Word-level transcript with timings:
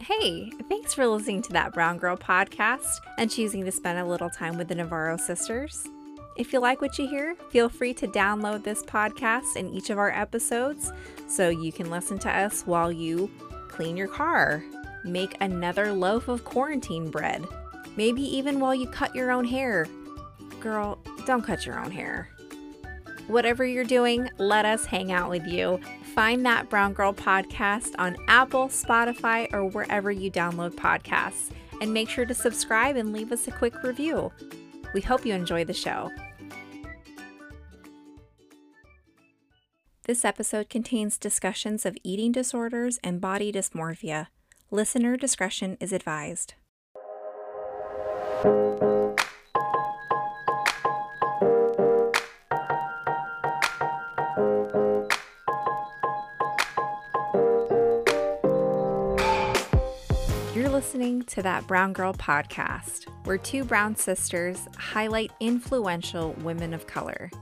Hey, 0.00 0.50
thanks 0.68 0.94
for 0.94 1.08
listening 1.08 1.42
to 1.42 1.52
that 1.54 1.74
Brown 1.74 1.98
Girl 1.98 2.16
podcast 2.16 3.00
and 3.18 3.28
choosing 3.28 3.64
to 3.64 3.72
spend 3.72 3.98
a 3.98 4.04
little 4.04 4.30
time 4.30 4.56
with 4.56 4.68
the 4.68 4.76
Navarro 4.76 5.16
sisters. 5.16 5.88
If 6.36 6.52
you 6.52 6.60
like 6.60 6.80
what 6.80 6.98
you 7.00 7.08
hear, 7.08 7.34
feel 7.50 7.68
free 7.68 7.92
to 7.94 8.06
download 8.06 8.62
this 8.62 8.84
podcast 8.84 9.56
and 9.56 9.74
each 9.74 9.90
of 9.90 9.98
our 9.98 10.12
episodes 10.12 10.92
so 11.26 11.48
you 11.48 11.72
can 11.72 11.90
listen 11.90 12.16
to 12.20 12.30
us 12.30 12.62
while 12.62 12.92
you 12.92 13.28
clean 13.68 13.96
your 13.96 14.06
car, 14.06 14.62
make 15.04 15.36
another 15.40 15.92
loaf 15.92 16.28
of 16.28 16.44
quarantine 16.44 17.10
bread, 17.10 17.44
maybe 17.96 18.22
even 18.22 18.60
while 18.60 18.76
you 18.76 18.86
cut 18.86 19.16
your 19.16 19.32
own 19.32 19.44
hair. 19.44 19.88
Girl, 20.60 20.96
don't 21.26 21.42
cut 21.42 21.66
your 21.66 21.78
own 21.78 21.90
hair. 21.90 22.28
Whatever 23.28 23.66
you're 23.66 23.84
doing, 23.84 24.30
let 24.38 24.64
us 24.64 24.86
hang 24.86 25.12
out 25.12 25.28
with 25.28 25.46
you. 25.46 25.78
Find 26.14 26.44
that 26.46 26.70
Brown 26.70 26.94
Girl 26.94 27.12
podcast 27.12 27.94
on 27.98 28.16
Apple, 28.26 28.68
Spotify, 28.68 29.52
or 29.52 29.66
wherever 29.66 30.10
you 30.10 30.30
download 30.30 30.72
podcasts. 30.72 31.50
And 31.82 31.92
make 31.92 32.08
sure 32.08 32.24
to 32.24 32.34
subscribe 32.34 32.96
and 32.96 33.12
leave 33.12 33.30
us 33.30 33.46
a 33.46 33.52
quick 33.52 33.82
review. 33.82 34.32
We 34.94 35.02
hope 35.02 35.26
you 35.26 35.34
enjoy 35.34 35.64
the 35.64 35.74
show. 35.74 36.10
This 40.04 40.24
episode 40.24 40.70
contains 40.70 41.18
discussions 41.18 41.84
of 41.84 41.98
eating 42.02 42.32
disorders 42.32 42.98
and 43.04 43.20
body 43.20 43.52
dysmorphia. 43.52 44.28
Listener 44.70 45.18
discretion 45.18 45.76
is 45.80 45.92
advised. 45.92 46.54
Listening 60.78 61.20
to 61.22 61.42
that 61.42 61.66
Brown 61.66 61.92
Girl 61.92 62.12
podcast, 62.12 63.08
where 63.24 63.36
two 63.36 63.64
brown 63.64 63.96
sisters 63.96 64.68
highlight 64.76 65.32
influential 65.40 66.34
women 66.34 66.72
of 66.72 66.86
color. 66.86 67.32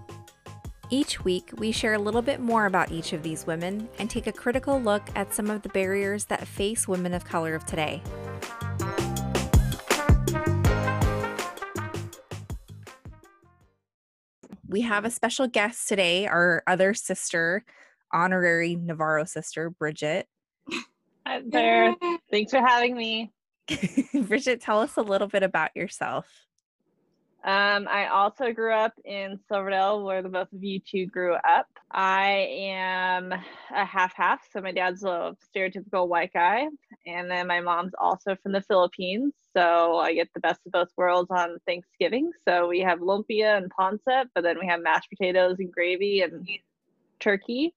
Each 0.88 1.22
week, 1.22 1.50
we 1.58 1.70
share 1.70 1.92
a 1.92 1.98
little 1.98 2.22
bit 2.22 2.40
more 2.40 2.64
about 2.64 2.90
each 2.90 3.12
of 3.12 3.22
these 3.22 3.46
women 3.46 3.90
and 3.98 4.08
take 4.08 4.26
a 4.26 4.32
critical 4.32 4.80
look 4.80 5.02
at 5.14 5.34
some 5.34 5.50
of 5.50 5.60
the 5.60 5.68
barriers 5.68 6.24
that 6.24 6.48
face 6.48 6.88
women 6.88 7.12
of 7.12 7.26
color 7.26 7.54
of 7.54 7.66
today. 7.66 8.00
We 14.66 14.80
have 14.80 15.04
a 15.04 15.10
special 15.10 15.46
guest 15.46 15.88
today, 15.88 16.26
our 16.26 16.62
other 16.66 16.94
sister, 16.94 17.66
honorary 18.10 18.76
Navarro 18.76 19.26
sister, 19.26 19.68
Bridget. 19.68 20.26
Hi 21.26 21.42
there. 21.46 21.94
Thanks 22.30 22.50
for 22.50 22.60
having 22.60 22.96
me. 22.96 23.32
Bridget, 24.14 24.60
tell 24.60 24.80
us 24.80 24.96
a 24.96 25.02
little 25.02 25.28
bit 25.28 25.42
about 25.42 25.76
yourself. 25.76 26.26
Um, 27.44 27.86
I 27.88 28.08
also 28.08 28.52
grew 28.52 28.72
up 28.72 28.94
in 29.04 29.38
Silverdale, 29.48 30.02
where 30.02 30.20
the 30.20 30.28
both 30.28 30.52
of 30.52 30.64
you 30.64 30.80
two 30.80 31.06
grew 31.06 31.34
up. 31.34 31.68
I 31.92 32.48
am 32.50 33.32
a 33.32 33.84
half 33.84 34.14
half, 34.16 34.40
so 34.52 34.60
my 34.60 34.72
dad's 34.72 35.04
a 35.04 35.36
stereotypical 35.54 36.08
white 36.08 36.32
guy, 36.32 36.66
and 37.06 37.30
then 37.30 37.46
my 37.46 37.60
mom's 37.60 37.92
also 38.00 38.34
from 38.42 38.50
the 38.50 38.62
Philippines. 38.62 39.32
So 39.56 39.98
I 39.98 40.12
get 40.12 40.28
the 40.34 40.40
best 40.40 40.60
of 40.66 40.72
both 40.72 40.88
worlds 40.96 41.30
on 41.30 41.58
Thanksgiving. 41.68 42.32
So 42.48 42.66
we 42.66 42.80
have 42.80 42.98
lumpia 42.98 43.56
and 43.56 43.70
pancit, 43.72 44.24
but 44.34 44.42
then 44.42 44.58
we 44.58 44.66
have 44.66 44.82
mashed 44.82 45.10
potatoes 45.10 45.56
and 45.60 45.70
gravy 45.70 46.22
and 46.22 46.48
turkey 47.20 47.74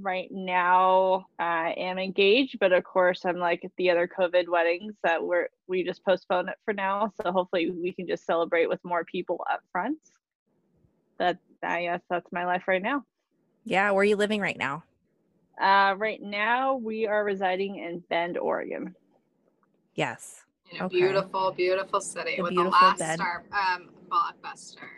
right 0.00 0.28
now 0.30 1.26
I 1.38 1.74
am 1.76 1.98
engaged, 1.98 2.58
but 2.58 2.72
of 2.72 2.84
course 2.84 3.24
I'm 3.24 3.38
like 3.38 3.62
the 3.76 3.90
other 3.90 4.08
COVID 4.08 4.48
weddings 4.48 4.94
that 5.04 5.22
we're 5.22 5.48
we 5.66 5.84
just 5.84 6.04
postpone 6.04 6.48
it 6.48 6.56
for 6.64 6.72
now. 6.72 7.10
So 7.22 7.30
hopefully 7.32 7.70
we 7.70 7.92
can 7.92 8.06
just 8.06 8.24
celebrate 8.24 8.68
with 8.68 8.80
more 8.84 9.04
people 9.04 9.44
up 9.50 9.60
front. 9.70 9.98
That 11.18 11.38
I 11.62 11.82
guess 11.82 12.00
that's 12.08 12.30
my 12.32 12.46
life 12.46 12.64
right 12.66 12.82
now. 12.82 13.04
Yeah, 13.64 13.90
where 13.90 14.00
are 14.00 14.04
you 14.04 14.16
living 14.16 14.40
right 14.40 14.58
now? 14.58 14.84
Uh, 15.60 15.94
right 15.98 16.20
now 16.20 16.76
we 16.76 17.06
are 17.06 17.24
residing 17.24 17.76
in 17.78 18.02
Bend, 18.08 18.38
Oregon. 18.38 18.94
Yes. 19.94 20.42
In 20.70 20.80
a 20.80 20.84
Okay. 20.86 20.96
beautiful, 20.96 21.52
beautiful 21.52 22.00
city 22.00 22.36
The 22.36 22.42
with 22.42 22.50
the 22.50 22.62
beautiful 22.62 22.88
last 22.88 22.98
Bend. 22.98 23.20
star 23.20 23.44
um, 23.52 23.90
blockbuster. 24.08 24.88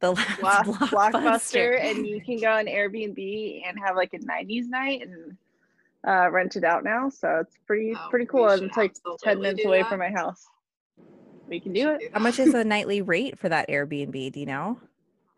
The 0.00 0.12
last 0.40 0.40
Block, 0.40 0.64
blockbuster. 1.12 1.12
Blockbuster, 1.12 1.80
and 1.80 2.06
you 2.06 2.20
can 2.20 2.38
go 2.40 2.52
on 2.52 2.66
Airbnb 2.66 3.62
and 3.66 3.78
have 3.84 3.96
like 3.96 4.14
a 4.14 4.18
'90s 4.18 4.68
night 4.68 5.02
and 5.02 5.36
uh, 6.06 6.30
rent 6.30 6.54
it 6.56 6.64
out 6.64 6.84
now. 6.84 7.08
So 7.08 7.38
it's 7.40 7.56
pretty 7.66 7.94
Oh, 7.96 8.06
pretty 8.10 8.26
cool, 8.26 8.48
and 8.48 8.62
it's 8.62 8.76
like 8.76 8.94
ten 9.22 9.40
minutes 9.40 9.64
away 9.64 9.82
that. 9.82 9.88
from 9.88 9.98
my 9.98 10.10
house. 10.10 10.46
We 11.48 11.60
can 11.60 11.72
We 11.72 11.80
do 11.80 11.90
it. 11.90 11.98
do 12.00 12.08
How 12.12 12.20
much 12.20 12.38
is 12.38 12.54
a 12.54 12.62
nightly 12.62 13.02
rate 13.02 13.38
for 13.38 13.48
that 13.48 13.68
Airbnb? 13.68 14.32
Do 14.32 14.38
you 14.40 14.46
know? 14.46 14.78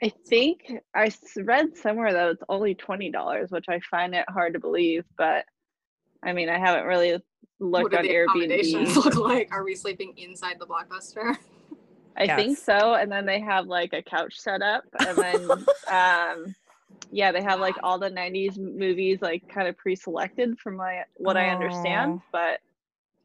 I 0.02 0.10
think 0.26 0.70
I 0.94 1.10
read 1.36 1.76
somewhere 1.76 2.12
that 2.12 2.28
it's 2.30 2.42
only 2.48 2.74
twenty 2.74 3.10
dollars, 3.10 3.50
which 3.50 3.66
I 3.68 3.80
find 3.90 4.14
it 4.14 4.24
hard 4.28 4.52
to 4.54 4.58
believe. 4.60 5.04
But 5.16 5.44
I 6.22 6.32
mean, 6.34 6.48
I 6.50 6.58
haven't 6.58 6.84
really 6.86 7.18
looked 7.60 7.92
do 7.92 7.98
on 7.98 8.02
the 8.04 8.14
accommodations 8.16 8.90
Airbnb. 8.90 8.96
look 9.04 9.16
like? 9.16 9.48
Are 9.52 9.64
we 9.64 9.74
sleeping 9.74 10.12
inside 10.18 10.56
the 10.58 10.66
blockbuster? 10.66 11.36
I 12.16 12.26
think 12.26 12.58
so, 12.58 12.94
and 12.94 13.10
then 13.10 13.24
they 13.26 13.40
have 13.40 13.66
like 13.66 13.92
a 13.92 14.02
couch 14.02 14.38
set 14.38 14.62
up, 14.62 14.84
and 14.98 15.18
then 15.18 15.48
um, 15.90 16.54
yeah, 17.10 17.32
they 17.32 17.42
have 17.42 17.60
like 17.60 17.76
all 17.82 17.98
the 17.98 18.10
'90s 18.10 18.58
movies 18.58 19.18
like 19.22 19.42
kind 19.48 19.68
of 19.68 19.76
pre-selected 19.76 20.58
from 20.58 20.76
my 20.76 21.04
what 21.16 21.36
I 21.36 21.48
understand. 21.48 22.12
Oh. 22.18 22.22
But 22.32 22.60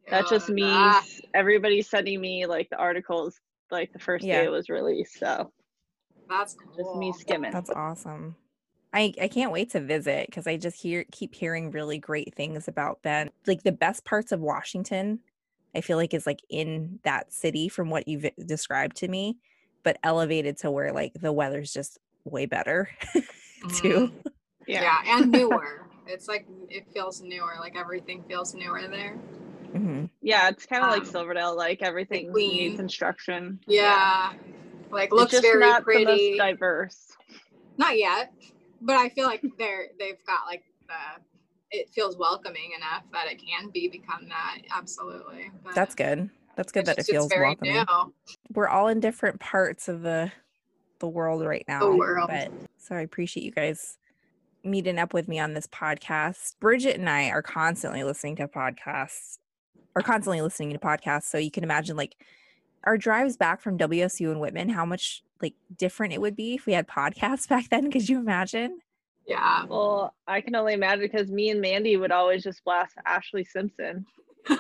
that's 0.10 0.30
just 0.30 0.50
Oh, 0.50 0.54
me. 0.54 0.64
ah, 0.64 1.00
s- 1.00 1.22
Everybody's 1.34 1.90
sending 1.90 2.22
me 2.22 2.46
like 2.46 2.70
the 2.70 2.78
articles 2.78 3.40
like 3.72 3.92
the 3.92 4.00
first 4.00 4.26
Yeah. 4.26 4.40
day 4.40 4.46
it 4.46 4.50
was 4.52 4.70
released, 4.70 5.20
so 5.20 5.52
That's 6.30 6.54
cool. 6.54 6.76
just 6.78 6.96
me 6.96 7.12
skimming. 7.12 7.52
That's 7.52 7.72
awesome. 7.72 8.36
I, 8.94 9.14
I 9.22 9.28
can't 9.28 9.52
wait 9.52 9.72
to 9.72 9.82
visit 9.82 10.28
because 10.28 10.48
I 10.48 10.56
just 10.56 10.82
hear 10.82 11.04
keep 11.12 11.36
hearing 11.36 11.72
really 11.72 11.98
great 11.98 12.34
things 12.34 12.68
about 12.70 13.02
Bend. 13.02 13.32
Like 13.46 13.64
the 13.64 13.72
best 13.74 14.06
parts 14.06 14.32
of 14.32 14.40
Washington, 14.40 15.20
I 15.76 15.82
feel 15.82 15.98
like 15.98 16.14
is 16.14 16.26
like 16.26 16.42
in 16.50 17.00
that 17.04 17.34
city 17.34 17.68
from 17.68 17.90
what 17.90 18.08
you've 18.08 18.26
described 18.46 18.96
to 18.98 19.08
me, 19.08 19.38
but 19.84 19.98
elevated 20.04 20.58
to 20.60 20.72
where 20.72 20.94
like 20.94 21.14
the 21.20 21.34
weather's 21.34 21.74
just 21.74 22.00
way 22.24 22.46
better 22.46 22.90
too. 23.76 24.10
Mhm. 24.10 24.12
Yeah. 24.68 25.00
and 25.06 25.32
newer. 25.32 25.86
It's 26.08 26.28
like 26.28 26.48
it 26.70 26.86
feels 26.94 27.22
newer. 27.22 27.56
Like 27.60 27.76
everything 27.76 28.24
feels 28.28 28.54
newer 28.56 28.88
there. 28.88 29.18
Mhm. 29.74 30.10
Yeah, 30.22 30.48
it's 30.50 30.66
kind 30.66 30.84
of 30.84 30.90
like 30.92 31.02
Um, 31.02 31.06
Silverdale. 31.08 31.56
Like 31.58 31.82
everything 31.82 32.32
clean. 32.32 32.58
needs 32.70 32.78
construction. 32.78 33.60
Yeah. 33.68 34.34
Like 34.92 35.06
It's 35.08 35.14
looks 35.14 35.32
just 35.34 35.44
very 35.44 35.60
not 35.60 35.80
the 35.82 35.84
pretty. 35.84 36.06
most 36.06 36.38
diverse. 36.38 37.12
Not 37.78 37.98
yet, 37.98 38.32
but 38.82 38.96
I 38.96 39.10
feel 39.10 39.26
like 39.28 39.44
they're 39.58 39.88
they've 40.00 40.24
got 40.26 40.46
like 40.48 40.64
the. 40.88 41.22
It 41.72 41.90
feels 41.90 42.18
welcoming 42.18 42.72
enough 42.76 43.04
that 43.12 43.28
it 43.32 43.42
can 43.46 43.70
be 43.70 43.88
become 43.88 44.28
that. 44.30 44.60
Absolutely. 44.74 45.52
But 45.64 45.76
That's 45.76 45.96
good. 45.96 46.30
That's 46.56 46.72
good 46.72 46.86
that 46.86 46.94
it 46.94 47.02
just- 47.02 47.12
feels 47.12 47.28
very 47.28 47.48
welcoming. 47.48 47.74
new. 47.76 48.14
We're 48.54 48.68
all 48.70 48.88
in 48.88 49.00
different 49.00 49.40
parts 49.40 49.88
of 49.88 50.02
the 50.02 50.32
the 51.00 51.08
world 51.10 51.44
right 51.46 51.66
now. 51.68 51.94
world. 51.94 52.30
But 52.30 52.52
so 52.78 52.96
I 52.96 53.02
appreciate 53.02 53.44
you 53.44 53.52
guys 53.52 53.98
meeting 54.64 54.98
up 54.98 55.14
with 55.14 55.28
me 55.28 55.40
on 55.40 55.54
this 55.54 55.68
podcast. 55.68 56.58
Bridget 56.60 56.96
and 56.98 57.10
I 57.10 57.30
are 57.30 57.42
constantly 57.42 58.04
listening 58.04 58.38
to 58.38 58.48
podcasts 58.48 59.40
or 59.96 60.02
constantly 60.02 60.42
listening 60.42 60.72
to 60.72 60.80
podcasts. 60.80 61.24
So 61.26 61.38
you 61.38 61.52
can 61.52 61.64
imagine 61.66 61.98
like 61.98 62.16
our 62.86 62.98
drives 62.98 63.36
back 63.36 63.60
from 63.62 63.78
WSU 63.78 64.32
and 64.32 64.40
Whitman, 64.40 64.70
how 64.70 64.86
much 64.86 65.22
like 65.42 65.56
different 65.76 66.14
it 66.14 66.22
would 66.22 66.36
be 66.36 66.54
if 66.56 66.66
we 66.66 66.72
had 66.74 66.88
podcasts 66.88 67.48
back 67.50 67.68
then. 67.70 67.92
Could 67.92 68.08
you 68.08 68.18
imagine? 68.20 68.80
Yeah. 69.28 69.66
Well, 69.66 70.14
I 70.28 70.42
can 70.42 70.56
only 70.56 70.74
imagine 70.74 71.02
because 71.02 71.32
me 71.32 71.50
and 71.50 71.62
Mandy 71.62 71.98
would 71.98 72.12
always 72.12 72.44
just 72.44 72.64
blast 72.64 72.96
Ashlee 73.08 73.48
Simpson 73.48 74.06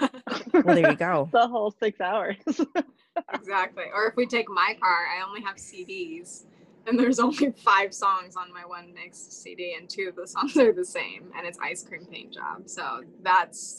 Well, 0.53 0.64
there 0.64 0.91
you 0.91 0.96
go. 0.96 1.29
the 1.34 1.47
whole 1.47 1.72
six 1.72 2.00
hours. 2.02 2.38
exactly. 3.34 3.85
Or 3.94 4.08
if 4.08 4.16
we 4.16 4.26
take 4.26 4.50
my 4.50 4.76
car, 4.82 5.06
I 5.08 5.26
only 5.28 5.41
have 5.41 5.58
CDs, 5.58 6.46
and 6.88 6.97
there's 6.97 7.20
only 7.20 7.52
five 7.52 7.94
songs 7.94 8.35
on 8.35 8.53
my 8.53 8.66
one 8.66 8.94
mixed 8.94 9.44
CD, 9.44 9.76
and 9.78 9.90
two 9.90 10.08
of 10.09 10.16
the 10.16 10.28
songs 10.28 10.58
are 10.58 10.73
the 10.73 10.85
same, 10.85 11.32
and 11.38 11.46
it's 11.46 11.59
Ice 11.61 11.84
Cream 11.84 12.06
Paint 12.06 12.34
Job. 12.34 12.64
So 12.68 13.02
that's 13.22 13.78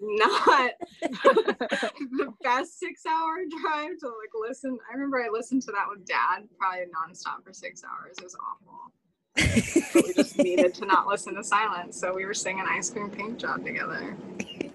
not 0.00 0.72
the 1.02 2.32
best 2.42 2.78
six-hour 2.78 3.44
drive 3.62 3.98
to 4.00 4.06
like 4.06 4.48
listen. 4.48 4.78
I 4.90 4.94
remember 4.94 5.22
I 5.22 5.28
listened 5.30 5.62
to 5.62 5.72
that 5.72 5.86
with 5.88 6.06
Dad, 6.06 6.48
probably 6.58 6.86
nonstop 6.86 7.44
for 7.44 7.52
six 7.52 7.82
hours. 7.84 8.16
It 8.18 8.24
was 8.24 8.36
awful. 8.36 8.92
But 9.36 9.94
we 9.94 10.12
just 10.14 10.38
needed 10.42 10.74
to 10.74 10.86
not 10.86 11.06
listen 11.06 11.34
to 11.34 11.44
silence, 11.44 11.98
so 11.98 12.14
we 12.14 12.24
were 12.24 12.34
singing 12.34 12.64
Ice 12.68 12.90
Cream 12.90 13.10
Paint 13.10 13.38
Job 13.38 13.64
together. 13.64 14.16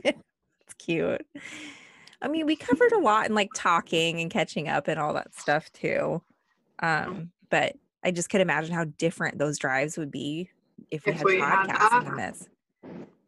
It's 0.03 0.73
cute. 0.77 1.25
I 2.21 2.27
mean, 2.27 2.45
we 2.45 2.55
covered 2.55 2.91
a 2.91 2.99
lot 2.99 3.27
in 3.27 3.35
like 3.35 3.49
talking 3.55 4.19
and 4.19 4.29
catching 4.29 4.67
up 4.67 4.87
and 4.87 4.99
all 4.99 5.13
that 5.13 5.33
stuff 5.35 5.71
too. 5.71 6.21
Um, 6.79 7.31
but 7.49 7.75
I 8.03 8.11
just 8.11 8.29
could 8.29 8.41
imagine 8.41 8.73
how 8.73 8.85
different 8.97 9.37
those 9.37 9.57
drives 9.57 9.97
would 9.97 10.11
be 10.11 10.49
if 10.91 11.05
we 11.05 11.11
If 11.11 11.17
had 11.17 11.25
we 11.25 11.39
had 11.39 11.67
podcasts 11.67 11.99
in 11.99 12.05
that. 12.05 12.05
the 12.05 12.15
midst. 12.15 12.49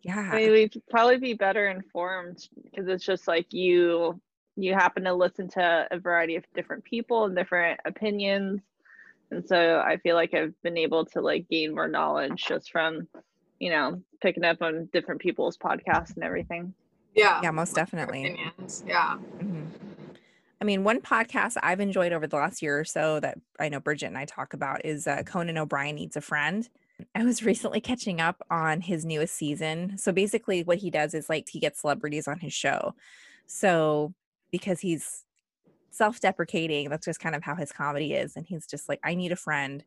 Yeah. 0.03 0.29
I 0.31 0.35
mean, 0.35 0.51
we'd 0.51 0.81
probably 0.89 1.17
be 1.17 1.33
better 1.33 1.67
informed 1.69 2.47
because 2.63 2.87
it's 2.87 3.05
just 3.05 3.27
like 3.27 3.53
you 3.53 4.19
you 4.57 4.73
happen 4.73 5.03
to 5.05 5.13
listen 5.13 5.47
to 5.49 5.87
a 5.91 5.97
variety 5.97 6.35
of 6.35 6.43
different 6.53 6.83
people 6.83 7.25
and 7.25 7.35
different 7.35 7.79
opinions. 7.85 8.61
And 9.31 9.47
so 9.47 9.79
I 9.79 9.97
feel 9.97 10.15
like 10.15 10.33
I've 10.33 10.53
been 10.61 10.77
able 10.77 11.05
to 11.05 11.21
like 11.21 11.47
gain 11.49 11.73
more 11.73 11.87
knowledge 11.87 12.45
just 12.47 12.71
from, 12.71 13.07
you 13.59 13.69
know, 13.71 14.01
picking 14.21 14.43
up 14.43 14.61
on 14.61 14.89
different 14.91 15.21
people's 15.21 15.57
podcasts 15.57 16.15
and 16.15 16.23
everything. 16.23 16.73
Yeah. 17.15 17.39
yeah, 17.41 17.51
most 17.51 17.73
definitely. 17.73 18.25
Opinions. 18.25 18.83
Yeah. 18.85 19.17
Mhm. 19.37 19.67
I 20.59 20.63
mean, 20.63 20.83
one 20.83 21.01
podcast 21.01 21.57
I've 21.63 21.79
enjoyed 21.79 22.13
over 22.13 22.27
the 22.27 22.35
last 22.35 22.61
year 22.61 22.79
or 22.79 22.85
so 22.85 23.19
that 23.19 23.39
I 23.59 23.69
know 23.69 23.79
Bridget 23.79 24.07
and 24.07 24.17
I 24.17 24.25
talk 24.25 24.53
about 24.53 24.85
is 24.85 25.07
uh, 25.07 25.23
Conan 25.23 25.57
O'Brien 25.57 25.95
Needs 25.95 26.15
a 26.15 26.21
Friend. 26.21 26.69
I 27.15 27.23
was 27.23 27.43
recently 27.43 27.81
catching 27.81 28.21
up 28.21 28.45
on 28.51 28.81
his 28.81 29.03
newest 29.03 29.33
season. 29.33 29.97
So 29.97 30.11
basically, 30.11 30.63
what 30.63 30.77
he 30.77 30.91
does 30.91 31.13
is 31.15 31.29
like 31.29 31.49
he 31.49 31.59
gets 31.59 31.81
celebrities 31.81 32.27
on 32.27 32.39
his 32.39 32.53
show. 32.53 32.93
So 33.47 34.13
because 34.51 34.81
he's 34.81 35.25
self 35.91 36.19
deprecating, 36.19 36.89
that's 36.89 37.05
just 37.05 37.19
kind 37.19 37.35
of 37.35 37.43
how 37.43 37.55
his 37.55 37.71
comedy 37.71 38.13
is. 38.13 38.35
And 38.35 38.45
he's 38.47 38.65
just 38.65 38.89
like, 38.89 38.99
I 39.03 39.13
need 39.13 39.31
a 39.31 39.37
friend. 39.37 39.83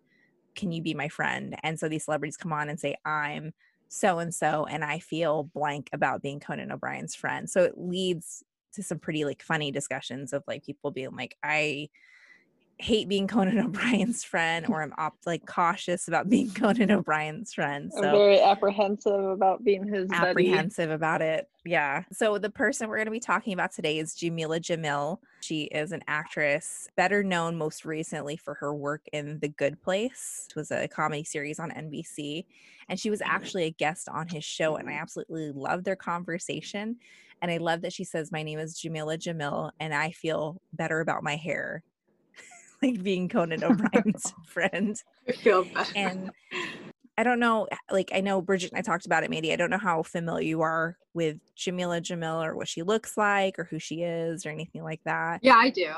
Can 0.54 0.70
you 0.70 0.80
be 0.82 0.94
my 0.94 1.08
friend? 1.08 1.56
And 1.62 1.78
so 1.80 1.88
these 1.88 2.04
celebrities 2.04 2.36
come 2.36 2.52
on 2.52 2.68
and 2.68 2.78
say, 2.78 2.94
I'm 3.04 3.52
so 3.88 4.18
and 4.18 4.32
so, 4.32 4.66
and 4.66 4.84
I 4.84 4.98
feel 5.00 5.44
blank 5.54 5.90
about 5.92 6.22
being 6.22 6.40
Conan 6.40 6.70
O'Brien's 6.70 7.14
friend. 7.14 7.48
So 7.50 7.62
it 7.62 7.74
leads 7.76 8.44
to 8.74 8.82
some 8.82 8.98
pretty 8.98 9.24
like 9.24 9.42
funny 9.42 9.70
discussions 9.72 10.32
of 10.32 10.44
like 10.46 10.64
people 10.64 10.90
being 10.90 11.16
like, 11.16 11.36
I 11.42 11.88
hate 12.78 13.08
being 13.08 13.26
Conan 13.26 13.58
O'Brien's 13.64 14.24
friend, 14.24 14.66
or 14.68 14.82
I'm 14.82 14.92
op- 14.98 15.18
like 15.26 15.46
cautious 15.46 16.08
about 16.08 16.28
being 16.28 16.50
Conan 16.54 16.90
O'Brien's 16.90 17.52
friend. 17.52 17.90
I'm 17.96 18.02
very 18.02 18.40
apprehensive 18.40 19.24
about 19.24 19.64
being 19.64 19.86
his 19.86 20.08
buddy. 20.08 20.28
apprehensive 20.28 20.90
about 20.90 21.22
it. 21.22 21.48
Yeah. 21.64 22.04
So 22.12 22.38
the 22.38 22.50
person 22.50 22.88
we're 22.88 22.96
going 22.96 23.06
to 23.06 23.10
be 23.10 23.20
talking 23.20 23.52
about 23.52 23.72
today 23.72 23.98
is 23.98 24.14
Jamila 24.14 24.60
Jamil. 24.60 25.18
She 25.40 25.64
is 25.64 25.92
an 25.92 26.02
actress, 26.08 26.88
better 26.96 27.22
known 27.22 27.56
most 27.56 27.84
recently 27.84 28.36
for 28.36 28.54
her 28.54 28.74
work 28.74 29.02
in 29.12 29.38
The 29.40 29.48
Good 29.48 29.80
Place. 29.82 30.46
It 30.50 30.56
was 30.56 30.70
a 30.70 30.88
comedy 30.88 31.24
series 31.24 31.58
on 31.58 31.70
NBC, 31.70 32.44
and 32.88 32.98
she 32.98 33.10
was 33.10 33.22
actually 33.22 33.64
a 33.64 33.70
guest 33.70 34.08
on 34.08 34.28
his 34.28 34.44
show 34.44 34.76
and 34.76 34.88
I 34.88 34.94
absolutely 34.94 35.52
loved 35.52 35.84
their 35.84 35.96
conversation. 35.96 36.96
And 37.42 37.50
I 37.50 37.58
love 37.58 37.82
that 37.82 37.92
she 37.92 38.04
says 38.04 38.32
my 38.32 38.42
name 38.42 38.58
is 38.58 38.78
Jamila 38.78 39.18
Jamil 39.18 39.70
and 39.80 39.94
I 39.94 40.10
feel 40.12 40.60
better 40.72 41.00
about 41.00 41.22
my 41.22 41.36
hair. 41.36 41.82
Like 42.84 43.02
being 43.02 43.28
Conan 43.28 43.64
O'Brien's 43.64 44.32
friend 44.46 44.96
I 45.28 45.32
feel 45.32 45.64
better. 45.64 45.92
and 45.96 46.30
I 47.16 47.22
don't 47.22 47.38
know, 47.38 47.68
like 47.90 48.10
I 48.12 48.20
know 48.20 48.42
Bridget 48.42 48.72
and 48.72 48.78
I 48.78 48.82
talked 48.82 49.06
about 49.06 49.22
it, 49.22 49.30
maybe. 49.30 49.52
I 49.52 49.56
don't 49.56 49.70
know 49.70 49.78
how 49.78 50.02
familiar 50.02 50.46
you 50.48 50.62
are 50.62 50.96
with 51.14 51.38
Jamila 51.54 52.00
Jamil 52.00 52.44
or 52.44 52.56
what 52.56 52.66
she 52.66 52.82
looks 52.82 53.16
like 53.16 53.58
or 53.58 53.64
who 53.64 53.78
she 53.78 54.02
is 54.02 54.44
or 54.44 54.50
anything 54.50 54.82
like 54.82 55.00
that. 55.04 55.38
Yeah, 55.42 55.54
I 55.56 55.70
do. 55.70 55.90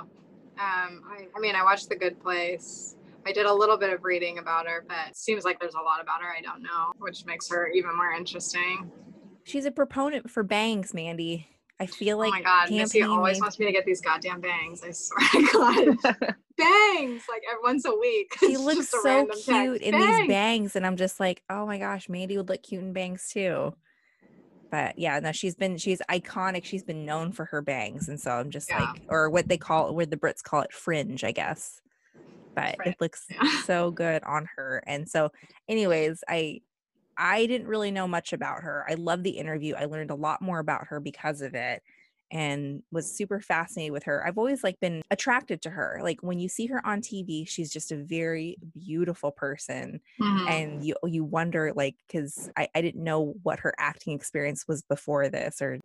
Um, 0.59 1.03
I, 1.09 1.27
I 1.35 1.41
mean, 1.41 1.55
I 1.55 1.63
watched 1.63 1.89
The 1.89 1.97
Good 1.97 2.21
Place. 2.21 2.97
I 3.27 3.33
did 3.33 3.47
a 3.47 3.53
little 3.53 3.77
bit 3.77 3.93
of 3.93 4.05
reading 4.05 4.39
about 4.39 4.67
her, 4.69 4.85
but 4.87 5.09
it 5.09 5.17
seems 5.17 5.45
like 5.45 5.59
there's 5.59 5.75
a 5.75 5.83
lot 5.83 6.01
about 6.01 6.23
her 6.23 6.29
I 6.29 6.41
don't 6.43 6.63
know, 6.63 6.93
which 6.99 7.25
makes 7.25 7.49
her 7.49 7.69
even 7.69 7.97
more 7.97 8.13
interesting. 8.13 8.91
She's 9.45 9.65
a 9.65 9.71
proponent 9.71 10.31
for 10.31 10.43
bangs, 10.43 10.93
Mandy. 10.93 11.49
I 11.79 11.87
feel 11.87 12.17
like 12.19 12.29
oh 12.29 12.37
my 12.37 12.43
god, 12.43 12.71
Missy 12.71 13.03
always 13.03 13.39
wants 13.41 13.59
me 13.59 13.67
to 13.67 13.73
get 13.73 13.85
these 13.85 14.01
goddamn 14.01 14.41
bangs. 14.41 14.83
I 14.83 14.93
swear 14.93 15.29
to 15.33 15.53
God, 15.53 16.15
bangs 16.57 17.23
like 17.29 17.43
every 17.51 17.63
once 17.63 17.85
a 17.85 17.95
week. 17.95 18.35
she 18.41 18.57
looks 18.57 18.89
so 18.89 19.03
random 19.05 19.29
text. 19.31 19.45
cute 19.45 19.83
in 19.83 19.95
these 19.95 20.07
Bangs! 20.07 20.29
bangs, 20.29 20.77
and 20.77 20.87
I'm 20.87 20.97
just 20.97 21.21
like, 21.21 21.43
oh 21.51 21.67
my 21.67 21.79
gosh, 21.79 22.09
Mandy 22.09 22.37
would 22.39 22.49
look 22.49 22.63
cute 22.63 22.83
in 22.83 22.93
bangs 22.93 23.29
too. 23.31 23.75
But 24.71 24.99
yeah, 24.99 25.21
no, 25.21 25.33
she's 25.33 25.55
been 25.55 25.77
she's 25.77 26.01
iconic. 26.11 26.65
She's 26.65 26.83
been 26.83 27.05
known 27.05 27.33
for 27.33 27.45
her 27.47 27.61
bangs, 27.61 28.09
and 28.09 28.19
so 28.19 28.31
I'm 28.31 28.51
just 28.51 28.71
Yeah. 28.71 28.81
like, 28.81 29.03
or 29.09 29.29
what 29.29 29.49
they 29.49 29.59
call, 29.59 29.95
where 29.95 30.07
the 30.07 30.17
Brits 30.17 30.43
call 30.43 30.63
it, 30.63 30.73
fringe, 30.73 31.25
I 31.25 31.33
guess. 31.33 31.81
But 32.55 32.77
Fringe, 32.77 32.93
it 32.93 33.01
looks 33.01 33.27
yeah. 33.31 33.63
so 33.65 33.91
good 33.91 34.25
on 34.25 34.49
her, 34.57 34.83
and 34.87 35.07
so, 35.07 35.31
anyways, 35.69 36.25
I 36.27 36.63
I 37.19 37.47
didn't 37.47 37.69
really 37.69 37.91
know 37.91 38.07
much 38.09 38.33
about 38.33 38.63
her. 38.63 38.85
I 38.89 38.95
love 38.95 39.23
the 39.23 39.31
interview. 39.39 39.75
I 39.75 39.87
learned 39.87 40.11
a 40.11 40.15
lot 40.15 40.43
more 40.43 40.59
about 40.59 40.87
her 40.89 41.01
because 41.01 41.41
of 41.43 41.55
it 41.55 41.83
and 42.31 42.83
was 42.91 43.11
super 43.15 43.41
fascinated 43.41 43.93
with 43.93 44.03
her. 44.05 44.27
I've 44.27 44.39
always 44.39 44.65
like 44.65 44.81
been 44.81 45.03
attracted 45.11 45.63
to 45.63 45.71
her. 45.71 46.01
Like 46.03 46.23
when 46.23 46.39
you 46.41 46.49
see 46.49 46.67
her 46.67 46.85
on 46.87 47.01
TV, 47.01 47.45
she's 47.45 47.73
just 47.73 47.93
a 47.93 47.97
very 47.97 48.57
beautiful 48.75 49.31
person 49.33 50.01
Mhm. 50.19 50.47
and 50.47 50.83
you 50.85 50.95
you 51.05 51.25
wonder 51.25 51.73
like 51.75 51.97
cuz 52.11 52.49
I 52.57 52.69
I 52.75 52.81
didn't 52.83 53.03
know 53.05 53.35
what 53.43 53.61
her 53.61 53.75
acting 53.79 54.15
experience 54.15 54.67
was 54.69 54.83
before 54.83 55.29
this 55.29 55.63
or 55.63 55.79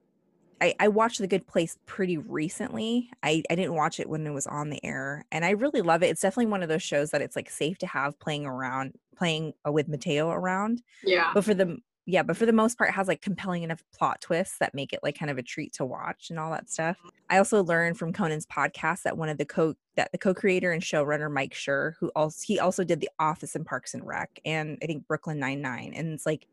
I, 0.62 0.75
I 0.80 0.88
watched 0.88 1.19
The 1.19 1.28
Good 1.28 1.48
Place 1.48 1.78
pretty 1.88 2.18
recently. 2.18 3.10
I, 3.24 3.44
I 3.50 3.56
didn't 3.56 3.74
watch 3.74 4.00
it 4.00 4.08
when 4.08 4.25
it 4.28 4.31
was 4.31 4.48
on 4.48 4.69
the 4.69 4.84
air, 4.86 5.25
and 5.31 5.44
I 5.44 5.52
really 5.52 5.81
love 5.81 6.04
it. 6.04 6.08
It's 6.08 6.22
definitely 6.22 6.52
one 6.52 6.63
of 6.63 6.69
those 6.69 6.84
shows 6.84 7.12
that 7.12 7.22
it's 7.22 7.36
like 7.36 7.50
safe 7.50 7.78
to 7.80 7.88
have 7.88 8.19
playing 8.19 8.46
around, 8.46 8.94
playing 9.16 9.54
uh, 9.68 9.72
with 9.72 9.88
Mateo 9.88 10.30
around 10.30 10.81
yeah. 11.04 11.31
but 11.34 11.44
for 11.44 11.54
the 11.54 11.78
yeah 12.06 12.24
but 12.24 12.36
for 12.36 12.46
the 12.46 12.54
most 12.54 12.78
part 12.78 12.90
it 12.90 12.94
has 12.94 13.08
like 13.08 13.22
compelling 13.22 13.63
enough 13.63 13.84
plot 13.96 14.19
twists 14.19 14.58
that 14.58 14.74
make 14.74 14.94
it 14.94 15.00
like 15.04 15.18
kind 15.18 15.30
of 15.30 15.38
a 15.38 15.44
treat 15.44 15.72
to 15.74 15.86
watch 15.86 16.30
and 16.30 16.40
all 16.40 16.50
that 16.50 16.69
stuff 16.69 16.98
i 17.30 17.38
also 17.38 17.64
learned 17.64 17.98
from 17.98 18.12
conan's 18.12 18.48
podcast 18.48 19.04
that 19.04 19.18
one 19.18 19.30
of 19.30 19.38
the 19.38 19.46
co 19.46 19.75
that 19.96 20.12
the 20.12 20.18
co-creator 20.18 20.72
and 20.72 20.81
showrunner 20.81 21.31
mike 21.31 21.54
Schur, 21.54 21.94
who 22.00 22.12
also 22.16 22.42
he 22.44 22.60
also 22.60 22.84
did 22.84 23.00
the 23.00 23.10
office 23.19 23.56
and 23.56 23.66
parks 23.66 23.94
and 23.94 24.06
rec 24.06 24.40
and 24.46 24.80
i 24.81 24.88
think 24.88 25.07
brooklyn 25.07 25.38
99 25.38 25.94
and 25.96 26.14
it's 26.14 26.25
like 26.25 26.48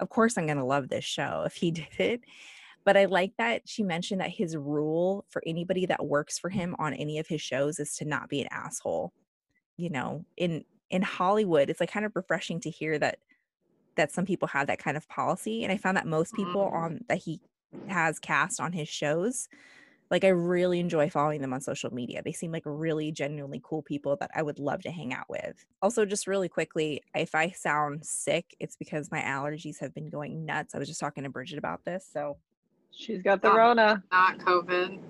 of 0.00 0.08
course 0.08 0.38
i'm 0.38 0.46
gonna 0.46 0.66
love 0.66 0.88
this 0.88 1.04
show 1.04 1.42
if 1.44 1.54
he 1.54 1.70
did 1.70 1.86
it 1.98 2.20
but 2.88 2.96
i 2.96 3.04
like 3.04 3.34
that 3.36 3.60
she 3.68 3.82
mentioned 3.82 4.18
that 4.18 4.30
his 4.30 4.56
rule 4.56 5.26
for 5.28 5.42
anybody 5.44 5.84
that 5.84 6.06
works 6.06 6.38
for 6.38 6.48
him 6.48 6.74
on 6.78 6.94
any 6.94 7.18
of 7.18 7.26
his 7.26 7.42
shows 7.42 7.78
is 7.78 7.94
to 7.94 8.06
not 8.06 8.30
be 8.30 8.40
an 8.40 8.48
asshole 8.50 9.12
you 9.76 9.90
know 9.90 10.24
in 10.38 10.64
in 10.88 11.02
hollywood 11.02 11.68
it's 11.68 11.80
like 11.80 11.92
kind 11.92 12.06
of 12.06 12.16
refreshing 12.16 12.58
to 12.60 12.70
hear 12.70 12.98
that 12.98 13.18
that 13.96 14.10
some 14.10 14.24
people 14.24 14.48
have 14.48 14.68
that 14.68 14.78
kind 14.78 14.96
of 14.96 15.06
policy 15.08 15.62
and 15.64 15.70
i 15.70 15.76
found 15.76 15.98
that 15.98 16.06
most 16.06 16.32
people 16.34 16.70
Mm. 16.72 16.72
on 16.82 17.00
that 17.08 17.18
he 17.18 17.42
has 17.88 18.18
cast 18.18 18.58
on 18.58 18.72
his 18.72 18.88
shows 18.88 19.48
like 20.10 20.24
i 20.24 20.28
really 20.28 20.80
enjoy 20.80 21.10
following 21.10 21.42
them 21.42 21.52
on 21.52 21.60
social 21.60 21.92
media. 21.92 22.22
They 22.24 22.32
seem 22.32 22.50
like 22.52 22.62
really 22.64 23.12
genuinely 23.12 23.60
cool 23.62 23.82
people 23.82 24.16
that 24.20 24.30
i 24.34 24.42
would 24.42 24.58
love 24.58 24.82
to 24.84 24.90
hang 24.90 25.12
out 25.12 25.28
with. 25.28 25.66
Also 25.82 26.06
just 26.06 26.26
really 26.26 26.48
quickly 26.48 27.02
if 27.14 27.34
i 27.34 27.50
sound 27.50 28.06
sick 28.06 28.56
it's 28.60 28.76
because 28.76 29.10
my 29.10 29.20
allergies 29.20 29.80
have 29.80 29.94
been 29.94 30.08
going 30.08 30.46
nuts. 30.46 30.74
I 30.74 30.78
was 30.78 30.88
just 30.88 31.00
talking 31.00 31.24
to 31.24 31.30
bridget 31.30 31.58
about 31.58 31.84
this 31.84 32.08
so 32.10 32.38
She's 32.92 33.22
got 33.22 33.42
the 33.42 33.50
Um, 33.50 33.56
Rona. 33.56 34.04
Not 34.10 34.38
COVID. 34.38 35.00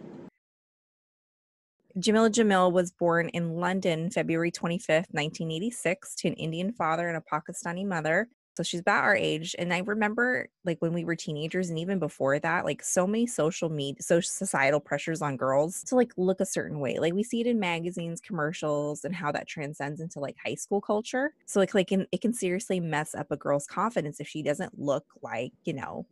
Jamila 1.98 2.30
Jamil 2.30 2.72
was 2.72 2.92
born 2.92 3.28
in 3.30 3.56
London, 3.56 4.10
February 4.10 4.52
25th, 4.52 5.06
1986, 5.10 6.14
to 6.16 6.28
an 6.28 6.34
Indian 6.34 6.72
father 6.72 7.08
and 7.08 7.16
a 7.16 7.20
Pakistani 7.20 7.84
mother. 7.84 8.28
So 8.56 8.64
she's 8.64 8.80
about 8.80 9.04
our 9.04 9.14
age. 9.14 9.54
And 9.56 9.72
I 9.72 9.78
remember, 9.78 10.48
like, 10.64 10.82
when 10.82 10.92
we 10.92 11.04
were 11.04 11.14
teenagers 11.14 11.70
and 11.70 11.78
even 11.78 12.00
before 12.00 12.40
that, 12.40 12.64
like, 12.64 12.82
so 12.82 13.06
many 13.06 13.24
social 13.24 13.68
media, 13.68 14.02
social 14.02 14.28
societal 14.28 14.80
pressures 14.80 15.22
on 15.22 15.36
girls 15.36 15.82
to, 15.84 15.94
like, 15.94 16.12
look 16.16 16.40
a 16.40 16.46
certain 16.46 16.80
way. 16.80 16.98
Like, 16.98 17.14
we 17.14 17.22
see 17.22 17.40
it 17.40 17.46
in 17.46 17.60
magazines, 17.60 18.20
commercials, 18.20 19.04
and 19.04 19.14
how 19.14 19.30
that 19.30 19.46
transcends 19.46 20.00
into, 20.00 20.18
like, 20.18 20.36
high 20.44 20.56
school 20.56 20.80
culture. 20.80 21.34
So, 21.46 21.60
like, 21.60 21.72
like, 21.72 21.92
it 21.92 22.20
can 22.20 22.32
seriously 22.32 22.80
mess 22.80 23.14
up 23.14 23.30
a 23.30 23.36
girl's 23.36 23.66
confidence 23.66 24.18
if 24.18 24.26
she 24.26 24.42
doesn't 24.42 24.76
look 24.76 25.06
like, 25.22 25.52
you 25.64 25.74
know, 25.74 26.06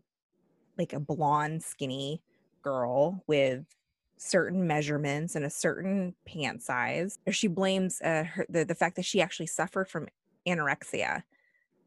like 0.78 0.92
a 0.92 1.00
blonde, 1.00 1.62
skinny 1.62 2.22
girl 2.62 3.22
with 3.26 3.64
certain 4.18 4.66
measurements 4.66 5.34
and 5.34 5.44
a 5.44 5.50
certain 5.50 6.14
pant 6.26 6.62
size. 6.62 7.18
She 7.30 7.48
blames 7.48 8.00
uh, 8.02 8.24
her, 8.24 8.46
the 8.48 8.64
the 8.64 8.74
fact 8.74 8.96
that 8.96 9.04
she 9.04 9.20
actually 9.20 9.46
suffered 9.46 9.88
from 9.88 10.08
anorexia 10.46 11.22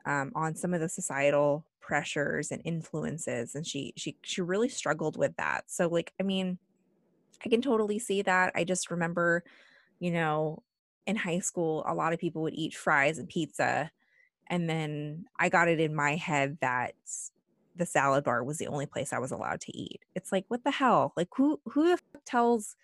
um, 0.06 0.32
on 0.36 0.56
some 0.56 0.74
of 0.74 0.80
the 0.80 0.90
societal 0.90 1.66
pressures 1.80 2.52
and 2.52 2.62
influences, 2.66 3.56
and 3.56 3.66
she 3.66 3.94
she 3.96 4.16
she 4.22 4.42
really 4.42 4.70
struggled 4.70 5.18
with 5.18 5.36
that. 5.38 5.66
So 5.68 5.88
like, 5.88 6.14
I 6.20 6.24
mean, 6.24 6.60
I 7.44 7.50
can 7.50 7.62
totally 7.62 8.00
see 8.00 8.22
that. 8.24 8.52
I 8.56 8.64
just 8.64 8.92
remember, 8.92 9.44
you 10.00 10.12
know, 10.12 10.62
in 11.08 11.16
high 11.16 11.40
school, 11.40 11.84
a 11.88 11.94
lot 11.94 12.14
of 12.14 12.20
people 12.20 12.44
would 12.44 12.54
eat 12.54 12.76
fries 12.76 13.18
and 13.18 13.28
pizza, 13.28 13.92
and 14.48 14.70
then 14.70 15.26
I 15.40 15.50
got 15.50 15.68
it 15.68 15.80
in 15.80 15.96
my 15.96 16.16
head 16.16 16.58
that 16.62 16.94
the 17.80 17.86
salad 17.86 18.24
bar 18.24 18.44
was 18.44 18.60
the 18.60 18.68
only 18.68 18.86
place 18.86 19.12
I 19.12 19.18
was 19.18 19.32
allowed 19.32 19.62
to 19.62 19.76
eat. 19.76 20.04
It's 20.14 20.32
like, 20.32 20.46
what 20.50 20.64
the 20.64 20.72
hell? 20.72 21.14
Like, 21.18 21.30
who 21.36 21.60
who 21.66 21.98
tells 22.26 22.76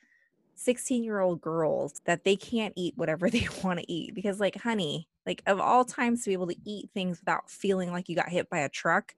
16 0.55 1.03
year 1.03 1.19
old 1.19 1.41
girls 1.41 2.01
that 2.05 2.23
they 2.23 2.35
can't 2.35 2.73
eat 2.75 2.97
whatever 2.97 3.29
they 3.29 3.47
want 3.63 3.79
to 3.79 3.91
eat? 3.91 4.15
Because, 4.15 4.39
like, 4.39 4.55
honey, 4.55 5.07
like 5.27 5.43
of 5.45 5.59
all 5.59 5.85
times 5.85 6.23
to 6.23 6.29
be 6.29 6.33
able 6.33 6.47
to 6.47 6.55
eat 6.65 6.89
things 6.93 7.19
without 7.19 7.49
feeling 7.49 7.91
like 7.91 8.09
you 8.09 8.15
got 8.15 8.29
hit 8.29 8.49
by 8.49 8.59
a 8.59 8.69
truck, 8.69 9.13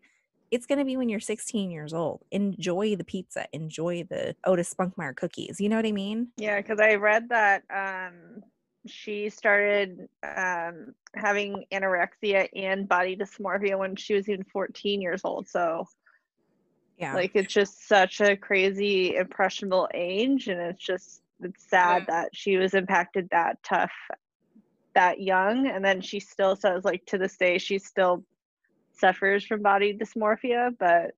it's 0.49 0.65
gonna 0.65 0.85
be 0.85 0.97
when 0.97 1.09
you're 1.09 1.19
16 1.19 1.71
years 1.71 1.93
old. 1.93 2.23
Enjoy 2.31 2.95
the 2.95 3.03
pizza, 3.03 3.45
enjoy 3.53 4.03
the 4.09 4.35
Otis 4.45 4.73
Spunkmeyer 4.73 5.15
cookies. 5.15 5.61
You 5.61 5.69
know 5.69 5.75
what 5.75 5.85
I 5.85 5.91
mean? 5.91 6.29
Yeah, 6.37 6.59
because 6.59 6.79
I 6.79 6.95
read 6.95 7.29
that 7.29 7.63
um, 7.69 8.43
she 8.87 9.29
started 9.29 10.07
um, 10.23 10.93
having 11.15 11.65
anorexia 11.71 12.47
and 12.55 12.87
body 12.87 13.15
dysmorphia 13.15 13.77
when 13.77 13.95
she 13.95 14.13
was 14.13 14.29
even 14.29 14.43
14 14.45 15.01
years 15.01 15.21
old. 15.23 15.47
So, 15.47 15.87
Yeah. 16.97 17.13
like, 17.15 17.31
it's 17.35 17.53
just 17.53 17.87
such 17.87 18.21
a 18.21 18.35
crazy, 18.35 19.15
impressionable 19.15 19.89
age. 19.93 20.47
And 20.47 20.59
it's 20.61 20.83
just, 20.83 21.21
it's 21.41 21.69
sad 21.69 22.05
Yeah. 22.09 22.21
that 22.21 22.29
she 22.35 22.57
was 22.57 22.73
impacted 22.73 23.29
that 23.31 23.61
tough, 23.63 23.91
that 24.95 25.21
young. 25.21 25.67
And 25.67 25.83
then 25.83 26.01
she 26.01 26.19
still 26.19 26.55
says, 26.55 26.83
like, 26.85 27.05
to 27.07 27.17
this 27.17 27.37
day, 27.37 27.57
she 27.57 27.79
still 27.79 28.23
suffers 28.93 29.45
from 29.45 29.61
body 29.61 29.93
dysmorphia. 29.97 30.71
But 30.77 31.11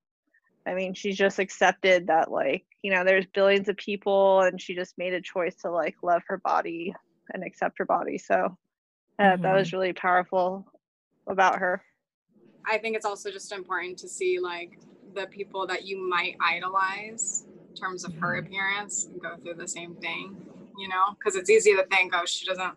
I 0.65 0.73
mean, 0.73 0.93
she's 0.93 1.17
just 1.17 1.39
accepted 1.39 2.07
that, 2.07 2.31
like, 2.31 2.65
you 2.83 2.91
know, 2.91 3.03
there's 3.03 3.25
billions 3.33 3.69
of 3.69 3.77
people 3.77 4.41
and 4.41 4.61
she 4.61 4.75
just 4.75 4.97
made 4.97 5.13
a 5.13 5.21
choice 5.21 5.55
to, 5.61 5.71
like, 5.71 5.95
love 6.03 6.21
her 6.27 6.38
body 6.38 6.93
and 7.33 7.43
accept 7.43 7.77
her 7.77 7.86
body. 7.86 8.17
So 8.17 8.57
uh, 9.19 9.36
that 9.38 9.53
was 9.53 9.74
really 9.74 9.93
powerful 9.93 10.65
about 11.27 11.59
her. 11.59 11.83
I 12.65 12.77
think 12.77 12.95
it's 12.95 13.05
also 13.05 13.31
just 13.31 13.51
important 13.51 13.98
to 14.00 14.07
see 14.07 14.39
like 14.39 14.79
the 15.15 15.27
people 15.27 15.65
that 15.67 15.86
you 15.86 15.98
might 15.98 16.36
idolize 16.41 17.45
in 17.69 17.75
terms 17.75 18.05
of 18.05 18.13
her 18.15 18.36
appearance 18.38 19.09
go 19.21 19.36
through 19.38 19.55
the 19.55 19.67
same 19.67 19.95
thing, 19.95 20.38
you 20.77 20.88
know, 20.88 21.15
because 21.17 21.36
it's 21.36 21.50
easy 21.50 21.75
to 21.75 21.86
think, 21.88 22.13
oh, 22.15 22.25
she 22.25 22.45
doesn't, 22.45 22.74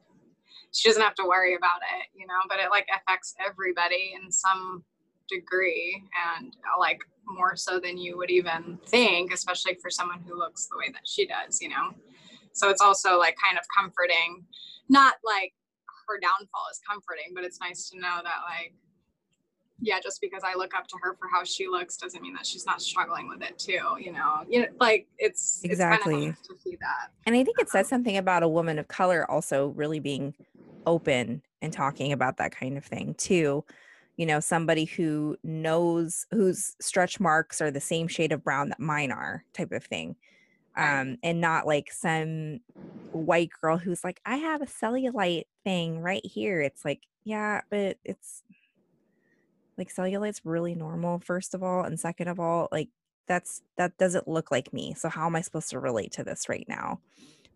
she 0.72 0.88
doesn't 0.88 1.02
have 1.02 1.14
to 1.16 1.24
worry 1.24 1.54
about 1.54 1.80
it, 1.98 2.08
you 2.18 2.26
know, 2.26 2.40
but 2.48 2.58
it 2.58 2.70
like 2.70 2.86
affects 2.94 3.34
everybody 3.44 4.14
in 4.20 4.30
some 4.30 4.84
degree 5.28 6.02
and 6.36 6.56
uh, 6.56 6.78
like 6.78 7.00
more 7.26 7.56
so 7.56 7.78
than 7.78 7.96
you 7.96 8.16
would 8.16 8.30
even 8.30 8.78
think, 8.86 9.32
especially 9.32 9.74
for 9.74 9.90
someone 9.90 10.20
who 10.26 10.36
looks 10.36 10.66
the 10.66 10.78
way 10.78 10.90
that 10.92 11.06
she 11.06 11.26
does, 11.26 11.60
you 11.60 11.68
know. 11.68 11.94
So 12.52 12.68
it's 12.68 12.80
also 12.80 13.18
like 13.18 13.36
kind 13.42 13.58
of 13.58 13.64
comforting, 13.76 14.44
not 14.88 15.14
like 15.24 15.54
her 16.08 16.18
downfall 16.20 16.64
is 16.70 16.80
comforting, 16.88 17.32
but 17.34 17.44
it's 17.44 17.60
nice 17.60 17.88
to 17.90 17.98
know 17.98 18.20
that 18.22 18.40
like 18.48 18.74
yeah, 19.82 19.98
just 20.00 20.20
because 20.20 20.42
I 20.44 20.54
look 20.54 20.74
up 20.74 20.86
to 20.86 20.96
her 21.02 21.14
for 21.14 21.28
how 21.28 21.42
she 21.42 21.66
looks 21.66 21.96
doesn't 21.96 22.22
mean 22.22 22.34
that 22.34 22.46
she's 22.46 22.64
not 22.64 22.80
struggling 22.80 23.28
with 23.28 23.42
it 23.42 23.58
too. 23.58 23.80
You 23.98 24.12
know, 24.12 24.44
you 24.48 24.60
know, 24.60 24.68
like 24.80 25.08
it's 25.18 25.60
Exactly. 25.64 26.14
It's 26.14 26.20
kind 26.20 26.22
of 26.22 26.28
nice 26.28 26.46
to 26.46 26.62
see 26.62 26.78
that. 26.80 27.10
And 27.26 27.34
I 27.34 27.42
think 27.42 27.58
it 27.58 27.68
says 27.68 27.86
um, 27.86 27.90
something 27.90 28.16
about 28.16 28.44
a 28.44 28.48
woman 28.48 28.78
of 28.78 28.86
color 28.88 29.28
also 29.28 29.68
really 29.68 29.98
being 29.98 30.34
open 30.86 31.42
and 31.60 31.72
talking 31.72 32.12
about 32.12 32.36
that 32.36 32.52
kind 32.52 32.78
of 32.78 32.84
thing 32.84 33.14
too. 33.14 33.64
You 34.16 34.26
know, 34.26 34.38
somebody 34.38 34.84
who 34.84 35.36
knows 35.42 36.26
whose 36.30 36.76
stretch 36.80 37.18
marks 37.18 37.60
are 37.60 37.70
the 37.70 37.80
same 37.80 38.06
shade 38.06 38.30
of 38.30 38.44
brown 38.44 38.68
that 38.68 38.80
mine 38.80 39.10
are, 39.10 39.44
type 39.52 39.72
of 39.72 39.84
thing. 39.84 40.14
Um, 40.76 41.18
and 41.22 41.40
not 41.40 41.66
like 41.66 41.92
some 41.92 42.60
white 43.10 43.50
girl 43.60 43.76
who's 43.78 44.04
like, 44.04 44.20
I 44.24 44.36
have 44.36 44.62
a 44.62 44.66
cellulite 44.66 45.44
thing 45.64 46.00
right 46.00 46.24
here. 46.24 46.60
It's 46.60 46.84
like, 46.84 47.02
yeah, 47.24 47.60
but 47.70 47.98
it's 48.04 48.42
like 49.78 49.92
cellulite's 49.92 50.40
really 50.44 50.74
normal, 50.74 51.18
first 51.20 51.54
of 51.54 51.62
all. 51.62 51.82
And 51.84 51.98
second 51.98 52.28
of 52.28 52.40
all, 52.40 52.68
like 52.72 52.88
that's 53.26 53.62
that 53.76 53.96
doesn't 53.98 54.28
look 54.28 54.50
like 54.50 54.72
me. 54.72 54.94
So 54.94 55.08
how 55.08 55.26
am 55.26 55.36
I 55.36 55.40
supposed 55.40 55.70
to 55.70 55.80
relate 55.80 56.12
to 56.12 56.24
this 56.24 56.48
right 56.48 56.66
now? 56.68 57.00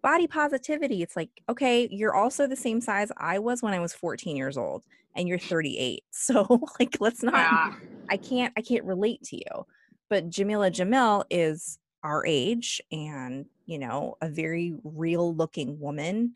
Body 0.02 0.26
positivity, 0.26 1.02
it's 1.02 1.16
like, 1.16 1.30
okay, 1.48 1.88
you're 1.90 2.14
also 2.14 2.46
the 2.46 2.56
same 2.56 2.80
size 2.80 3.10
I 3.16 3.38
was 3.38 3.62
when 3.62 3.74
I 3.74 3.80
was 3.80 3.94
14 3.94 4.36
years 4.36 4.56
old 4.56 4.84
and 5.14 5.28
you're 5.28 5.38
38. 5.38 6.04
So 6.12 6.60
like 6.80 6.96
let's 7.00 7.22
not 7.22 7.34
Yeah. 7.34 7.72
I 8.10 8.16
can't 8.16 8.52
I 8.56 8.62
can't 8.62 8.84
relate 8.84 9.22
to 9.24 9.36
you. 9.36 9.66
But 10.08 10.28
Jamila 10.30 10.70
Jamil 10.70 11.24
is 11.30 11.78
our 12.06 12.24
age 12.26 12.80
and, 12.92 13.46
you 13.66 13.78
know, 13.78 14.16
a 14.20 14.28
very 14.28 14.74
real 14.84 15.34
looking 15.34 15.80
woman 15.80 16.34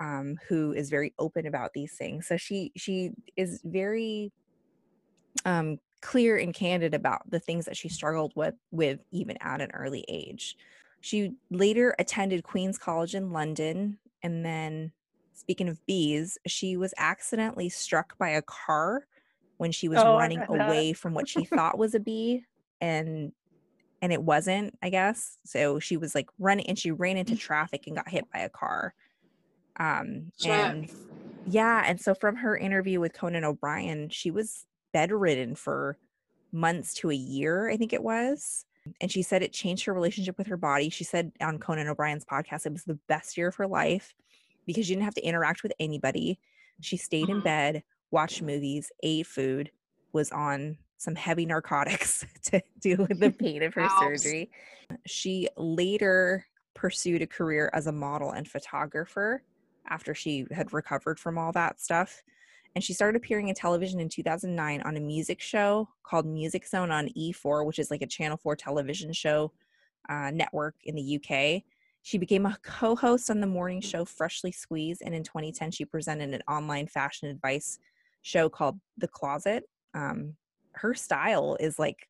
um, 0.00 0.38
who 0.48 0.72
is 0.72 0.88
very 0.88 1.12
open 1.18 1.46
about 1.46 1.74
these 1.74 1.94
things. 1.96 2.26
So 2.26 2.38
she 2.38 2.72
she 2.76 3.12
is 3.36 3.60
very 3.64 4.32
um, 5.44 5.78
clear 6.00 6.38
and 6.38 6.54
candid 6.54 6.94
about 6.94 7.30
the 7.30 7.40
things 7.40 7.66
that 7.66 7.76
she 7.76 7.88
struggled 7.88 8.32
with 8.34 8.54
with 8.70 9.00
even 9.10 9.36
at 9.40 9.60
an 9.60 9.70
early 9.72 10.04
age. 10.08 10.56
She 11.00 11.34
later 11.50 11.94
attended 11.98 12.42
Queen's 12.44 12.78
College 12.78 13.14
in 13.14 13.30
London 13.32 13.98
and 14.22 14.44
then 14.44 14.92
speaking 15.34 15.68
of 15.68 15.84
bees, 15.86 16.38
she 16.46 16.76
was 16.76 16.94
accidentally 16.98 17.68
struck 17.68 18.16
by 18.18 18.30
a 18.30 18.42
car 18.42 19.06
when 19.58 19.72
she 19.72 19.88
was 19.88 19.98
Oh, 20.00 20.16
running 20.16 20.44
away 20.48 20.92
from 20.92 21.14
what 21.14 21.28
she 21.28 21.44
thought 21.44 21.78
was 21.78 21.94
a 21.94 22.00
bee 22.00 22.44
and 22.80 23.32
and 24.02 24.12
it 24.12 24.22
wasn't, 24.22 24.76
I 24.82 24.90
guess. 24.90 25.38
So 25.44 25.78
she 25.78 25.96
was 25.96 26.14
like 26.14 26.28
running 26.38 26.66
and 26.68 26.78
she 26.78 26.90
ran 26.90 27.16
into 27.16 27.36
traffic 27.36 27.86
and 27.86 27.96
got 27.96 28.08
hit 28.08 28.24
by 28.32 28.40
a 28.40 28.48
car. 28.48 28.94
Um 29.78 30.32
Shit. 30.40 30.50
and 30.50 30.90
yeah, 31.46 31.82
and 31.86 32.00
so 32.00 32.14
from 32.14 32.36
her 32.36 32.56
interview 32.56 33.00
with 33.00 33.14
Conan 33.14 33.44
O'Brien, 33.44 34.08
she 34.10 34.30
was 34.30 34.66
bedridden 34.92 35.54
for 35.54 35.96
months 36.52 36.94
to 36.94 37.10
a 37.10 37.14
year, 37.14 37.70
I 37.70 37.76
think 37.76 37.92
it 37.92 38.02
was. 38.02 38.64
And 39.00 39.10
she 39.10 39.22
said 39.22 39.42
it 39.42 39.52
changed 39.52 39.84
her 39.86 39.94
relationship 39.94 40.36
with 40.38 40.46
her 40.48 40.56
body. 40.56 40.90
She 40.90 41.04
said 41.04 41.32
on 41.40 41.58
Conan 41.58 41.88
O'Brien's 41.88 42.24
podcast, 42.24 42.66
it 42.66 42.72
was 42.72 42.84
the 42.84 42.98
best 43.08 43.36
year 43.36 43.48
of 43.48 43.56
her 43.56 43.66
life 43.66 44.14
because 44.66 44.86
she 44.86 44.92
didn't 44.94 45.04
have 45.04 45.14
to 45.14 45.24
interact 45.26 45.62
with 45.62 45.72
anybody. 45.80 46.38
She 46.80 46.96
stayed 46.96 47.28
in 47.28 47.38
Mhm. 47.38 47.44
bed, 47.44 47.82
watched 48.10 48.42
movies, 48.42 48.90
ate 49.02 49.26
food, 49.26 49.70
was 50.12 50.30
on 50.32 50.78
some 51.00 51.14
heavy 51.14 51.46
narcotics 51.46 52.26
to 52.42 52.62
deal 52.78 52.98
with 52.98 53.18
the 53.18 53.30
pain 53.38 53.62
of 53.62 53.72
her 53.72 53.88
surgery. 53.98 54.50
She 55.06 55.48
later 55.56 56.46
pursued 56.74 57.22
a 57.22 57.26
career 57.26 57.70
as 57.72 57.86
a 57.86 57.92
model 57.92 58.32
and 58.32 58.46
photographer 58.46 59.42
after 59.88 60.14
she 60.14 60.46
had 60.52 60.72
recovered 60.74 61.18
from 61.18 61.38
all 61.38 61.52
that 61.52 61.80
stuff. 61.80 62.22
And 62.74 62.84
she 62.84 62.92
started 62.92 63.16
appearing 63.16 63.48
in 63.48 63.54
television 63.54 63.98
in 63.98 64.10
2009 64.10 64.82
on 64.82 64.96
a 64.96 65.00
music 65.00 65.40
show 65.40 65.88
called 66.02 66.26
Music 66.26 66.66
Zone 66.66 66.90
on 66.90 67.08
E4, 67.16 67.64
which 67.64 67.78
is 67.78 67.90
like 67.90 68.02
a 68.02 68.06
Channel 68.06 68.36
4 68.36 68.54
television 68.54 69.12
show 69.12 69.52
uh, 70.08 70.30
network 70.30 70.74
in 70.84 70.94
the 70.94 71.16
UK. 71.16 71.62
She 72.02 72.18
became 72.18 72.44
a 72.44 72.58
co 72.62 72.94
host 72.94 73.30
on 73.30 73.40
the 73.40 73.46
morning 73.46 73.80
show 73.80 74.04
Freshly 74.04 74.52
Squeezed. 74.52 75.02
And 75.04 75.14
in 75.14 75.24
2010, 75.24 75.70
she 75.70 75.84
presented 75.84 76.34
an 76.34 76.42
online 76.46 76.86
fashion 76.86 77.28
advice 77.28 77.78
show 78.22 78.50
called 78.50 78.78
The 78.98 79.08
Closet. 79.08 79.64
Um, 79.94 80.34
her 80.80 80.94
style 80.94 81.56
is 81.60 81.78
like, 81.78 82.08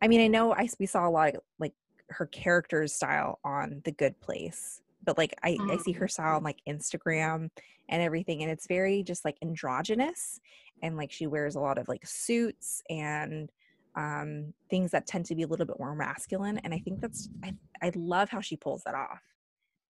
I 0.00 0.08
mean, 0.08 0.20
I 0.20 0.26
know 0.28 0.52
I 0.52 0.68
we 0.78 0.86
saw 0.86 1.08
a 1.08 1.10
lot 1.10 1.34
of 1.34 1.42
like 1.58 1.74
her 2.10 2.26
character's 2.26 2.94
style 2.94 3.38
on 3.44 3.82
The 3.84 3.92
Good 3.92 4.18
Place, 4.20 4.80
but 5.04 5.18
like 5.18 5.34
I, 5.42 5.58
I 5.70 5.76
see 5.76 5.92
her 5.92 6.08
style 6.08 6.36
on 6.36 6.44
like 6.44 6.60
Instagram 6.68 7.50
and 7.88 8.02
everything, 8.02 8.42
and 8.42 8.50
it's 8.50 8.66
very 8.66 9.02
just 9.02 9.24
like 9.24 9.36
androgynous, 9.42 10.40
and 10.82 10.96
like 10.96 11.12
she 11.12 11.26
wears 11.26 11.56
a 11.56 11.60
lot 11.60 11.78
of 11.78 11.88
like 11.88 12.06
suits 12.06 12.82
and 12.88 13.50
um 13.96 14.52
things 14.70 14.90
that 14.92 15.06
tend 15.06 15.24
to 15.26 15.34
be 15.34 15.42
a 15.42 15.46
little 15.46 15.66
bit 15.66 15.78
more 15.78 15.94
masculine, 15.94 16.58
and 16.58 16.72
I 16.72 16.78
think 16.78 17.00
that's 17.00 17.28
I 17.42 17.54
I 17.82 17.92
love 17.94 18.28
how 18.30 18.40
she 18.40 18.56
pulls 18.56 18.82
that 18.84 18.94
off. 18.94 19.22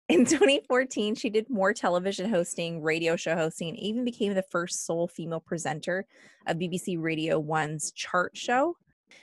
In 0.09 0.23
2014, 0.23 1.15
she 1.15 1.29
did 1.29 1.49
more 1.49 1.73
television 1.73 2.29
hosting, 2.29 2.81
radio 2.81 3.17
show 3.17 3.35
hosting, 3.35 3.67
and 3.67 3.77
even 3.77 4.05
became 4.05 4.33
the 4.33 4.41
first 4.41 4.85
sole 4.85 5.05
female 5.05 5.41
presenter 5.41 6.05
of 6.45 6.55
BBC 6.55 6.95
Radio 6.97 7.41
1's 7.43 7.91
chart 7.91 8.31
show. 8.37 8.77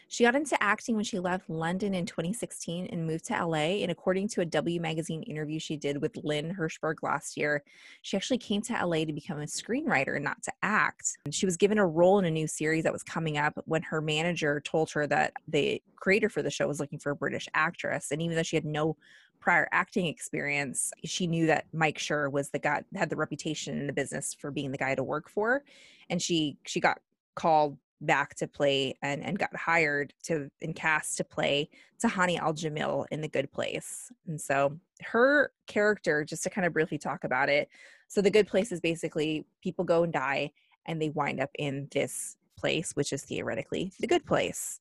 She 0.08 0.24
got 0.24 0.36
into 0.36 0.62
acting 0.62 0.94
when 0.94 1.04
she 1.04 1.18
left 1.18 1.48
London 1.48 1.94
in 1.94 2.04
2016 2.04 2.88
and 2.88 3.06
moved 3.06 3.24
to 3.26 3.46
LA. 3.46 3.80
And 3.82 3.90
according 3.90 4.28
to 4.28 4.42
a 4.42 4.44
W 4.44 4.78
Magazine 4.78 5.22
interview 5.22 5.58
she 5.58 5.78
did 5.78 6.02
with 6.02 6.18
Lynn 6.22 6.54
Hirschberg 6.54 6.96
last 7.02 7.38
year, 7.38 7.62
she 8.02 8.16
actually 8.18 8.38
came 8.38 8.60
to 8.62 8.86
LA 8.86 9.06
to 9.06 9.12
become 9.14 9.40
a 9.40 9.44
screenwriter, 9.46 10.16
and 10.16 10.24
not 10.24 10.42
to 10.42 10.52
act. 10.62 11.16
She 11.30 11.46
was 11.46 11.56
given 11.56 11.78
a 11.78 11.86
role 11.86 12.18
in 12.18 12.26
a 12.26 12.30
new 12.30 12.46
series 12.46 12.84
that 12.84 12.92
was 12.92 13.02
coming 13.02 13.38
up 13.38 13.58
when 13.64 13.82
her 13.82 14.02
manager 14.02 14.60
told 14.60 14.90
her 14.90 15.06
that 15.06 15.32
the 15.48 15.82
creator 15.96 16.28
for 16.28 16.42
the 16.42 16.50
show 16.50 16.68
was 16.68 16.78
looking 16.78 16.98
for 16.98 17.10
a 17.10 17.16
British 17.16 17.48
actress. 17.54 18.10
And 18.10 18.20
even 18.20 18.36
though 18.36 18.42
she 18.42 18.56
had 18.56 18.66
no 18.66 18.98
prior 19.44 19.68
acting 19.72 20.06
experience, 20.06 20.90
she 21.04 21.26
knew 21.26 21.46
that 21.46 21.66
Mike 21.74 21.98
Schur 21.98 22.32
was 22.32 22.48
the 22.48 22.58
guy 22.58 22.82
had 22.94 23.10
the 23.10 23.16
reputation 23.16 23.78
in 23.78 23.86
the 23.86 23.92
business 23.92 24.32
for 24.32 24.50
being 24.50 24.72
the 24.72 24.78
guy 24.78 24.94
to 24.94 25.04
work 25.04 25.28
for, 25.28 25.62
and 26.08 26.22
she 26.22 26.56
she 26.64 26.80
got 26.80 26.98
called 27.34 27.76
back 28.00 28.34
to 28.36 28.48
play 28.48 28.96
and 29.02 29.22
and 29.22 29.38
got 29.38 29.54
hired 29.54 30.14
to 30.22 30.50
and 30.62 30.74
cast 30.74 31.18
to 31.18 31.24
play 31.24 31.68
Tahani 32.02 32.38
Al 32.38 32.54
Jamil 32.54 33.04
in 33.10 33.20
The 33.20 33.28
Good 33.28 33.52
Place. 33.52 34.10
And 34.26 34.40
so 34.40 34.78
her 35.02 35.52
character, 35.66 36.24
just 36.24 36.42
to 36.44 36.50
kind 36.50 36.66
of 36.66 36.72
briefly 36.72 36.96
talk 36.96 37.24
about 37.24 37.50
it, 37.50 37.68
so 38.08 38.22
The 38.22 38.30
Good 38.30 38.46
Place 38.46 38.72
is 38.72 38.80
basically 38.80 39.44
people 39.62 39.84
go 39.84 40.04
and 40.04 40.12
die 40.12 40.52
and 40.86 41.02
they 41.02 41.10
wind 41.10 41.38
up 41.38 41.50
in 41.58 41.88
this 41.90 42.38
place, 42.56 42.92
which 42.92 43.12
is 43.12 43.22
theoretically 43.24 43.92
the 44.00 44.06
good 44.06 44.24
place. 44.24 44.80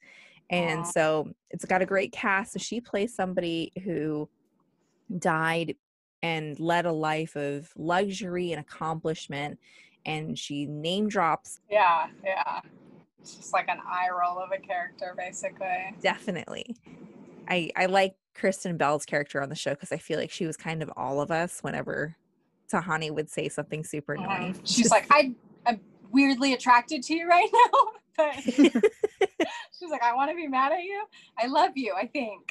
And 0.49 0.85
so 0.85 1.33
it's 1.49 1.65
got 1.65 1.81
a 1.81 1.85
great 1.85 2.11
cast. 2.11 2.53
So 2.53 2.59
she 2.59 2.79
plays 2.79 3.13
somebody 3.15 3.71
who 3.83 4.29
died 5.19 5.75
and 6.21 6.59
led 6.59 6.85
a 6.85 6.91
life 6.91 7.35
of 7.35 7.71
luxury 7.75 8.51
and 8.51 8.59
accomplishment. 8.61 9.59
And 10.05 10.37
she 10.37 10.65
name 10.65 11.07
drops 11.07 11.59
Yeah, 11.69 12.07
yeah. 12.23 12.61
It's 13.21 13.35
just 13.35 13.53
like 13.53 13.69
an 13.69 13.79
eye 13.85 14.09
roll 14.09 14.37
of 14.39 14.51
a 14.51 14.57
character, 14.57 15.13
basically. 15.17 15.95
definitely. 16.01 16.75
I 17.47 17.71
I 17.75 17.85
like 17.87 18.15
Kristen 18.35 18.77
Bell's 18.77 19.05
character 19.05 19.41
on 19.41 19.49
the 19.49 19.55
show 19.55 19.71
because 19.71 19.91
I 19.91 19.97
feel 19.97 20.19
like 20.19 20.31
she 20.31 20.45
was 20.45 20.57
kind 20.57 20.81
of 20.83 20.91
all 20.97 21.21
of 21.21 21.31
us 21.31 21.59
whenever 21.61 22.15
Tahani 22.71 23.11
would 23.11 23.29
say 23.29 23.47
something 23.49 23.83
super 23.83 24.17
Mhm. 24.17 24.23
annoying. 24.25 24.55
She's 24.65 24.91
like, 24.91 25.05
I, 25.11 25.33
I'm 25.65 25.79
weirdly 26.11 26.53
attracted 26.53 27.03
to 27.03 27.13
you 27.13 27.29
right 27.29 27.49
now, 27.73 27.79
but 28.17 28.35
she's 29.79 29.89
like, 29.89 30.03
I 30.03 30.13
want 30.15 30.31
to 30.31 30.35
be 30.35 30.47
mad 30.47 30.71
at 30.71 30.83
you. 30.83 31.05
I 31.37 31.47
love 31.47 31.71
you. 31.75 31.93
I 31.95 32.07
think. 32.07 32.41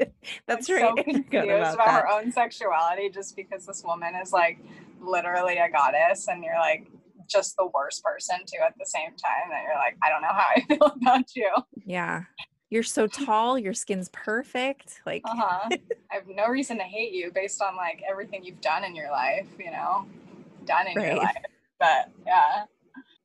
That's 0.46 0.68
I'm 0.68 0.76
right. 0.76 0.94
So 0.96 1.02
confused 1.02 1.32
about 1.32 1.74
about, 1.74 1.88
her 1.88 2.08
own 2.08 2.32
sexuality 2.32 3.10
just 3.10 3.36
because 3.36 3.66
this 3.66 3.82
woman 3.84 4.14
is 4.22 4.32
like 4.32 4.58
literally 5.00 5.58
a 5.58 5.70
goddess, 5.70 6.28
and 6.28 6.44
you're 6.44 6.58
like 6.58 6.88
just 7.26 7.56
the 7.56 7.66
worst 7.66 8.02
person 8.02 8.38
too 8.46 8.58
at 8.64 8.74
the 8.78 8.86
same 8.86 9.10
time. 9.10 9.50
That 9.50 9.62
you're 9.64 9.74
like, 9.74 9.96
I 10.02 10.08
don't 10.08 10.22
know 10.22 10.28
how 10.28 10.46
I 10.56 10.60
feel 10.68 10.92
about 11.02 11.34
you. 11.34 11.50
Yeah. 11.86 12.24
You're 12.70 12.84
so 12.84 13.08
tall, 13.08 13.58
your 13.58 13.74
skin's 13.74 14.08
perfect. 14.12 15.00
Like 15.04 15.22
Uh 15.24 15.34
huh. 15.36 15.68
I 16.10 16.14
have 16.14 16.28
no 16.28 16.48
reason 16.48 16.78
to 16.78 16.84
hate 16.84 17.12
you 17.12 17.32
based 17.32 17.60
on 17.62 17.76
like 17.76 18.02
everything 18.08 18.44
you've 18.44 18.60
done 18.60 18.84
in 18.84 18.94
your 18.94 19.10
life. 19.10 19.48
You 19.58 19.72
know, 19.72 20.06
done 20.66 20.86
in 20.86 21.00
your 21.00 21.16
life. 21.16 21.36
But 21.78 22.10
yeah. 22.26 22.64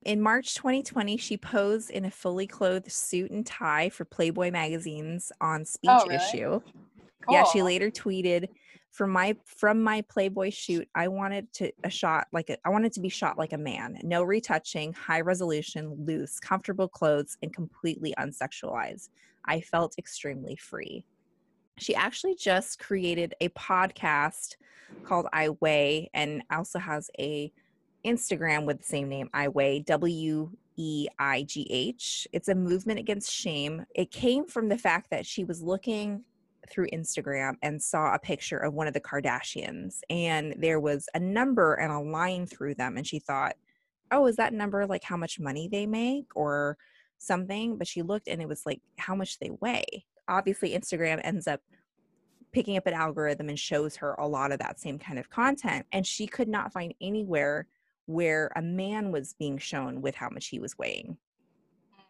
In 0.06 0.22
March 0.22 0.54
2020, 0.54 1.18
she 1.18 1.36
posed 1.36 1.90
in 1.90 2.06
a 2.06 2.12
fully 2.12 2.46
clothed 2.46 2.92
suit 2.92 3.32
and 3.32 3.44
tie 3.46 3.90
for 3.90 4.06
Playboy 4.06 4.52
magazines 4.52 5.32
on 5.42 5.66
Speech 5.66 5.90
Oh, 5.92 6.06
really? 6.06 6.16
Issue. 6.16 6.62
Yeah, 7.28 7.44
she 7.46 7.64
later 7.64 7.90
tweeted, 7.90 8.50
"From 8.92 9.10
my 9.10 9.36
from 9.46 9.82
my 9.82 10.02
Playboy 10.04 10.52
shoot, 10.52 10.88
I 10.94 11.08
wanted 11.08 11.52
to 11.54 11.72
a 11.84 11.90
shot 11.90 12.28
like 12.32 12.52
a, 12.52 12.58
I 12.64 12.70
wanted 12.70 12.94
to 12.94 13.00
be 13.00 13.10
shot 13.10 13.40
like 13.40 13.52
a 13.52 13.58
man. 13.58 14.00
No 14.04 14.22
retouching, 14.22 14.94
high 14.94 15.22
resolution, 15.22 16.06
loose, 16.06 16.40
comfortable 16.40 16.88
clothes, 16.88 17.36
and 17.42 17.52
completely 17.52 18.14
unsexualized. 18.20 19.10
I 19.46 19.62
felt 19.62 19.96
extremely 19.98 20.56
free." 20.56 21.08
She 21.80 21.96
actually 21.96 22.36
just 22.36 22.78
created 22.78 23.34
a 23.42 23.50
podcast 23.50 24.56
called 25.04 25.26
I 25.34 25.50
Weigh 25.62 26.12
and 26.14 26.44
also 26.52 26.78
has 26.78 27.10
a 27.18 27.52
Instagram 28.06 28.66
with 28.66 28.78
the 28.78 28.86
same 28.86 29.10
name, 29.10 29.30
I 29.34 29.48
Weigh, 29.48 29.80
W 29.80 30.52
E 30.78 31.08
I 31.20 31.44
G 31.44 31.68
H. 31.70 32.28
It's 32.32 32.48
a 32.48 32.56
movement 32.56 33.00
against 33.00 33.32
shame. 33.32 33.86
It 33.96 34.12
came 34.12 34.46
from 34.46 34.70
the 34.70 34.78
fact 34.78 35.10
that 35.10 35.26
she 35.26 35.44
was 35.44 35.62
looking 35.62 36.24
through 36.70 36.88
Instagram 36.88 37.56
and 37.62 37.82
saw 37.82 38.14
a 38.14 38.20
picture 38.20 38.58
of 38.58 38.74
one 38.74 38.88
of 38.88 38.94
the 38.94 39.02
Kardashians, 39.02 40.00
and 40.10 40.56
there 40.58 40.80
was 40.80 41.08
a 41.14 41.20
number 41.20 41.76
and 41.76 41.92
a 41.92 42.00
line 42.00 42.46
through 42.46 42.76
them, 42.76 42.98
and 42.98 43.06
she 43.06 43.20
thought, 43.20 43.56
"Oh, 44.12 44.26
is 44.28 44.36
that 44.38 44.54
number 44.54 44.86
like 44.86 45.04
how 45.04 45.18
much 45.18 45.40
money 45.40 45.68
they 45.68 45.86
make 45.86 46.28
or 46.36 46.78
something?" 47.18 47.78
But 47.78 47.88
she 47.88 48.02
looked, 48.02 48.28
and 48.28 48.42
it 48.42 48.48
was 48.48 48.66
like 48.66 48.82
how 48.98 49.16
much 49.16 49.40
they 49.40 49.52
weigh. 49.62 50.06
Obviously, 50.28 50.72
Instagram 50.72 51.22
ends 51.24 51.48
up 51.48 51.62
picking 52.52 52.78
up 52.78 52.88
an 52.88 52.94
algorithm 52.94 53.50
and 53.50 53.60
shows 53.60 53.98
her 53.98 54.14
a 54.14 54.28
lot 54.28 54.52
of 54.52 54.60
that 54.60 54.80
same 54.80 54.98
kind 54.98 55.20
of 55.20 55.30
content, 55.30 55.86
and 55.92 56.06
she 56.06 56.26
could 56.26 56.48
not 56.48 56.74
find 56.74 56.94
anywhere 57.00 57.68
where 58.06 58.52
a 58.56 58.62
man 58.62 59.12
was 59.12 59.34
being 59.34 59.58
shown 59.58 60.02
with 60.02 60.16
how 60.16 60.30
much 60.30 60.48
he 60.48 60.60
was 60.60 60.78
weighing. 60.78 61.18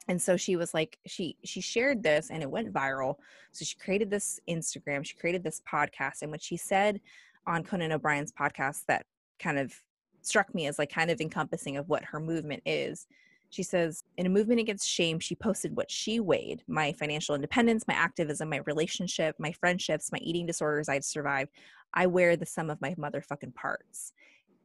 And 0.08 0.22
so 0.22 0.38
she 0.38 0.56
was 0.56 0.74
like 0.74 1.00
she 1.08 1.36
she 1.44 1.62
shared 1.62 2.04
this 2.04 2.30
and 2.30 2.44
it 2.44 2.50
went 2.50 2.72
viral. 2.72 3.16
So 3.52 3.66
she 3.66 3.75
created 3.75 4.10
this 4.10 4.40
instagram 4.48 5.06
she 5.06 5.16
created 5.16 5.44
this 5.44 5.62
podcast 5.70 6.22
and 6.22 6.32
what 6.32 6.44
she 6.44 6.58
said 6.58 7.00
on 7.48 7.64
conan 7.64 7.92
o'brien's 7.92 8.32
podcast 8.32 8.86
that 8.88 9.06
kind 9.40 9.58
of 9.58 9.74
struck 10.22 10.54
me 10.54 10.68
as 10.68 10.80
like 10.80 10.92
kind 10.92 11.12
of 11.12 11.22
encompassing 11.22 11.78
of 11.78 11.88
what 11.88 12.04
her 12.04 12.20
movement 12.20 12.62
is 12.66 13.08
she 13.50 13.64
says 13.64 14.04
in 14.18 14.25
a 14.25 14.30
movement 14.30 14.60
against 14.60 14.90
shame 14.90 15.20
she 15.20 15.36
posted 15.36 15.75
what 15.75 15.90
she 15.90 16.20
weighed 16.20 16.64
my 16.68 16.92
financial 16.94 17.36
independence 17.36 17.86
my 17.88 17.94
activism 17.94 18.50
my 18.50 18.60
relationship 18.66 19.36
my 19.40 19.52
friendships 19.52 20.12
my 20.12 20.20
eating 20.20 20.46
disorders 20.46 20.90
i'd 20.90 21.06
survived. 21.06 21.52
I 21.94 22.08
wear 22.08 22.36
the 22.36 22.46
sum 22.46 22.70
of 22.70 22.82
my 22.82 22.94
motherfucking 22.96 23.56
parts 23.56 24.12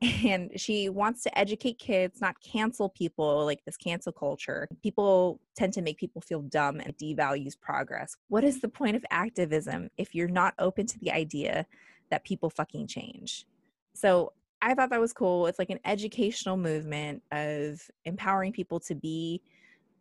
and 0.03 0.51
she 0.59 0.89
wants 0.89 1.23
to 1.23 1.39
educate 1.39 1.79
kids 1.79 2.21
not 2.21 2.41
cancel 2.41 2.89
people 2.89 3.45
like 3.45 3.63
this 3.65 3.77
cancel 3.77 4.13
culture. 4.13 4.67
People 4.83 5.41
tend 5.57 5.73
to 5.75 5.83
make 5.83 5.99
people 5.99 6.23
feel 6.23 6.41
dumb 6.43 6.81
and 6.81 6.97
devalues 6.97 7.59
progress. 7.59 8.17
What 8.29 8.45
is 8.45 8.61
the 8.61 8.69
point 8.69 8.97
of 8.97 9.05
activism 9.11 9.91
if 9.99 10.15
you're 10.15 10.29
not 10.29 10.55
open 10.59 10.87
to 10.87 10.99
the 11.01 11.11
idea 11.13 11.67
that 12.11 12.25
people 12.25 12.51
fucking 12.51 12.87
change? 12.87 13.47
So 13.95 14.33
i 14.63 14.75
thought 14.75 14.91
that 14.91 15.01
was 15.01 15.13
cool. 15.13 15.47
It's 15.47 15.59
like 15.59 15.71
an 15.71 15.81
educational 15.85 16.57
movement 16.57 17.23
of 17.33 17.81
empowering 18.05 18.53
people 18.53 18.81
to 18.81 18.95
be 18.95 19.43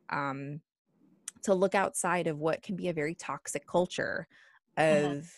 um 0.10 0.62
to 1.44 1.54
look 1.54 1.76
outside 1.76 2.28
of 2.28 2.40
what 2.40 2.62
can 2.62 2.76
be 2.76 2.90
a 2.90 2.94
very 2.94 3.16
toxic 3.16 3.66
culture 3.66 4.28
of 4.78 5.30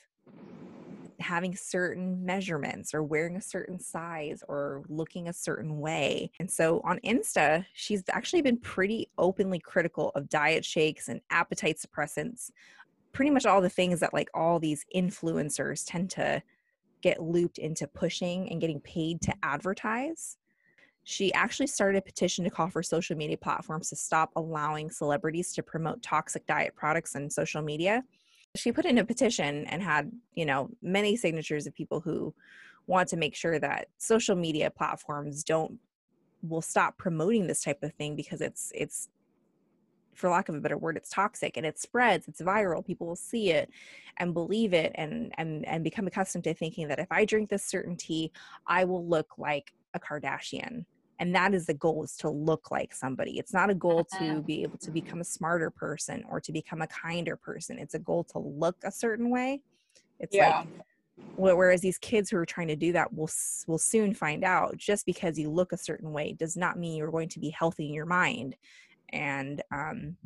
having 1.22 1.56
certain 1.56 2.26
measurements 2.26 2.94
or 2.94 3.04
wearing 3.04 3.36
a 3.38 3.42
certain 3.42 3.80
size 3.80 4.44
or 4.48 4.84
looking 4.90 5.28
a 5.28 5.34
certain 5.34 5.80
way. 5.80 6.32
And 6.40 6.50
so 6.50 6.82
on 6.84 7.00
Insta, 7.06 7.66
she's 7.74 8.04
actually 8.10 8.42
been 8.42 8.58
pretty 8.58 9.10
openly 9.18 9.60
critical 9.60 10.12
of 10.16 10.30
diet 10.30 10.66
shakes 10.66 11.08
and 11.08 11.22
appetite 11.30 11.78
suppressants, 11.78 12.52
pretty 13.14 13.32
much 13.32 13.46
all 13.46 13.62
the 13.62 13.70
things 13.70 14.00
that 14.00 14.14
like 14.14 14.30
all 14.34 14.60
these 14.60 14.86
influencers 14.96 15.84
tend 15.86 16.10
to 16.12 16.42
get 17.02 17.22
looped 17.22 17.58
into 17.58 17.88
pushing 17.88 18.50
and 18.52 18.62
getting 18.62 18.80
paid 18.82 19.22
to 19.22 19.34
advertise. 19.44 20.38
She 21.04 21.34
actually 21.34 21.68
started 21.68 21.98
a 21.98 22.02
petition 22.02 22.44
to 22.44 22.52
call 22.52 22.70
for 22.70 22.84
social 22.84 23.18
media 23.18 23.38
platforms 23.38 23.90
to 23.90 23.96
stop 23.96 24.30
allowing 24.36 24.92
celebrities 24.92 25.52
to 25.54 25.64
promote 25.64 26.04
toxic 26.04 26.46
diet 26.46 26.76
products 26.76 27.16
on 27.16 27.30
social 27.30 27.62
media 27.62 28.04
she 28.56 28.72
put 28.72 28.86
in 28.86 28.98
a 28.98 29.06
petition 29.06 29.66
and 29.68 29.82
had 29.82 30.12
you 30.34 30.46
know 30.46 30.70
many 30.82 31.16
signatures 31.16 31.68
of 31.68 31.74
people 31.74 32.02
who 32.02 32.34
want 32.88 33.08
to 33.10 33.18
make 33.18 33.36
sure 33.36 33.60
that 33.60 33.88
social 33.98 34.36
media 34.36 34.70
platforms 34.70 35.44
don't 35.44 35.80
will 36.44 36.62
stop 36.62 36.98
promoting 36.98 37.48
this 37.48 37.64
type 37.64 37.82
of 37.84 37.94
thing 37.94 38.16
because 38.16 38.42
it's 38.42 38.72
it's 38.76 39.10
for 40.14 40.30
lack 40.30 40.50
of 40.50 40.56
a 40.56 40.60
better 40.60 40.78
word 40.78 40.98
it's 40.98 41.10
toxic 41.10 41.56
and 41.56 41.66
it 41.66 41.80
spreads 41.80 42.28
it's 42.28 42.42
viral 42.42 42.86
people 42.86 43.08
will 43.08 43.16
see 43.16 43.52
it 43.52 43.70
and 44.18 44.34
believe 44.34 44.74
it 44.74 44.92
and 44.96 45.34
and 45.38 45.66
and 45.66 45.84
become 45.84 46.08
accustomed 46.08 46.44
to 46.44 46.54
thinking 46.54 46.88
that 46.88 47.00
if 47.00 47.08
i 47.12 47.24
drink 47.24 47.50
this 47.50 47.64
certain 47.64 47.96
tea 47.96 48.32
i 48.68 48.84
will 48.84 49.06
look 49.08 49.38
like 49.38 49.72
a 49.94 50.00
kardashian 50.00 50.86
and 51.22 51.36
that 51.36 51.54
is 51.54 51.68
the 51.68 51.74
goal 51.76 52.04
is 52.04 52.18
to 52.18 52.30
look 52.32 52.72
like 52.72 52.96
somebody. 52.96 53.38
It's 53.38 53.54
not 53.54 53.70
a 53.70 53.76
goal 53.76 54.04
to 54.18 54.42
Mhm. 54.42 54.46
be 54.46 54.64
able 54.64 54.80
to 54.80 54.90
become 54.92 55.22
a 55.22 55.24
smarter 55.24 55.70
person 55.70 56.24
or 56.28 56.42
to 56.42 56.52
become 56.52 56.82
a 56.82 56.88
kinder 56.88 57.38
person. 57.38 57.78
It's 57.78 57.94
a 57.94 58.00
goal 58.00 58.24
to 58.32 58.40
look 58.40 58.78
a 58.84 58.92
certain 58.92 59.30
way. 59.30 59.62
It's 60.20 60.34
Yeah. 60.34 60.64
like 60.64 60.70
whereas 61.38 61.82
these 61.82 62.00
kids 62.00 62.30
who 62.30 62.38
are 62.38 62.46
trying 62.46 62.68
to 62.70 62.76
do 62.76 62.92
that 62.94 63.14
will 63.14 63.30
will 63.68 63.78
soon 63.78 64.14
find 64.16 64.44
out 64.44 64.78
just 64.78 65.06
because 65.06 65.38
you 65.40 65.50
look 65.52 65.72
a 65.72 65.78
certain 65.78 66.12
way 66.12 66.34
does 66.34 66.58
not 66.58 66.78
mean 66.80 66.98
you're 66.98 67.12
going 67.12 67.30
to 67.30 67.40
be 67.40 67.52
healthy 67.52 67.88
in 67.88 67.94
your 67.94 68.08
mind. 68.08 68.56
And 69.10 69.62
um 69.72 70.18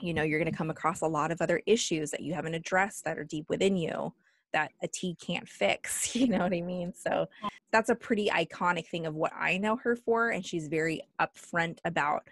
you 0.00 0.14
know 0.14 0.22
you're 0.22 0.38
going 0.40 0.50
to 0.50 0.56
come 0.56 0.70
across 0.70 1.02
a 1.02 1.08
lot 1.08 1.32
of 1.32 1.40
other 1.42 1.60
issues 1.66 2.10
that 2.12 2.22
you 2.22 2.34
haven't 2.34 2.54
addressed 2.54 3.04
that 3.04 3.18
are 3.18 3.24
deep 3.24 3.46
within 3.50 3.76
you 3.76 4.14
that 4.52 4.72
a 4.82 4.88
tea 4.88 5.16
can't 5.20 5.48
fix 5.48 6.14
you 6.16 6.28
know 6.28 6.38
what 6.38 6.52
i 6.52 6.60
mean? 6.60 6.92
So 6.94 7.28
that's 7.72 7.90
a 7.90 7.94
pretty 7.94 8.28
iconic 8.28 8.86
thing 8.86 9.06
of 9.06 9.14
what 9.14 9.32
i 9.34 9.58
know 9.58 9.76
her 9.76 9.96
for 9.96 10.30
and 10.30 10.44
she's 10.44 10.68
very 10.68 11.02
upfront 11.20 11.78
about 11.84 12.24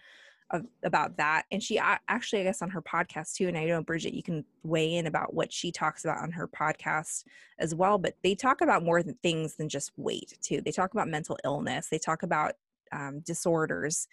of, 0.50 0.64
about 0.82 1.16
that. 1.18 1.44
And 1.52 1.62
she 1.62 1.78
actually 1.78 2.40
i 2.40 2.44
guess 2.44 2.62
on 2.62 2.70
her 2.70 2.82
podcast 2.82 3.34
too 3.34 3.48
and 3.48 3.58
i 3.58 3.64
know 3.64 3.82
bridget 3.82 4.14
you 4.14 4.22
can 4.22 4.44
weigh 4.62 4.94
in 4.94 5.06
about 5.06 5.34
what 5.34 5.52
she 5.52 5.70
talks 5.70 6.04
about 6.04 6.22
on 6.22 6.30
her 6.32 6.48
podcast 6.48 7.24
as 7.58 7.74
well 7.74 7.98
but 7.98 8.14
they 8.22 8.34
talk 8.34 8.60
about 8.60 8.82
more 8.82 9.02
than 9.02 9.14
things 9.22 9.56
than 9.56 9.68
just 9.68 9.92
weight 9.96 10.38
too. 10.40 10.60
They 10.60 10.72
talk 10.72 10.92
about 10.92 11.08
mental 11.08 11.38
illness. 11.44 11.88
They 11.88 11.98
talk 11.98 12.22
about 12.22 12.54
um, 12.92 13.20
disorders 13.20 14.08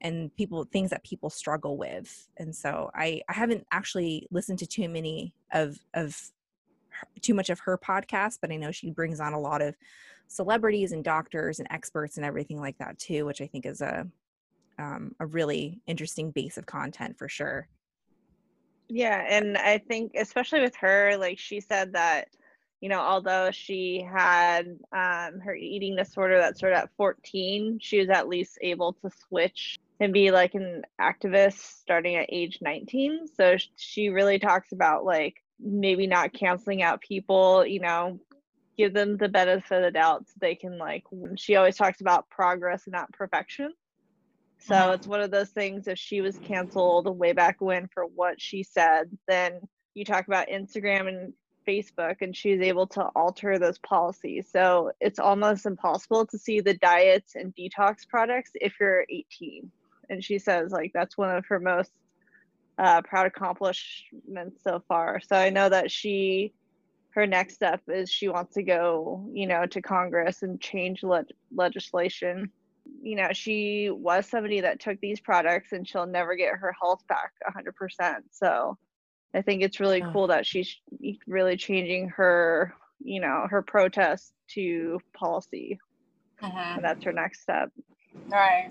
and 0.00 0.34
people 0.36 0.64
things 0.64 0.90
that 0.90 1.04
people 1.04 1.30
struggle 1.30 1.76
with. 1.76 2.28
And 2.36 2.54
so 2.54 2.90
i 2.94 3.20
i 3.28 3.32
haven't 3.32 3.66
actually 3.72 4.26
listened 4.30 4.58
to 4.60 4.66
too 4.66 4.88
many 4.88 5.34
of 5.52 5.78
of 5.94 6.30
too 7.22 7.34
much 7.34 7.50
of 7.50 7.60
her 7.60 7.78
podcast 7.78 8.38
but 8.40 8.50
i 8.50 8.56
know 8.56 8.70
she 8.70 8.90
brings 8.90 9.20
on 9.20 9.32
a 9.32 9.40
lot 9.40 9.62
of 9.62 9.76
celebrities 10.28 10.92
and 10.92 11.04
doctors 11.04 11.58
and 11.58 11.68
experts 11.70 12.16
and 12.16 12.24
everything 12.24 12.60
like 12.60 12.76
that 12.78 12.98
too 12.98 13.24
which 13.24 13.40
i 13.40 13.46
think 13.46 13.66
is 13.66 13.80
a 13.80 14.06
um, 14.78 15.14
a 15.20 15.26
really 15.26 15.80
interesting 15.86 16.32
base 16.32 16.56
of 16.56 16.66
content 16.66 17.16
for 17.16 17.28
sure 17.28 17.68
Yeah, 18.88 19.24
and 19.28 19.56
I 19.56 19.78
think 19.78 20.12
especially 20.14 20.60
with 20.60 20.76
her, 20.76 21.16
like 21.16 21.38
she 21.38 21.60
said 21.60 21.92
that, 21.94 22.28
you 22.80 22.88
know, 22.88 23.00
although 23.00 23.50
she 23.50 24.06
had 24.06 24.78
um, 24.92 25.40
her 25.40 25.54
eating 25.54 25.96
disorder 25.96 26.38
that 26.38 26.56
started 26.56 26.76
at 26.76 26.90
14, 26.96 27.78
she 27.80 28.00
was 28.00 28.10
at 28.10 28.28
least 28.28 28.58
able 28.60 28.92
to 28.94 29.10
switch 29.28 29.78
and 30.00 30.12
be 30.12 30.30
like 30.30 30.54
an 30.54 30.82
activist 31.00 31.60
starting 31.80 32.16
at 32.16 32.28
age 32.30 32.58
19. 32.60 33.26
So 33.34 33.56
she 33.76 34.10
really 34.10 34.38
talks 34.38 34.72
about 34.72 35.04
like 35.04 35.42
maybe 35.60 36.06
not 36.06 36.32
canceling 36.32 36.82
out 36.82 37.00
people, 37.00 37.66
you 37.66 37.80
know, 37.80 38.20
give 38.76 38.92
them 38.92 39.16
the 39.16 39.28
benefit 39.28 39.78
of 39.78 39.82
the 39.84 39.90
doubt 39.90 40.26
so 40.26 40.34
they 40.40 40.54
can 40.54 40.78
like 40.78 41.04
she 41.36 41.56
always 41.56 41.76
talks 41.76 42.00
about 42.00 42.28
progress 42.28 42.86
and 42.86 42.92
not 42.92 43.12
perfection. 43.12 43.72
So 44.58 44.74
Mhm. 44.74 44.94
it's 44.94 45.06
one 45.06 45.20
of 45.20 45.30
those 45.30 45.50
things 45.50 45.88
if 45.88 45.98
she 45.98 46.20
was 46.20 46.38
canceled 46.38 47.06
way 47.18 47.32
back 47.32 47.60
when 47.60 47.88
for 47.88 48.06
what 48.06 48.40
she 48.40 48.62
said, 48.62 49.16
then 49.28 49.60
you 49.94 50.04
talk 50.04 50.26
about 50.26 50.48
Instagram 50.48 51.08
and 51.08 51.34
Facebook 51.66 52.16
and 52.20 52.36
she's 52.36 52.60
able 52.60 52.86
to 52.88 53.02
alter 53.14 53.58
those 53.58 53.78
policies. 53.78 54.50
So 54.50 54.92
it's 55.00 55.18
almost 55.18 55.66
impossible 55.66 56.26
to 56.26 56.38
see 56.38 56.60
the 56.60 56.74
diets 56.74 57.36
and 57.36 57.54
detox 57.54 58.08
products 58.08 58.50
if 58.54 58.74
you're 58.80 59.06
18. 59.08 59.70
And 60.10 60.22
she 60.22 60.38
says 60.38 60.72
like 60.72 60.92
that's 60.92 61.16
one 61.16 61.34
of 61.34 61.46
her 61.46 61.60
most 61.60 61.92
uh, 62.78 63.02
proud 63.02 63.26
accomplishments 63.26 64.62
so 64.62 64.82
far. 64.88 65.20
So 65.20 65.36
I 65.36 65.50
know 65.50 65.68
that 65.68 65.90
she, 65.90 66.52
her 67.10 67.26
next 67.26 67.54
step 67.54 67.80
is 67.88 68.10
she 68.10 68.28
wants 68.28 68.54
to 68.54 68.62
go, 68.62 69.28
you 69.32 69.46
know, 69.46 69.66
to 69.66 69.80
Congress 69.82 70.42
and 70.42 70.60
change 70.60 71.02
le- 71.02 71.24
legislation. 71.54 72.50
You 73.02 73.16
know, 73.16 73.28
she 73.32 73.90
was 73.90 74.26
somebody 74.28 74.60
that 74.60 74.80
took 74.80 75.00
these 75.00 75.20
products 75.20 75.72
and 75.72 75.86
she'll 75.88 76.06
never 76.06 76.34
get 76.34 76.54
her 76.56 76.74
health 76.80 77.02
back 77.08 77.32
100%. 77.48 78.16
So 78.30 78.76
I 79.34 79.42
think 79.42 79.62
it's 79.62 79.80
really 79.80 80.02
Oh. 80.02 80.10
cool 80.12 80.26
that 80.28 80.46
she's 80.46 80.76
really 81.26 81.56
changing 81.56 82.08
her, 82.10 82.74
you 83.02 83.20
know, 83.20 83.46
her 83.48 83.62
protest 83.62 84.32
to 84.50 85.00
policy. 85.16 85.78
And 86.76 86.84
that's 86.84 87.04
her 87.04 87.12
next 87.12 87.42
step. 87.42 87.70
Right. 88.28 88.70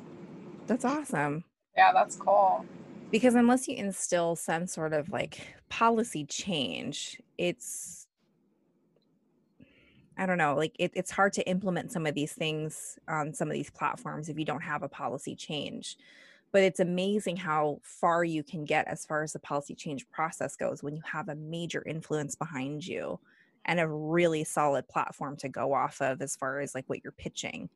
That's 0.67 0.85
awesome. 0.85 1.43
Yeah, 1.75 1.91
that's 1.93 2.15
cool. 2.15 2.65
Because 3.13 3.35
unless 3.35 3.67
you 3.67 3.75
instill 3.75 4.35
some 4.35 4.65
sort 4.65 4.91
of 4.91 5.11
like 5.11 5.55
policy 5.69 6.25
change, 6.25 7.21
it's 7.37 8.07
I 10.17 10.25
don't 10.25 10.39
know, 10.39 10.55
like 10.55 10.75
it, 10.79 10.93
it's 10.95 11.11
hard 11.11 11.31
to 11.33 11.47
implement 11.47 11.91
some 11.91 12.07
of 12.07 12.15
these 12.15 12.33
things 12.33 12.97
on 13.07 13.31
some 13.35 13.49
of 13.49 13.53
these 13.53 13.69
platforms 13.69 14.29
if 14.29 14.39
you 14.39 14.45
don't 14.45 14.63
have 14.63 14.81
a 14.81 14.89
policy 14.89 15.35
change. 15.35 15.95
But 16.51 16.63
it's 16.63 16.79
amazing 16.79 17.37
how 17.37 17.81
far 17.83 18.23
you 18.23 18.41
can 18.41 18.65
get 18.65 18.87
as 18.87 19.05
far 19.05 19.21
as 19.21 19.33
the 19.33 19.39
policy 19.39 19.75
change 19.75 20.09
process 20.09 20.55
goes 20.55 20.81
when 20.81 20.95
you 20.95 21.03
have 21.05 21.29
a 21.29 21.35
major 21.35 21.83
influence 21.85 22.33
behind 22.33 22.83
you 22.83 23.19
and 23.65 23.79
a 23.79 23.87
really 23.87 24.43
solid 24.43 24.87
platform 24.87 25.37
to 25.37 25.49
go 25.49 25.71
off 25.71 26.01
of 26.01 26.19
as 26.23 26.35
far 26.35 26.61
as 26.61 26.73
like 26.73 26.85
what 26.87 27.03
you're 27.03 27.13
pitching. 27.13 27.69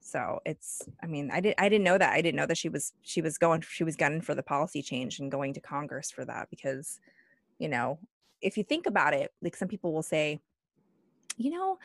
So 0.00 0.40
it's 0.46 0.88
I 1.02 1.06
mean, 1.06 1.30
I 1.30 1.40
did 1.40 1.54
I 1.58 1.68
didn't 1.68 1.84
know 1.84 1.98
that. 1.98 2.12
I 2.12 2.20
didn't 2.20 2.36
know 2.36 2.46
that 2.46 2.58
she 2.58 2.68
was 2.68 2.92
she 3.02 3.20
was 3.20 3.38
going 3.38 3.60
she 3.62 3.84
was 3.84 3.96
gunning 3.96 4.20
for 4.20 4.34
the 4.34 4.42
policy 4.42 4.82
change 4.82 5.18
and 5.18 5.30
going 5.30 5.54
to 5.54 5.60
Congress 5.60 6.10
for 6.10 6.24
that 6.24 6.48
because, 6.50 7.00
you 7.58 7.68
know, 7.68 7.98
if 8.40 8.56
you 8.56 8.64
think 8.64 8.86
about 8.86 9.14
it, 9.14 9.32
like 9.42 9.56
some 9.56 9.68
people 9.68 9.92
will 9.92 10.02
say, 10.02 10.40
you 11.36 11.50
know, 11.50 11.78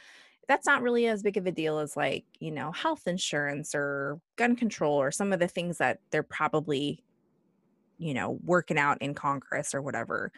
that's 0.48 0.66
not 0.66 0.82
really 0.82 1.08
as 1.08 1.24
big 1.24 1.38
of 1.38 1.46
a 1.48 1.52
deal 1.52 1.80
as 1.80 1.96
like, 1.96 2.26
you 2.40 2.52
know, 2.52 2.72
health 2.72 3.08
insurance 3.08 3.74
or 3.74 4.20
gun 4.36 4.56
control 4.56 5.02
or 5.02 5.12
some 5.12 5.32
of 5.34 5.40
the 5.40 5.48
things 5.48 5.78
that 5.78 6.00
they're 6.12 6.24
probably, 6.24 7.04
you 7.98 8.14
know, 8.14 8.38
working 8.44 8.78
out 8.78 9.02
in 9.02 9.14
Congress 9.14 9.74
or 9.74 9.82
whatever. 9.82 10.32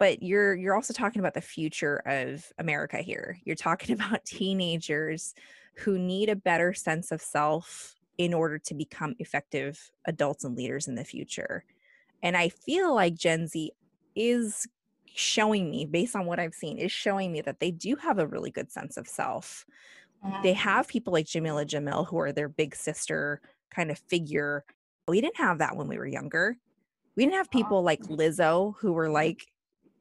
But 0.00 0.22
you're 0.22 0.56
you're 0.56 0.74
also 0.74 0.92
talking 0.92 1.20
about 1.20 1.34
the 1.34 1.40
future 1.40 2.02
of 2.06 2.52
America 2.58 2.96
here. 2.98 3.38
You're 3.44 3.54
talking 3.54 3.94
about 4.00 4.24
teenagers 4.24 5.34
who 5.76 5.96
need 5.96 6.28
a 6.28 6.36
better 6.36 6.74
sense 6.74 7.12
of 7.12 7.22
self 7.22 7.94
in 8.18 8.34
order 8.34 8.58
to 8.58 8.74
become 8.74 9.14
effective 9.18 9.92
adults 10.06 10.42
and 10.42 10.56
leaders 10.56 10.88
in 10.88 10.96
the 10.96 11.04
future. 11.04 11.64
And 12.22 12.36
I 12.36 12.48
feel 12.48 12.94
like 12.94 13.14
Gen 13.14 13.46
Z 13.46 13.70
is 14.16 14.66
showing 15.14 15.70
me, 15.70 15.86
based 15.86 16.16
on 16.16 16.26
what 16.26 16.40
I've 16.40 16.54
seen, 16.54 16.78
is 16.78 16.92
showing 16.92 17.32
me 17.32 17.40
that 17.42 17.60
they 17.60 17.70
do 17.70 17.96
have 17.96 18.18
a 18.18 18.26
really 18.26 18.50
good 18.50 18.70
sense 18.70 18.96
of 18.96 19.06
self. 19.06 19.64
They 20.42 20.52
mm. 20.52 20.56
have 20.56 20.88
people 20.88 21.12
like 21.12 21.26
Jamila 21.26 21.64
Jamil 21.64 22.06
who 22.06 22.18
are 22.18 22.32
their 22.32 22.48
big 22.48 22.74
sister 22.74 23.40
kind 23.70 23.90
of 23.90 23.98
figure. 23.98 24.64
We 25.08 25.20
didn't 25.20 25.38
have 25.38 25.58
that 25.58 25.76
when 25.76 25.88
we 25.88 25.96
were 25.98 26.06
younger. 26.06 26.56
We 27.16 27.24
didn't 27.24 27.36
have 27.36 27.50
people 27.50 27.82
like 27.82 28.02
Lizzo 28.02 28.74
who 28.78 28.92
were 28.92 29.08
like, 29.08 29.46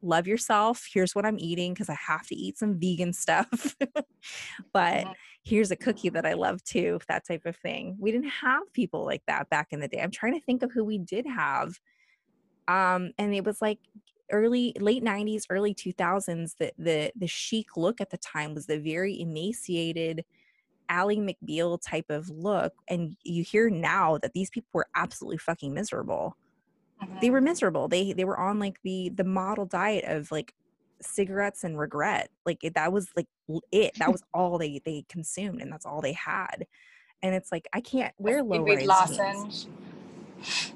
love 0.02 0.28
yourself. 0.28 0.88
Here's 0.94 1.16
what 1.16 1.26
I'm 1.26 1.40
eating 1.40 1.74
because 1.74 1.90
I 1.90 1.96
have 2.08 2.28
to 2.28 2.36
eat 2.36 2.58
some 2.58 2.80
vegan 2.80 3.14
stuff. 3.14 3.76
but 4.74 5.08
Mhm. 5.08 5.14
here's 5.44 5.72
a 5.72 5.76
cookie 5.76 6.10
that 6.10 6.26
I 6.26 6.34
love 6.34 6.64
too, 6.64 7.00
that 7.08 7.26
type 7.28 7.46
of 7.46 7.56
thing. 7.58 7.98
We 8.00 8.12
didn't 8.12 8.30
have 8.30 8.64
people 8.74 9.06
like 9.06 9.24
that 9.28 9.50
back 9.50 9.68
in 9.72 9.80
the 9.80 9.88
day. 9.88 10.02
I'm 10.02 10.12
trying 10.12 10.34
to 10.34 10.42
think 10.46 10.64
of 10.64 10.72
who 10.72 10.84
we 10.86 10.98
did 11.00 11.26
have. 11.28 11.80
Um, 12.68 13.12
and 13.18 13.34
it 13.34 13.46
was 13.46 13.62
like 13.62 13.80
early 14.32 14.74
late 14.80 15.04
90s, 15.04 15.46
early 15.50 15.74
2000s, 15.74 16.56
the 16.60 16.72
the 16.78 17.12
the 17.16 17.28
chic 17.28 17.76
look 17.78 18.00
at 18.02 18.12
the 18.12 18.18
time 18.18 18.54
was 18.54 18.68
the 18.68 18.80
very 18.80 19.20
emaciated 19.20 20.26
Ally 20.90 21.16
McBeal 21.18 21.80
type 21.82 22.10
of 22.10 22.30
look. 22.30 22.74
And 22.90 23.18
you 23.24 23.44
hear 23.44 23.70
now 23.70 24.18
that 24.20 24.34
these 24.34 24.50
people 24.52 24.70
were 24.74 24.88
absolutely 24.96 25.40
fucking 25.40 25.74
miserable 25.74 26.38
they 27.22 27.30
Mhm. 27.30 27.32
were 27.32 27.42
miserable. 27.42 27.88
They 27.88 28.14
they 28.14 28.26
were 28.26 28.40
on 28.40 28.60
like 28.60 28.80
the 28.84 29.10
the 29.10 29.24
model 29.24 29.66
diet 29.66 30.06
of 30.06 30.32
like 30.32 30.54
cigarettes 31.02 31.64
and 31.64 31.78
regret. 31.80 32.30
Like 32.46 32.64
it, 32.64 32.76
that 32.76 32.92
was 32.92 33.10
like 33.16 33.28
it. 33.72 33.94
That 34.00 34.12
was 34.12 34.24
all 34.34 34.58
they 34.58 34.82
they 34.86 35.06
consumed 35.10 35.62
and 35.62 35.72
that's 35.72 35.86
all 35.86 36.02
they 36.02 36.14
had. 36.14 36.68
And 37.22 37.36
it's 37.36 37.52
like 37.52 37.68
i 37.74 37.82
can't 37.82 38.14
wear 38.18 38.44
low 38.44 38.64
Seaweed 38.66 38.88
rise 38.88 38.88
lozenge. 38.88 39.68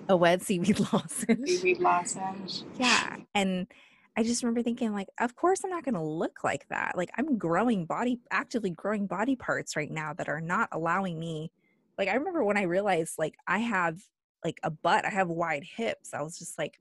a 0.10 0.18
wet 0.18 0.42
seaweed 0.42 0.80
lozenge? 0.94 1.48
Seaweed 1.50 1.80
lozenge. 1.80 2.64
yeah. 2.78 3.18
And 3.36 3.68
i 4.16 4.24
just 4.24 4.44
remember 4.44 4.62
thinking 4.62 4.94
like 4.94 5.08
of 5.20 5.36
course 5.36 5.62
i'm 5.64 5.72
not 5.72 5.84
going 5.84 5.96
to 5.96 6.02
look 6.02 6.44
like 6.44 6.68
that. 6.70 6.98
Like 6.98 7.10
i'm 7.18 7.38
growing 7.38 7.86
body 7.86 8.20
actively 8.32 8.70
growing 8.72 9.08
body 9.08 9.36
parts 9.36 9.76
right 9.76 9.92
now 9.92 10.14
that 10.14 10.30
are 10.30 10.42
not 10.42 10.70
allowing 10.72 11.20
me 11.20 11.52
like 11.98 12.08
i 12.10 12.16
remember 12.16 12.44
when 12.44 12.58
i 12.58 12.64
realized 12.64 13.16
like 13.18 13.36
i 13.48 13.60
have 13.60 14.02
like 14.44 14.60
a 14.64 14.70
butt 14.72 15.06
i 15.06 15.10
have 15.10 15.30
wide 15.30 15.64
hips 15.64 16.14
i 16.14 16.22
was 16.22 16.38
just 16.38 16.58
like 16.58 16.80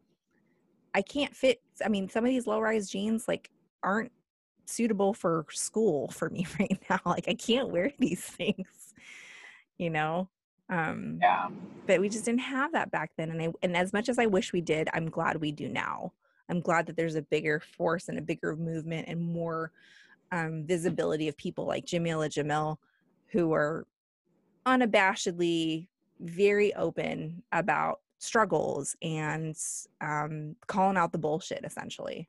i 0.94 1.02
can't 1.02 1.34
fit 1.34 1.60
i 1.84 1.88
mean 1.88 2.08
some 2.08 2.24
of 2.24 2.30
these 2.30 2.46
low 2.46 2.60
rise 2.60 2.88
jeans 2.88 3.26
like 3.28 3.50
aren't 3.82 4.12
suitable 4.66 5.12
for 5.12 5.44
school 5.50 6.08
for 6.08 6.30
me 6.30 6.46
right 6.60 6.82
now 6.88 7.00
like 7.04 7.28
i 7.28 7.34
can't 7.34 7.70
wear 7.70 7.90
these 7.98 8.22
things 8.22 8.94
you 9.78 9.90
know 9.90 10.28
um 10.70 11.18
Yeah. 11.20 11.48
but 11.86 12.00
we 12.00 12.08
just 12.08 12.24
didn't 12.24 12.40
have 12.40 12.72
that 12.72 12.90
back 12.90 13.10
then 13.16 13.30
and 13.30 13.42
I, 13.42 13.52
and 13.62 13.76
as 13.76 13.92
much 13.92 14.08
as 14.08 14.18
I 14.18 14.26
wish 14.26 14.52
we 14.52 14.60
did 14.60 14.88
I'm 14.92 15.10
glad 15.10 15.40
we 15.40 15.52
do 15.52 15.68
now 15.68 16.12
I'm 16.48 16.60
glad 16.60 16.86
that 16.86 16.96
there's 16.96 17.16
a 17.16 17.22
bigger 17.22 17.60
force 17.60 18.08
and 18.08 18.18
a 18.18 18.22
bigger 18.22 18.56
movement 18.56 19.08
and 19.08 19.20
more 19.20 19.72
um, 20.30 20.64
visibility 20.64 21.28
of 21.28 21.36
people 21.36 21.66
like 21.66 21.84
Jamila 21.84 22.28
Jamil 22.28 22.76
who 23.28 23.52
are 23.52 23.86
unabashedly 24.66 25.88
very 26.22 26.74
open 26.74 27.42
about 27.52 28.00
struggles 28.18 28.94
and 29.02 29.56
um, 30.00 30.54
calling 30.66 30.96
out 30.96 31.12
the 31.12 31.18
bullshit 31.18 31.64
essentially 31.64 32.28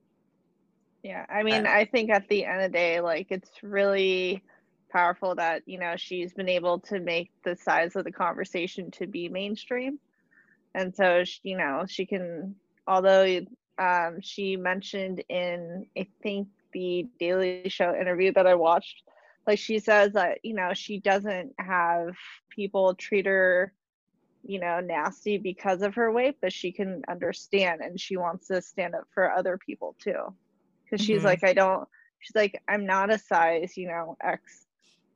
Yeah, 1.03 1.25
I 1.29 1.43
mean, 1.43 1.67
I 1.67 1.83
think 1.85 2.09
at 2.09 2.27
the 2.29 2.45
end 2.45 2.61
of 2.61 2.71
the 2.71 2.77
day, 2.77 3.01
like 3.01 3.27
it's 3.29 3.51
really 3.61 4.41
powerful 4.89 5.35
that 5.35 5.63
you 5.65 5.77
know 5.77 5.95
she's 5.97 6.33
been 6.33 6.47
able 6.47 6.79
to 6.79 6.99
make 6.99 7.29
the 7.43 7.57
size 7.57 7.95
of 7.95 8.05
the 8.05 8.11
conversation 8.11 8.89
to 8.91 9.05
be 9.05 9.27
mainstream, 9.27 9.99
and 10.73 10.95
so 10.95 11.25
sh- 11.25 11.41
you 11.43 11.57
know 11.57 11.83
she 11.87 12.05
can. 12.05 12.55
Although 12.87 13.41
um, 13.77 14.19
she 14.21 14.55
mentioned 14.55 15.23
in 15.27 15.85
I 15.97 16.07
think 16.21 16.47
the 16.71 17.07
Daily 17.19 17.63
Show 17.67 17.93
interview 17.93 18.31
that 18.33 18.47
I 18.47 18.55
watched, 18.55 19.03
like 19.45 19.59
she 19.59 19.79
says 19.79 20.13
that 20.13 20.39
you 20.43 20.53
know 20.53 20.71
she 20.73 21.01
doesn't 21.01 21.53
have 21.59 22.15
people 22.49 22.95
treat 22.95 23.25
her 23.25 23.73
you 24.43 24.59
know 24.59 24.79
nasty 24.79 25.37
because 25.37 25.81
of 25.81 25.95
her 25.95 26.11
weight 26.11 26.35
but 26.41 26.51
she 26.53 26.71
can 26.71 27.01
understand 27.09 27.81
and 27.81 27.99
she 27.99 28.17
wants 28.17 28.47
to 28.47 28.61
stand 28.61 28.93
up 28.95 29.05
for 29.13 29.31
other 29.31 29.57
people 29.57 29.95
too 30.01 30.35
because 30.83 31.03
she's 31.03 31.21
Mhm. 31.21 31.25
like 31.25 31.43
i 31.43 31.53
don't 31.53 31.87
she's 32.19 32.35
like 32.35 32.61
i'm 32.67 32.85
not 32.85 33.11
a 33.11 33.17
size 33.17 33.77
you 33.77 33.87
know 33.87 34.15
x 34.21 34.65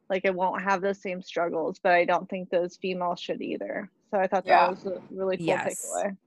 like 0.10 0.26
i 0.26 0.30
won't 0.30 0.62
have 0.64 0.82
the 0.82 0.94
same 0.94 1.22
struggles 1.22 1.80
but 1.84 1.92
i 1.92 2.06
don't 2.06 2.30
think 2.30 2.50
those 2.50 2.78
females 2.78 3.20
should 3.20 3.42
either 3.42 3.90
so 4.12 4.18
i 4.20 4.28
thought 4.28 4.46
that 4.46 4.50
Yeah. 4.50 4.70
was 4.70 4.86
a 4.86 5.02
really 5.12 5.38
cool 5.38 5.46
Yes. 5.48 5.76
takeaway 5.76 6.18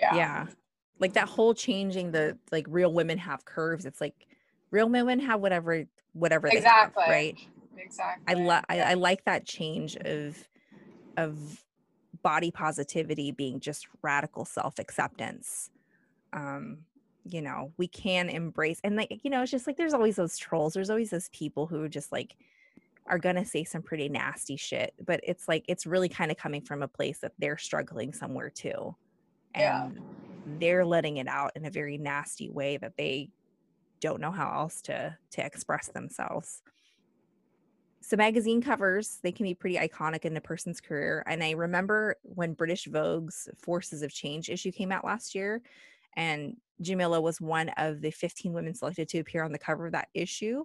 Yeah. 0.00 0.16
yeah 0.16 0.46
like 0.98 1.12
that 1.14 1.28
whole 1.28 1.54
changing 1.54 2.12
the 2.12 2.38
like 2.50 2.66
real 2.68 2.92
women 2.92 3.18
have 3.18 3.44
curves 3.44 3.84
it's 3.84 4.00
like 4.00 4.14
real 4.70 4.88
women 4.88 5.20
have 5.20 5.40
whatever 5.40 5.84
whatever 6.12 6.48
they 6.48 6.56
Exactly. 6.56 7.02
have 7.04 7.10
right 7.10 7.38
Exactly. 7.76 8.34
I 8.34 8.38
love 8.38 8.64
I, 8.68 8.80
I 8.80 8.94
like 8.94 9.24
that 9.24 9.44
change 9.46 9.96
of 9.96 10.38
of 11.16 11.63
body 12.24 12.50
positivity 12.50 13.30
being 13.30 13.60
just 13.60 13.86
radical 14.02 14.44
self-acceptance. 14.44 15.70
Um, 16.32 16.78
you 17.24 17.40
know, 17.40 17.70
we 17.76 17.86
can 17.86 18.28
embrace 18.28 18.80
and 18.82 18.96
like, 18.96 19.20
you 19.22 19.30
know, 19.30 19.42
it's 19.42 19.50
just 19.50 19.66
like 19.68 19.76
there's 19.76 19.94
always 19.94 20.16
those 20.16 20.36
trolls, 20.36 20.74
there's 20.74 20.90
always 20.90 21.10
those 21.10 21.28
people 21.28 21.66
who 21.66 21.88
just 21.88 22.10
like 22.10 22.34
are 23.06 23.18
gonna 23.18 23.44
say 23.44 23.62
some 23.62 23.82
pretty 23.82 24.08
nasty 24.08 24.56
shit, 24.56 24.94
but 25.06 25.20
it's 25.22 25.46
like 25.46 25.64
it's 25.68 25.86
really 25.86 26.08
kind 26.08 26.30
of 26.32 26.36
coming 26.36 26.62
from 26.62 26.82
a 26.82 26.88
place 26.88 27.18
that 27.18 27.32
they're 27.38 27.58
struggling 27.58 28.12
somewhere 28.12 28.50
too. 28.50 28.96
Yeah. 29.54 29.84
And 29.84 30.60
they're 30.60 30.84
letting 30.84 31.18
it 31.18 31.28
out 31.28 31.52
in 31.54 31.66
a 31.66 31.70
very 31.70 31.98
nasty 31.98 32.50
way 32.50 32.78
that 32.78 32.96
they 32.96 33.30
don't 34.00 34.20
know 34.20 34.32
how 34.32 34.52
else 34.52 34.82
to 34.82 35.16
to 35.30 35.44
express 35.44 35.88
themselves 35.88 36.62
so 38.04 38.16
magazine 38.16 38.60
covers 38.60 39.18
they 39.22 39.32
can 39.32 39.44
be 39.44 39.54
pretty 39.54 39.76
iconic 39.76 40.24
in 40.24 40.36
a 40.36 40.40
person's 40.40 40.80
career 40.80 41.22
and 41.26 41.42
i 41.42 41.52
remember 41.52 42.16
when 42.22 42.52
british 42.52 42.86
vogue's 42.86 43.48
forces 43.58 44.02
of 44.02 44.12
change 44.12 44.50
issue 44.50 44.70
came 44.70 44.92
out 44.92 45.04
last 45.04 45.34
year 45.34 45.62
and 46.16 46.56
Jamila 46.80 47.20
was 47.20 47.40
one 47.40 47.70
of 47.70 48.00
the 48.00 48.10
15 48.10 48.52
women 48.52 48.74
selected 48.74 49.08
to 49.08 49.18
appear 49.18 49.44
on 49.44 49.52
the 49.52 49.58
cover 49.58 49.86
of 49.86 49.92
that 49.92 50.08
issue. 50.14 50.64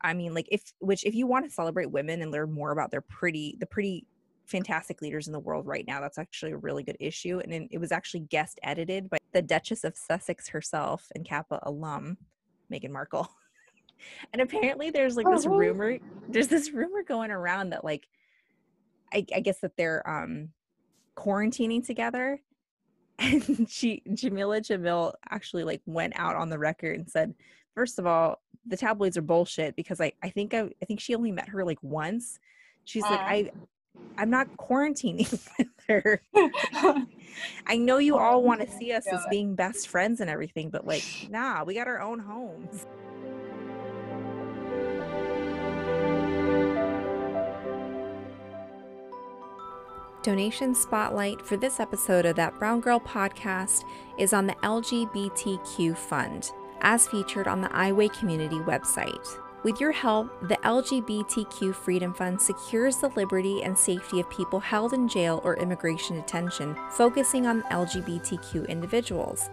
I 0.00 0.14
mean, 0.14 0.34
like 0.34 0.48
if 0.50 0.72
which 0.78 1.04
if 1.04 1.14
you 1.14 1.26
want 1.26 1.44
to 1.44 1.50
celebrate 1.50 1.90
women 1.90 2.22
and 2.22 2.30
learn 2.30 2.52
more 2.52 2.70
about 2.70 2.90
their 2.90 3.00
pretty 3.00 3.56
the 3.58 3.66
pretty 3.66 4.06
fantastic 4.46 5.02
leaders 5.02 5.26
in 5.26 5.32
the 5.32 5.40
world 5.40 5.66
right 5.66 5.86
now, 5.86 6.00
that's 6.00 6.18
actually 6.18 6.52
a 6.52 6.56
really 6.56 6.82
good 6.82 6.96
issue. 7.00 7.40
And 7.40 7.68
it 7.70 7.78
was 7.78 7.92
actually 7.92 8.20
guest 8.20 8.60
edited 8.62 9.10
by 9.10 9.18
the 9.32 9.42
Duchess 9.42 9.84
of 9.84 9.96
Sussex 9.96 10.48
herself 10.48 11.10
and 11.14 11.24
Kappa 11.24 11.58
alum, 11.64 12.16
Meghan 12.72 12.90
Markle. 12.90 13.28
and 14.32 14.42
apparently 14.42 14.90
there's 14.90 15.16
like 15.16 15.26
this 15.26 15.46
Uh-huh. 15.46 15.56
rumor, 15.56 15.98
there's 16.28 16.48
this 16.48 16.72
rumor 16.72 17.02
going 17.02 17.30
around 17.30 17.70
that 17.70 17.84
like 17.84 18.06
I, 19.12 19.24
I 19.34 19.40
guess 19.40 19.60
that 19.60 19.76
they're 19.76 20.08
um 20.08 20.50
quarantining 21.16 21.84
together. 21.84 22.40
And 23.20 23.68
she 23.68 24.02
Jamila 24.14 24.60
Jamil 24.60 25.12
actually 25.28 25.64
like 25.64 25.82
went 25.86 26.12
out 26.16 26.36
on 26.36 26.50
the 26.50 26.58
record 26.58 27.00
and 27.00 27.10
said, 27.10 27.34
first 27.74 27.98
of 27.98 28.06
all, 28.06 28.40
the 28.64 28.76
tabloids 28.76 29.16
are 29.16 29.22
bullshit 29.22 29.74
because 29.74 30.00
I, 30.00 30.12
I 30.22 30.30
think 30.30 30.54
I, 30.54 30.68
I 30.80 30.84
think 30.86 31.00
she 31.00 31.16
only 31.16 31.32
met 31.32 31.48
her 31.48 31.64
like 31.64 31.82
once. 31.82 32.38
She's 32.84 33.02
like, 33.02 33.18
Uh. 33.20 33.24
I 33.26 33.50
I'm 34.18 34.30
not 34.30 34.46
quarantining 34.56 35.30
with 35.58 35.68
her. 35.88 36.22
I 37.66 37.76
know 37.76 37.98
you 37.98 38.18
all 38.18 38.42
want 38.42 38.60
to 38.60 38.68
see 38.68 38.92
us 38.92 39.06
as 39.06 39.26
being 39.30 39.54
best 39.56 39.88
friends 39.88 40.20
and 40.20 40.28
everything, 40.30 40.70
but 40.70 40.86
like, 40.86 41.02
nah, 41.28 41.64
we 41.64 41.74
got 41.74 41.86
our 41.88 42.00
own 42.00 42.18
homes. 42.20 42.84
Donation 50.22 50.74
spotlight 50.74 51.40
for 51.40 51.56
this 51.56 51.78
episode 51.78 52.26
of 52.26 52.34
that 52.36 52.58
Brown 52.58 52.80
Girl 52.80 52.98
podcast 52.98 53.84
is 54.18 54.32
on 54.32 54.46
the 54.46 54.54
LGBTQ 54.54 55.96
Fund, 55.96 56.50
as 56.80 57.06
featured 57.06 57.46
on 57.46 57.60
the 57.60 57.72
I 57.74 57.92
Weigh 57.92 58.08
Community 58.08 58.56
website. 58.56 59.38
With 59.62 59.80
your 59.80 59.92
help, 59.92 60.48
the 60.48 60.56
LGBTQ 60.56 61.72
Freedom 61.72 62.12
Fund 62.12 62.40
secures 62.40 62.96
the 62.96 63.10
liberty 63.10 63.62
and 63.62 63.78
safety 63.78 64.18
of 64.18 64.28
people 64.28 64.58
held 64.58 64.92
in 64.92 65.06
jail 65.06 65.40
or 65.44 65.56
immigration 65.56 66.16
detention, 66.16 66.76
focusing 66.90 67.46
on 67.46 67.62
LGBTQ 67.62 68.68
individuals. 68.68 69.50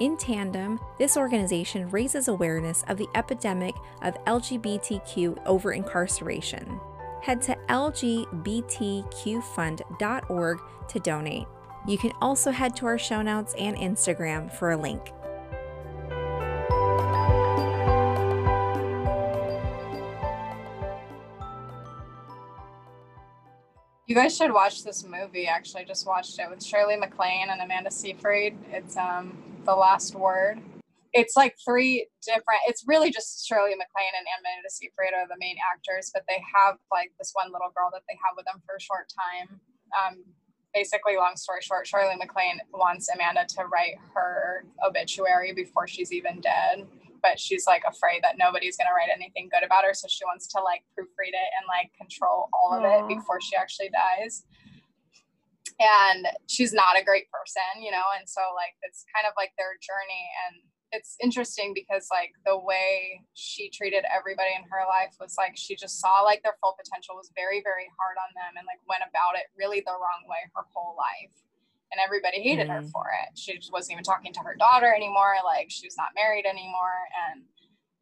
In 0.00 0.16
tandem, 0.16 0.80
this 0.98 1.16
organization 1.16 1.88
raises 1.90 2.28
awareness 2.28 2.84
of 2.88 2.98
the 2.98 3.08
epidemic 3.14 3.74
of 4.02 4.22
LGBTQ 4.24 5.46
over 5.46 5.72
incarceration. 5.72 6.80
Head 7.22 7.40
to 7.42 7.56
lgbtqfund.org 7.68 10.58
to 10.88 10.98
donate. 10.98 11.46
You 11.86 11.98
can 11.98 12.12
also 12.20 12.50
head 12.50 12.74
to 12.76 12.86
our 12.86 12.98
show 12.98 13.22
notes 13.22 13.54
and 13.58 13.76
Instagram 13.76 14.52
for 14.52 14.72
a 14.72 14.76
link. 14.76 15.12
You 24.06 24.16
guys 24.16 24.36
should 24.36 24.52
watch 24.52 24.84
this 24.84 25.04
movie. 25.04 25.46
Actually, 25.46 25.82
I 25.82 25.86
just 25.86 26.06
watched 26.06 26.38
it 26.38 26.50
with 26.50 26.62
Shirley 26.62 26.96
MacLaine 26.96 27.48
and 27.50 27.62
Amanda 27.62 27.90
Seyfried. 27.90 28.56
It's 28.70 28.96
um 28.96 29.36
The 29.64 29.74
Last 29.74 30.14
Word. 30.14 30.60
It's 31.12 31.36
like 31.36 31.56
three 31.64 32.08
different. 32.24 32.64
It's 32.66 32.84
really 32.86 33.10
just 33.10 33.46
Shirley 33.46 33.76
MacLaine 33.76 34.16
and 34.16 34.26
Amanda 34.40 34.70
Seyfried 34.70 35.12
are 35.12 35.28
the 35.28 35.36
main 35.38 35.56
actors, 35.60 36.10
but 36.12 36.24
they 36.28 36.40
have 36.54 36.78
like 36.90 37.12
this 37.18 37.32
one 37.34 37.52
little 37.52 37.72
girl 37.76 37.90
that 37.92 38.02
they 38.08 38.16
have 38.24 38.32
with 38.36 38.46
them 38.46 38.62
for 38.64 38.76
a 38.76 38.80
short 38.80 39.12
time. 39.12 39.60
Um, 39.92 40.24
basically, 40.72 41.16
long 41.16 41.36
story 41.36 41.60
short, 41.60 41.86
Shirley 41.86 42.16
MacLaine 42.16 42.60
wants 42.72 43.12
Amanda 43.12 43.44
to 43.60 43.68
write 43.68 44.00
her 44.14 44.64
obituary 44.80 45.52
before 45.52 45.86
she's 45.86 46.12
even 46.12 46.40
dead 46.40 46.88
but 47.22 47.38
she's 47.38 47.64
like 47.66 47.82
afraid 47.88 48.20
that 48.22 48.36
nobody's 48.36 48.76
gonna 48.76 48.92
write 48.92 49.14
anything 49.14 49.48
good 49.48 49.62
about 49.64 49.86
her, 49.86 49.94
so 49.94 50.10
she 50.10 50.26
wants 50.26 50.46
to 50.48 50.60
like 50.60 50.82
proofread 50.92 51.32
it 51.32 51.50
and 51.56 51.64
like 51.70 51.94
control 51.94 52.50
all 52.52 52.74
of 52.74 52.82
Aw. 52.82 53.06
it 53.06 53.16
before 53.16 53.40
she 53.40 53.56
actually 53.56 53.88
dies. 53.94 54.42
And 55.78 56.26
she's 56.50 56.74
not 56.74 56.98
a 56.98 57.06
great 57.06 57.30
person, 57.30 57.80
you 57.80 57.90
know, 57.90 58.04
and 58.18 58.28
so 58.28 58.42
like 58.58 58.74
it's 58.82 59.06
kind 59.14 59.24
of 59.24 59.32
like 59.38 59.54
their 59.56 59.78
journey 59.78 60.26
and 60.46 60.60
it's 60.92 61.16
interesting 61.22 61.72
because 61.74 62.08
like 62.12 62.32
the 62.44 62.56
way 62.56 63.20
she 63.34 63.70
treated 63.70 64.04
everybody 64.12 64.50
in 64.54 64.62
her 64.68 64.84
life 64.88 65.16
was 65.18 65.34
like 65.38 65.56
she 65.56 65.74
just 65.74 66.00
saw 66.00 66.20
like 66.20 66.42
their 66.42 66.56
full 66.60 66.76
potential 66.76 67.16
was 67.16 67.32
very 67.34 67.60
very 67.64 67.88
hard 67.98 68.16
on 68.20 68.30
them 68.36 68.52
and 68.60 68.66
like 68.68 68.78
went 68.88 69.02
about 69.08 69.34
it 69.40 69.48
really 69.56 69.80
the 69.80 69.92
wrong 69.92 70.22
way 70.28 70.38
her 70.54 70.64
whole 70.74 70.94
life 70.96 71.32
and 71.92 72.00
everybody 72.00 72.40
hated 72.40 72.68
her 72.68 72.80
Mm. 72.80 72.90
for 72.90 73.04
it. 73.20 73.36
She 73.36 73.56
just 73.58 73.70
wasn't 73.70 73.92
even 73.92 74.04
talking 74.04 74.32
to 74.32 74.40
her 74.40 74.54
daughter 74.56 74.88
anymore. 74.94 75.36
Like 75.44 75.68
she 75.68 75.86
was 75.86 75.96
not 75.96 76.08
married 76.16 76.46
anymore. 76.46 76.96
And 77.28 77.42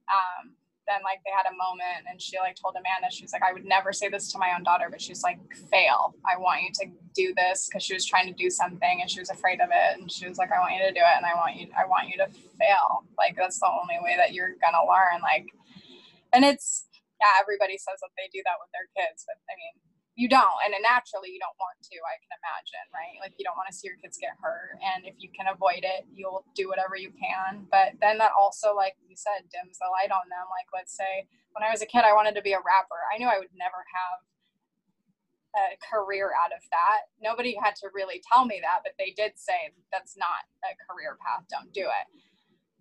um, 0.07 0.55
then 0.90 1.00
like 1.07 1.22
they 1.22 1.31
had 1.31 1.46
a 1.46 1.55
moment 1.55 2.11
and 2.11 2.20
she 2.20 2.37
like 2.42 2.59
told 2.59 2.74
Amanda, 2.74 3.07
she 3.14 3.22
was 3.22 3.33
like, 3.33 3.46
I 3.46 3.55
would 3.55 3.64
never 3.64 3.92
say 3.94 4.11
this 4.11 4.33
to 4.33 4.38
my 4.38 4.50
own 4.55 4.66
daughter, 4.66 4.90
but 4.90 5.00
she's 5.00 5.22
like, 5.22 5.38
fail. 5.70 6.14
I 6.26 6.37
want 6.37 6.62
you 6.66 6.70
to 6.83 6.87
do 7.14 7.33
this 7.38 7.68
because 7.70 7.87
she 7.87 7.94
was 7.94 8.05
trying 8.05 8.26
to 8.26 8.35
do 8.35 8.50
something 8.50 8.98
and 9.00 9.09
she 9.09 9.20
was 9.22 9.31
afraid 9.31 9.61
of 9.62 9.70
it. 9.70 10.00
And 10.00 10.11
she 10.11 10.26
was 10.26 10.37
like, 10.38 10.50
I 10.50 10.59
want 10.59 10.74
you 10.74 10.83
to 10.83 10.92
do 10.92 11.00
it 11.00 11.16
and 11.16 11.24
I 11.24 11.35
want 11.38 11.55
you 11.55 11.70
I 11.79 11.87
want 11.87 12.11
you 12.11 12.18
to 12.18 12.26
fail. 12.59 13.07
Like 13.16 13.38
that's 13.38 13.61
the 13.62 13.70
only 13.70 14.03
way 14.03 14.18
that 14.18 14.35
you're 14.35 14.59
gonna 14.59 14.83
learn. 14.83 15.22
Like 15.22 15.46
and 16.35 16.44
it's 16.44 16.87
yeah, 17.22 17.38
everybody 17.38 17.79
says 17.79 18.03
that 18.03 18.11
they 18.18 18.26
do 18.35 18.42
that 18.44 18.59
with 18.59 18.74
their 18.74 18.90
kids, 18.98 19.22
but 19.22 19.38
I 19.46 19.55
mean 19.55 19.74
you 20.20 20.28
don't 20.28 20.61
and 20.68 20.76
naturally 20.85 21.33
you 21.33 21.40
don't 21.40 21.56
want 21.56 21.80
to 21.80 21.96
i 22.04 22.20
can 22.20 22.28
imagine 22.37 22.85
right? 22.92 23.16
Like 23.22 23.33
you 23.40 23.44
don't 23.48 23.56
want 23.56 23.72
to 23.72 23.76
see 23.76 23.88
your 23.88 23.96
kids 23.96 24.20
get 24.20 24.37
hurt 24.37 24.76
and 24.85 25.09
if 25.09 25.16
you 25.18 25.33
can 25.33 25.48
avoid 25.48 25.80
it 25.80 26.04
you'll 26.12 26.44
do 26.54 26.68
whatever 26.68 26.96
you 26.96 27.14
can. 27.16 27.64
But 27.70 27.96
then 28.00 28.18
that 28.18 28.37
also 28.37 28.76
like 28.76 29.00
you 29.00 29.16
said 29.16 29.48
dims 29.48 29.80
the 29.80 29.88
light 29.88 30.12
on 30.12 30.28
them. 30.28 30.46
Like 30.52 30.68
let's 30.74 30.92
say 30.92 31.24
when 31.56 31.64
i 31.64 31.72
was 31.72 31.80
a 31.80 31.88
kid 31.88 32.04
i 32.04 32.12
wanted 32.12 32.37
to 32.37 32.44
be 32.44 32.52
a 32.52 32.61
rapper. 32.61 33.00
I 33.09 33.16
knew 33.16 33.30
i 33.30 33.40
would 33.40 33.54
never 33.56 33.80
have 33.80 34.20
a 35.50 35.74
career 35.83 36.30
out 36.38 36.54
of 36.54 36.62
that. 36.70 37.11
Nobody 37.18 37.59
had 37.59 37.74
to 37.83 37.90
really 37.90 38.22
tell 38.22 38.44
me 38.44 38.61
that 38.61 38.85
but 38.85 38.94
they 39.00 39.16
did 39.16 39.40
say 39.40 39.72
that's 39.88 40.20
not 40.20 40.44
a 40.66 40.76
career 40.85 41.16
path. 41.24 41.48
Don't 41.48 41.72
do 41.72 41.88
it. 41.88 42.06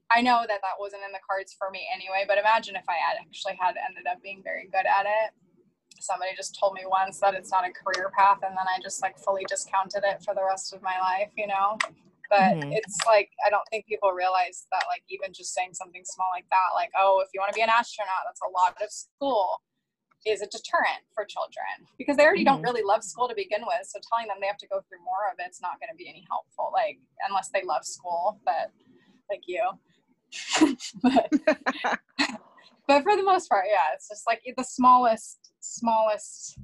I 0.09 0.25
know 0.25 0.41
that 0.41 0.65
that 0.65 0.81
wasn't 0.81 1.05
in 1.05 1.13
the 1.13 1.21
cards 1.21 1.53
for 1.53 1.69
me 1.69 1.85
anyway 1.93 2.25
but 2.25 2.41
imagine 2.41 2.75
if 2.75 2.89
i 2.89 2.97
had 2.97 3.21
actually 3.21 3.53
had 3.61 3.77
ended 3.77 4.09
up 4.09 4.17
being 4.25 4.41
very 4.41 4.65
good 4.73 4.89
at 4.89 5.05
it 5.05 5.29
somebody 6.01 6.31
just 6.35 6.57
told 6.59 6.73
me 6.73 6.81
once 6.85 7.19
that 7.19 7.33
it's 7.33 7.51
not 7.51 7.67
a 7.67 7.71
career 7.71 8.11
path 8.15 8.39
and 8.43 8.55
then 8.57 8.65
I 8.67 8.81
just 8.81 9.01
like 9.01 9.17
fully 9.17 9.43
discounted 9.47 10.03
it 10.05 10.23
for 10.23 10.33
the 10.33 10.43
rest 10.43 10.73
of 10.73 10.81
my 10.81 10.99
life, 10.99 11.29
you 11.37 11.47
know. 11.47 11.77
But 12.29 12.57
Mhm. 12.57 12.71
it's 12.71 12.99
like 13.07 13.29
I 13.45 13.49
don't 13.49 13.67
think 13.69 13.87
people 13.87 14.11
realize 14.11 14.67
that 14.71 14.83
like 14.87 15.03
even 15.09 15.33
just 15.33 15.53
saying 15.53 15.73
something 15.73 16.03
small 16.05 16.29
like 16.33 16.45
that, 16.51 16.75
like, 16.75 16.91
oh, 16.97 17.21
if 17.25 17.29
you 17.33 17.39
want 17.39 17.51
to 17.51 17.57
be 17.57 17.63
an 17.63 17.69
astronaut, 17.69 18.23
that's 18.25 18.41
a 18.41 18.49
lot 18.49 18.75
of 18.81 18.91
school 18.91 19.61
is 20.25 20.41
a 20.41 20.47
deterrent 20.47 21.01
for 21.13 21.23
children 21.25 21.87
because 21.97 22.17
they 22.17 22.25
already 22.25 22.43
don't 22.43 22.61
Mhm. 22.61 22.63
really 22.63 22.83
love 22.83 23.03
school 23.03 23.27
to 23.27 23.35
begin 23.35 23.61
with. 23.65 23.87
So 23.87 23.99
telling 24.09 24.27
them 24.27 24.37
they 24.41 24.47
have 24.47 24.57
to 24.57 24.67
go 24.67 24.81
through 24.81 24.99
more 25.03 25.29
of 25.31 25.37
it's 25.39 25.61
not 25.61 25.79
going 25.79 25.89
to 25.89 25.95
be 25.95 26.09
any 26.09 26.25
helpful. 26.29 26.71
Like 26.73 26.99
unless 27.27 27.49
they 27.49 27.63
love 27.63 27.85
school, 27.85 28.39
but 28.45 28.71
like 29.29 29.43
you. 29.47 29.63
but, 31.01 31.31
but 32.87 33.03
for 33.03 33.15
the 33.15 33.23
most 33.23 33.49
part, 33.49 33.65
yeah, 33.67 33.93
it's 33.93 34.09
just 34.09 34.27
like 34.27 34.41
the 34.57 34.63
smallest, 34.63 35.48
smallest 35.59 36.57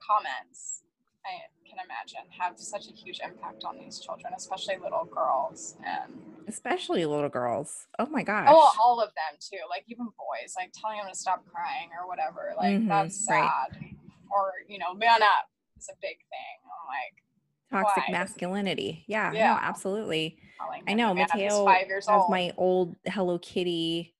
comments 0.00 0.82
I 1.26 1.30
can 1.68 1.78
imagine 1.84 2.20
have 2.38 2.58
such 2.58 2.88
a 2.88 2.92
huge 2.92 3.20
impact 3.22 3.64
on 3.64 3.76
these 3.78 4.00
children, 4.00 4.32
especially 4.36 4.76
little 4.82 5.04
girls. 5.04 5.76
And 5.84 6.14
Especially 6.46 7.04
little 7.04 7.28
girls. 7.28 7.86
Oh 7.98 8.06
my 8.06 8.22
gosh. 8.22 8.48
oh, 8.50 8.70
all 8.82 9.00
of 9.00 9.10
them 9.10 9.38
too, 9.38 9.58
like 9.68 9.84
even 9.88 10.06
boys, 10.06 10.54
like 10.56 10.72
telling 10.72 10.96
them 10.98 11.08
to 11.12 11.14
stop 11.18 11.44
crying 11.52 11.90
or 12.00 12.08
whatever. 12.08 12.54
Like 12.56 12.78
Mhm, 12.80 12.88
that's 12.88 13.28
right. 13.28 13.50
sad. 13.72 13.78
Or, 14.30 14.52
you 14.68 14.78
know, 14.78 14.94
man 14.94 15.22
up 15.22 15.50
is 15.78 15.88
a 15.90 15.96
big 16.00 16.16
thing. 16.16 16.56
I'm 16.64 17.80
like, 17.82 17.84
Toxic 17.84 18.04
why? 18.08 18.12
masculinity. 18.12 19.04
Yeah, 19.06 19.32
Yeah. 19.34 19.44
no, 19.54 19.58
absolutely. 19.60 20.38
I 20.86 20.94
know. 20.94 21.12
Mateo 21.12 21.66
five 21.66 21.86
years 21.88 22.06
has 22.08 22.22
old. 22.22 22.30
my 22.30 22.52
old 22.56 22.96
Hello 23.06 23.38
Kitty. 23.38 24.14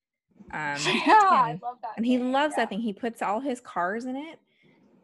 Um, 0.52 0.76
yeah, 0.86 1.14
I 1.18 1.58
love 1.62 1.78
that. 1.82 1.92
and 1.96 2.06
he 2.06 2.18
loves 2.18 2.54
yeah. 2.56 2.62
that 2.64 2.68
thing. 2.70 2.80
He 2.80 2.92
puts 2.92 3.22
all 3.22 3.40
his 3.40 3.60
cars 3.60 4.04
in 4.04 4.16
it. 4.16 4.38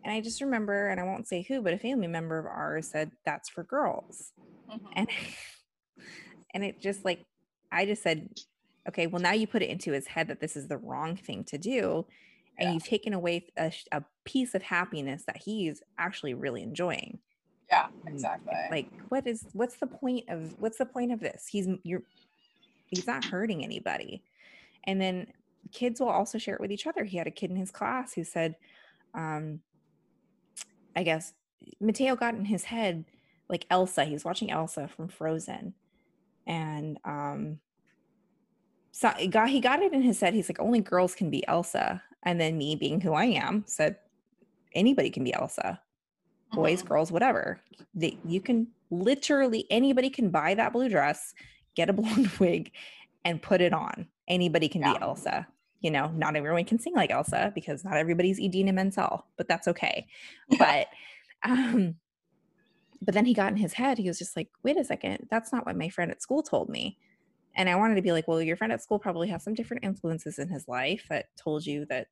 And 0.04 0.12
I 0.12 0.20
just 0.20 0.40
remember, 0.42 0.88
and 0.88 1.00
I 1.00 1.04
won't 1.04 1.26
say 1.26 1.42
who, 1.42 1.62
but 1.62 1.72
a 1.72 1.78
family 1.78 2.08
member 2.08 2.38
of 2.38 2.44
ours 2.46 2.88
said 2.88 3.10
that's 3.24 3.48
for 3.48 3.64
girls. 3.64 4.32
Mhm. 4.70 4.80
And 4.96 5.08
and 6.54 6.64
it 6.64 6.80
just 6.80 7.04
like 7.04 7.24
I 7.72 7.86
just 7.86 8.02
said, 8.02 8.28
okay, 8.88 9.06
well 9.06 9.22
now 9.22 9.32
you 9.32 9.46
put 9.46 9.62
it 9.62 9.70
into 9.70 9.92
his 9.92 10.06
head 10.06 10.28
that 10.28 10.40
this 10.40 10.56
is 10.56 10.68
the 10.68 10.76
wrong 10.78 11.16
thing 11.16 11.44
to 11.44 11.58
do, 11.58 12.06
and 12.58 12.68
Yeah. 12.68 12.72
you've 12.74 12.84
taken 12.84 13.14
away 13.14 13.46
a, 13.56 13.72
a 13.92 14.02
piece 14.24 14.54
of 14.54 14.62
happiness 14.62 15.24
that 15.26 15.38
he's 15.44 15.82
actually 15.98 16.34
really 16.34 16.62
enjoying. 16.62 17.18
Yeah, 17.70 17.86
Mm, 18.06 18.12
exactly. 18.12 18.54
Like, 18.70 18.90
what 19.08 19.26
is 19.26 19.46
what's 19.52 19.76
the 19.76 19.86
point 19.86 20.28
of 20.28 20.54
what's 20.58 20.76
the 20.78 20.86
point 20.86 21.12
of 21.12 21.20
this? 21.20 21.46
He's 21.50 21.66
you're 21.82 22.02
he's 22.86 23.06
not 23.06 23.24
hurting 23.24 23.64
anybody. 23.64 24.22
And 24.86 25.00
then 25.00 25.26
kids 25.72 26.00
will 26.00 26.08
also 26.08 26.38
share 26.38 26.54
it 26.54 26.60
with 26.60 26.72
each 26.72 26.86
other. 26.86 27.04
He 27.04 27.16
had 27.16 27.26
a 27.26 27.30
kid 27.32 27.50
in 27.50 27.56
his 27.56 27.70
class 27.70 28.12
who 28.14 28.24
said, 28.24 28.56
um, 29.14 29.60
I 30.94 31.02
guess 31.02 31.32
Mateo 31.80 32.16
got 32.16 32.34
in 32.34 32.44
his 32.44 32.64
head 32.64 33.04
like 33.48 33.66
Elsa. 33.70 34.04
He 34.04 34.12
was 34.12 34.24
watching 34.24 34.50
Elsa 34.50 34.88
from 34.88 35.08
Frozen. 35.08 35.74
and 36.46 36.98
um 37.04 37.58
so 38.92 39.08
it 39.18 39.28
got 39.28 39.48
he 39.48 39.60
got 39.60 39.80
it 39.80 39.92
in 39.94 40.02
his 40.02 40.20
head 40.20 40.34
he's 40.34 40.48
like 40.50 40.60
only 40.60 40.78
girls 40.80 41.14
can 41.14 41.30
be 41.30 41.42
elsa 41.48 42.02
and 42.22 42.38
then 42.38 42.58
me 42.58 42.76
being 42.76 43.00
who 43.00 43.14
i 43.14 43.24
am 43.24 43.64
said 43.66 43.96
anybody 44.74 45.08
can 45.08 45.24
be 45.24 45.32
elsa 45.32 45.80
boys 46.52 46.82
Mhm. 46.82 46.88
girls 46.88 47.10
whatever 47.10 47.60
they, 47.94 48.18
you 48.26 48.40
can 48.42 48.66
literally 48.90 49.66
anybody 49.70 50.10
can 50.10 50.28
buy 50.28 50.54
that 50.54 50.72
blue 50.74 50.88
dress 50.90 51.32
get 51.74 51.88
a 51.88 51.92
blonde 51.98 52.30
wig 52.38 52.70
and 53.24 53.40
put 53.40 53.62
it 53.62 53.72
on 53.72 54.06
anybody 54.28 54.68
can 54.68 54.80
Yeah. 54.82 54.94
be 54.94 55.02
elsa 55.02 55.46
you 55.80 55.90
know 55.90 56.08
not 56.16 56.36
everyone 56.36 56.64
can 56.64 56.78
sing 56.78 56.94
like 56.94 57.10
elsa 57.10 57.52
because 57.54 57.84
not 57.84 57.96
everybody's 57.96 58.40
idina 58.40 58.72
menzel 58.72 59.26
but 59.36 59.48
that's 59.48 59.68
okay 59.68 60.06
Yeah. 60.48 60.86
but 61.42 61.50
um 61.50 61.96
but 63.02 63.12
then 63.14 63.26
he 63.26 63.34
got 63.34 63.52
in 63.52 63.58
his 63.58 63.74
head 63.74 63.98
he 63.98 64.08
was 64.08 64.18
just 64.18 64.36
like 64.36 64.48
wait 64.62 64.78
a 64.78 64.84
second 64.84 65.26
that's 65.30 65.52
not 65.52 65.66
what 65.66 65.76
my 65.76 65.88
friend 65.88 66.10
at 66.10 66.22
school 66.22 66.42
told 66.42 66.68
me 66.68 66.96
and 67.54 67.68
i 67.68 67.74
wanted 67.76 67.96
to 67.96 68.02
be 68.02 68.12
like 68.12 68.26
well 68.26 68.40
your 68.40 68.56
friend 68.56 68.72
at 68.72 68.82
school 68.82 68.98
probably 68.98 69.28
has 69.28 69.42
some 69.44 69.54
different 69.54 69.84
influences 69.84 70.38
in 70.38 70.48
his 70.48 70.66
life 70.68 71.04
that 71.10 71.26
told 71.36 71.66
you 71.66 71.84
that 71.86 72.06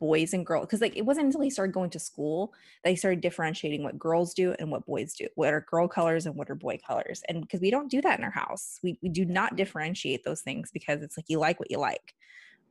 boys 0.00 0.32
and 0.32 0.46
girls 0.46 0.64
because 0.64 0.80
like 0.80 0.96
it 0.96 1.04
wasn't 1.04 1.24
until 1.24 1.42
he 1.42 1.50
started 1.50 1.72
going 1.72 1.90
to 1.90 1.98
school 1.98 2.54
that 2.82 2.90
he 2.90 2.96
started 2.96 3.20
differentiating 3.20 3.82
what 3.82 3.98
girls 3.98 4.32
do 4.32 4.54
and 4.58 4.70
what 4.70 4.84
boys 4.86 5.12
do 5.14 5.28
what 5.34 5.52
are 5.52 5.60
girl 5.70 5.86
colors 5.86 6.24
and 6.24 6.34
what 6.34 6.48
are 6.48 6.54
boy 6.54 6.78
colors 6.84 7.22
and 7.28 7.42
because 7.42 7.60
we 7.60 7.70
don't 7.70 7.90
do 7.90 8.00
that 8.00 8.18
in 8.18 8.24
our 8.24 8.30
house. 8.30 8.80
We, 8.82 8.98
we 9.02 9.10
do 9.10 9.26
not 9.26 9.56
differentiate 9.56 10.24
those 10.24 10.40
things 10.40 10.70
because 10.72 11.02
it's 11.02 11.18
like 11.18 11.26
you 11.28 11.38
like 11.38 11.60
what 11.60 11.70
you 11.70 11.78
like 11.78 12.14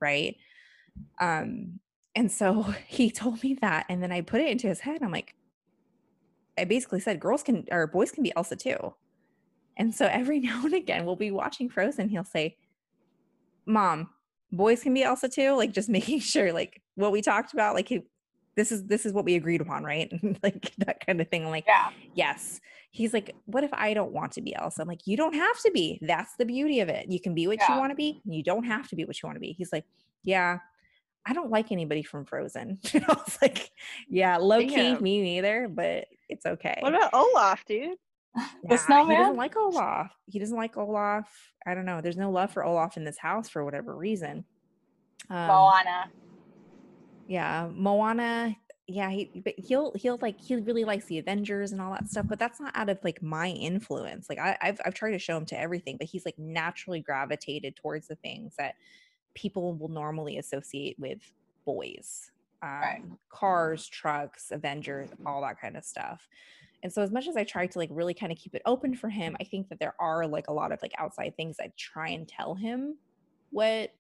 right? 0.02 0.36
Um 1.22 1.80
and 2.16 2.32
so 2.32 2.64
he 2.88 3.12
told 3.12 3.42
me 3.44 3.54
that 3.62 3.86
and 3.90 4.02
then 4.02 4.12
i 4.12 4.22
put 4.22 4.42
it 4.42 4.50
into 4.50 4.68
his 4.68 4.80
head 4.80 5.02
i'm 5.04 5.12
like 5.12 5.36
i 6.58 6.66
basically 6.66 7.00
said 7.00 7.20
girls 7.20 7.44
can 7.44 7.66
or 7.72 7.86
boys 7.88 8.12
can 8.12 8.24
be 8.24 8.34
elsa 8.36 8.56
too. 8.56 8.96
And 9.78 9.96
so 9.96 10.08
every 10.08 10.40
now 10.50 10.66
and 10.66 10.74
again 10.74 11.06
we'll 11.06 11.16
be 11.16 11.32
watching 11.32 11.70
frozen 11.70 12.10
he'll 12.10 12.24
say 12.24 12.58
mom 13.68 14.10
boys 14.52 14.82
can 14.84 14.94
be 14.94 15.04
elsa 15.04 15.30
too 15.30 15.54
like 15.54 15.72
just 15.72 15.90
making 16.00 16.20
sure 16.20 16.52
like 16.54 16.82
what 16.96 17.12
we 17.12 17.22
talked 17.22 17.54
about 17.54 17.76
like 17.76 17.88
he, 17.88 18.02
this 18.56 18.72
is 18.72 18.86
this 18.86 19.06
is 19.06 19.14
what 19.14 19.24
we 19.26 19.36
agreed 19.36 19.62
upon 19.62 19.84
right? 19.84 20.12
Like 20.44 20.74
that 20.80 21.06
kind 21.06 21.22
of 21.22 21.30
thing 21.30 21.46
I'm 21.46 21.52
like 21.52 21.66
Yeah. 21.68 21.90
yes. 22.14 22.60
He's 22.92 23.14
like 23.14 23.36
what 23.46 23.64
if 23.64 23.72
i 23.74 23.94
don't 23.94 24.12
want 24.12 24.32
to 24.34 24.42
be 24.42 24.54
elsa? 24.56 24.82
I'm 24.82 24.88
like 24.88 25.06
you 25.06 25.16
don't 25.16 25.36
have 25.36 25.60
to 25.62 25.72
be. 25.72 26.00
That's 26.02 26.36
the 26.38 26.46
beauty 26.46 26.80
of 26.82 26.90
it. 26.90 27.06
You 27.10 27.22
can 27.22 27.34
be 27.34 27.48
what 27.48 27.60
you 27.70 27.76
want 27.76 27.92
to 27.92 27.96
be 27.96 28.22
and 28.26 28.34
you 28.36 28.44
don't 28.44 28.64
have 28.66 28.88
to 28.90 28.96
be 28.96 29.06
what 29.06 29.22
you 29.22 29.28
want 29.28 29.36
to 29.38 29.42
be. 29.42 29.54
He's 29.54 29.72
like 29.72 29.86
yeah 30.24 30.60
i 31.26 31.34
don't 31.34 31.50
like 31.52 31.72
anybody 31.72 32.04
from 32.04 32.26
frozen. 32.26 32.80
I 32.94 33.00
was 33.08 33.38
like 33.42 33.72
yeah 34.10 34.38
low 34.38 34.60
key 34.60 34.96
me 34.96 35.22
neither 35.22 35.68
but 35.70 36.08
it's 36.28 36.46
okay. 36.46 36.78
What 36.82 36.94
about 36.96 37.14
Olaf, 37.14 37.64
dude? 37.66 37.98
The 38.64 38.80
Nah, 38.90 39.08
He 39.08 39.16
doesn't 39.16 39.38
like 39.38 39.56
Olaf. 39.56 40.12
He 40.26 40.40
doesn't 40.40 40.58
like 40.58 40.78
Olaf. 40.78 41.30
I 41.66 41.74
don't 41.74 41.86
know. 41.86 42.02
There's 42.02 42.18
no 42.18 42.30
love 42.30 42.52
for 42.52 42.64
Olaf 42.64 42.98
in 42.98 43.06
this 43.06 43.18
house 43.18 43.48
for 43.48 43.64
whatever 43.64 43.96
reason. 43.96 44.44
Um, 45.30 45.48
Moana. 45.48 46.12
Yeah, 47.28 47.70
Moana. 47.74 48.56
Yeah, 48.88 49.12
he 49.12 49.30
but 49.46 49.54
he'll 49.58 49.94
he'll 49.96 50.18
like 50.22 50.42
he 50.42 50.56
really 50.56 50.84
likes 50.84 51.06
the 51.06 51.20
Avengers 51.20 51.72
and 51.72 51.80
all 51.80 51.92
that 51.92 52.10
stuff, 52.10 52.26
but 52.28 52.40
that's 52.40 52.60
not 52.60 52.76
out 52.76 52.90
of 52.90 53.00
like 53.04 53.22
my 53.22 53.50
influence. 53.50 54.28
Like 54.30 54.40
I, 54.40 54.58
I've 54.62 54.82
I've 54.84 54.96
tried 54.96 55.12
to 55.12 55.20
show 55.20 55.38
him 55.38 55.46
to 55.48 55.60
everything, 55.60 55.98
but 55.98 56.08
he's 56.08 56.26
like 56.26 56.38
naturally 56.40 57.00
gravitated 57.00 57.76
towards 57.76 58.08
the 58.08 58.16
things 58.16 58.56
that 58.58 58.76
people 59.36 59.76
will 59.76 59.90
normally 59.90 60.38
associate 60.38 60.98
with 61.00 61.20
boys. 61.66 62.32
Um, 62.64 62.82
Right. 62.82 63.04
Cars, 63.30 63.88
trucks, 63.88 64.52
Avengers, 64.52 65.10
all 65.26 65.42
that 65.42 65.62
kind 65.62 65.78
of 65.78 65.86
stuff. 65.86 66.28
And 66.82 66.92
so 66.94 67.02
as 67.02 67.12
much 67.12 67.28
as 67.28 67.36
I 67.36 67.44
try 67.44 67.68
to 67.68 67.78
like 67.80 67.90
really 67.92 68.14
kind 68.14 68.32
of 68.32 68.38
keep 68.38 68.56
it 68.56 68.62
open 68.66 68.96
for 68.96 69.10
him, 69.10 69.36
I 69.40 69.44
think 69.44 69.70
that 69.70 69.80
there 69.80 69.96
are 70.00 70.26
like 70.28 70.48
a 70.48 70.54
lot 70.54 70.72
of 70.72 70.80
like 70.82 70.94
outside 70.98 71.36
things 71.36 71.58
I 71.60 71.72
try 71.78 72.10
and 72.10 72.28
tell 72.28 72.56
him 72.56 72.98
what 73.52 73.92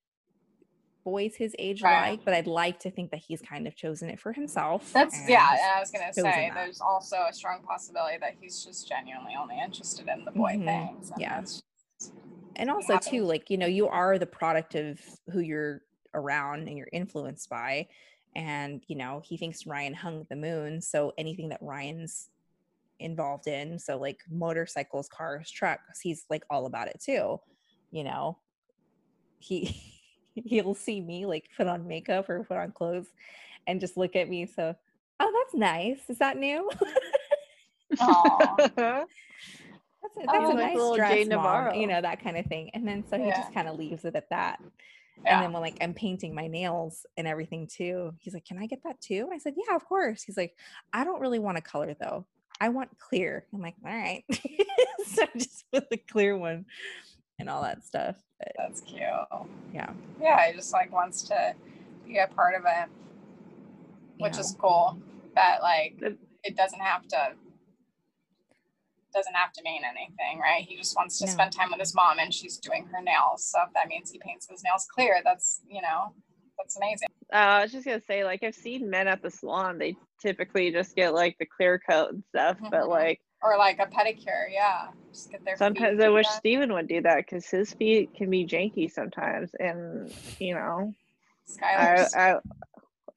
boys 1.05 1.35
his 1.35 1.55
age 1.59 1.81
Right. 1.81 2.11
like, 2.11 2.25
but 2.25 2.33
I'd 2.33 2.47
like 2.47 2.79
to 2.81 2.91
think 2.91 3.11
that 3.11 3.19
he's 3.19 3.41
kind 3.41 3.67
of 3.67 3.75
chosen 3.75 4.09
it 4.09 4.19
for 4.19 4.31
himself. 4.31 4.91
That's 4.93 5.17
yeah, 5.27 5.51
and 5.53 5.71
I 5.75 5.79
was 5.79 5.91
gonna 5.91 6.13
say 6.13 6.47
that. 6.49 6.53
there's 6.55 6.81
also 6.81 7.17
a 7.29 7.33
strong 7.33 7.63
possibility 7.63 8.17
that 8.19 8.35
he's 8.39 8.63
just 8.63 8.87
genuinely 8.87 9.33
only 9.39 9.59
interested 9.59 10.07
in 10.07 10.23
the 10.25 10.31
boy 10.31 10.53
Mhm. 10.55 10.65
things. 10.65 11.11
and 11.11 11.21
Yeah. 11.21 11.43
and 12.57 12.69
also 12.69 12.97
too 12.97 13.23
like 13.23 13.49
you 13.49 13.57
know 13.57 13.65
you 13.65 13.87
are 13.87 14.17
the 14.19 14.25
product 14.25 14.75
of 14.75 14.99
who 15.31 15.39
you're 15.39 15.81
around 16.13 16.67
and 16.67 16.77
you're 16.77 16.89
influenced 16.91 17.49
by 17.49 17.87
and 18.35 18.83
you 18.87 18.95
know 18.95 19.21
he 19.23 19.37
thinks 19.37 19.65
ryan 19.65 19.93
hung 19.93 20.25
the 20.29 20.35
moon 20.35 20.81
so 20.81 21.13
anything 21.17 21.49
that 21.49 21.59
ryan's 21.61 22.29
involved 22.99 23.47
in 23.47 23.79
so 23.79 23.97
like 23.97 24.19
motorcycles 24.29 25.09
cars 25.09 25.49
trucks 25.51 25.99
he's 26.01 26.25
like 26.29 26.43
all 26.49 26.65
about 26.65 26.87
it 26.87 27.01
too 27.03 27.37
you 27.91 28.03
know 28.03 28.39
he 29.39 30.01
he'll 30.35 30.75
see 30.75 31.01
me 31.01 31.25
like 31.25 31.49
put 31.57 31.67
on 31.67 31.87
makeup 31.87 32.29
or 32.29 32.43
put 32.43 32.57
on 32.57 32.71
clothes 32.71 33.07
and 33.67 33.81
just 33.81 33.97
look 33.97 34.15
at 34.15 34.29
me 34.29 34.45
so 34.45 34.75
oh 35.19 35.43
that's 35.45 35.55
nice 35.55 36.09
is 36.09 36.19
that 36.19 36.37
new 36.37 36.69
Aw. 37.99 38.61
that's 40.01 40.17
a, 40.17 40.27
that's 40.31 40.49
Oh, 40.49 40.49
a 40.49 40.53
like 40.53 40.71
nice 40.71 40.89
dress, 40.91 41.29
mom, 41.29 41.69
you 41.73 41.87
know 41.87 42.01
that 42.01 42.21
kind 42.23 42.37
of 42.37 42.45
thing. 42.45 42.69
And 42.73 42.87
then 42.87 43.05
so 43.07 43.19
he 43.19 43.31
Yeah. 43.31 43.33
just 43.33 43.51
kind 43.51 43.67
of 43.67 43.77
leaves 43.77 44.05
it 44.05 44.15
at 44.15 44.29
that. 44.29 44.59
And 45.29 45.41
Yeah. 45.41 45.41
then 45.41 45.53
when 45.53 45.61
like 45.61 45.77
I'm 45.81 45.93
painting 45.93 46.35
my 46.35 46.47
nails 46.47 47.05
and 47.17 47.27
everything 47.27 47.67
too, 47.67 48.13
he's 48.19 48.33
like, 48.33 48.45
"Can 48.45 48.59
I 48.59 48.67
get 48.67 48.83
that 48.83 49.01
too?" 49.01 49.23
And 49.25 49.33
I 49.33 49.37
said, 49.39 49.55
"Yeah, 49.57 49.75
of 49.75 49.85
course." 49.85 50.23
He's 50.23 50.37
like, 50.37 50.57
"I 50.93 51.03
don't 51.05 51.21
really 51.21 51.39
want 51.39 51.57
a 51.59 51.61
color 51.61 51.95
though. 51.99 52.27
I 52.61 52.69
want 52.69 52.97
clear." 52.99 53.45
I'm 53.53 53.61
like, 53.61 53.75
"All 53.85 53.91
right." 53.91 54.23
so 54.31 55.23
I 55.23 55.27
just 55.37 55.65
put 55.71 55.89
the 55.89 55.97
clear 55.97 56.37
one 56.37 56.65
and 57.39 57.49
all 57.49 57.61
that 57.63 57.83
stuff. 57.85 58.15
But 58.39 58.51
That's 58.57 58.81
cute. 58.81 59.01
yeah, 59.73 59.93
Yeah, 60.21 60.47
he 60.47 60.53
just 60.53 60.73
like 60.73 60.91
wants 60.91 61.23
to 61.23 61.53
be 62.05 62.17
a 62.17 62.27
part 62.27 62.55
of 62.55 62.63
it, 62.65 62.89
which 64.19 64.33
Yeah. 64.35 64.39
is 64.41 64.55
cool. 64.59 65.01
That 65.35 65.61
like 65.61 66.01
it 66.43 66.55
doesn't 66.55 66.79
have 66.81 67.07
to 67.09 67.33
doesn't 69.13 69.33
have 69.35 69.51
to 69.53 69.63
mean 69.63 69.81
anything, 69.83 70.39
right? 70.39 70.63
He 70.67 70.75
just 70.77 70.95
wants 70.95 71.17
to 71.19 71.25
No. 71.25 71.31
spend 71.31 71.51
time 71.51 71.71
with 71.71 71.79
his 71.79 71.95
mom 71.95 72.19
and 72.19 72.31
she's 72.33 72.57
doing 72.57 72.85
her 72.87 73.01
nails. 73.01 73.43
So 73.43 73.59
if 73.65 73.73
that 73.73 73.87
means 73.87 74.11
he 74.11 74.19
paints 74.19 74.47
his 74.49 74.63
nails 74.63 74.85
clear, 74.93 75.21
that's 75.23 75.61
you 75.67 75.81
know, 75.81 76.13
that's 76.57 76.77
amazing. 76.77 77.07
Uh, 77.33 77.37
I 77.37 77.61
was 77.63 77.71
just 77.71 77.85
gonna 77.85 78.01
say, 78.07 78.23
like, 78.23 78.43
I've 78.43 78.55
seen 78.55 78.89
men 78.89 79.07
at 79.07 79.21
the 79.21 79.29
salon. 79.29 79.77
They 79.77 79.97
typically 80.21 80.71
just 80.71 80.95
get 80.95 81.13
like 81.13 81.37
the 81.39 81.45
clear 81.45 81.79
coat 81.79 82.11
and 82.11 82.23
stuff, 82.29 82.57
but 82.71 82.85
Mhm. 82.85 82.89
like 82.89 83.21
Or 83.41 83.57
like 83.57 83.79
a 83.79 83.85
pedicure, 83.85 84.47
yeah. 84.51 84.87
Just 85.11 85.31
get 85.31 85.43
their 85.45 85.55
feet 85.55 85.59
sometimes 85.59 86.01
I 86.01 86.09
wish 86.09 86.27
done. 86.27 86.37
Steven 86.37 86.73
would 86.73 86.87
do 86.87 87.01
that 87.01 87.17
because 87.17 87.47
his 87.49 87.73
feet 87.73 88.11
can 88.15 88.29
be 88.29 88.45
janky 88.45 88.91
sometimes, 88.91 89.51
and 89.59 90.13
you 90.39 90.55
know, 90.55 90.93
I, 91.61 92.07
I 92.15 92.35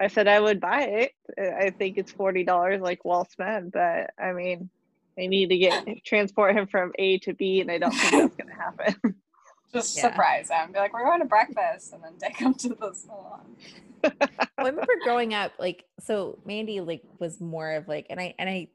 I 0.01 0.07
said 0.09 0.29
I 0.29 0.41
would 0.41 0.61
buy 0.61 0.83
it. 0.83 1.13
I 1.39 1.71
think 1.71 1.97
it's 1.99 2.13
forty 2.13 2.45
dollars, 2.45 2.81
like 2.81 3.05
well 3.05 3.25
spent, 3.25 3.73
but 3.73 4.11
I 4.19 4.33
mean, 4.33 4.71
I 5.19 5.27
need 5.27 5.49
to 5.51 5.59
get 5.59 5.83
transport 6.07 6.57
him 6.57 6.67
from 6.67 6.93
A 6.99 7.19
to 7.21 7.35
B, 7.35 7.61
and 7.61 7.71
I 7.71 7.79
don't 7.79 7.95
think 7.95 8.15
that's 8.17 8.37
gonna 8.37 8.55
happen. 8.55 9.15
just 9.73 9.97
Yeah. 9.97 10.03
surprise 10.11 10.51
him. 10.51 10.73
Be 10.73 10.79
like, 10.79 10.93
we're 10.93 11.05
going 11.05 11.21
to 11.21 11.27
breakfast 11.27 11.93
and 11.93 12.03
then 12.03 12.15
take 12.19 12.37
him 12.37 12.55
to 12.55 12.69
the 12.71 12.93
salon. 12.93 13.57
well, 14.05 14.13
I 14.59 14.69
remember 14.69 14.93
growing 15.05 15.35
up, 15.35 15.53
like, 15.59 15.85
so 16.01 16.39
Mandy 16.45 16.81
like 16.81 17.03
was 17.19 17.41
more 17.41 17.73
of 17.73 17.89
like, 17.89 18.07
and 18.11 18.21
I 18.21 18.35
and 18.39 18.49
I 18.51 18.69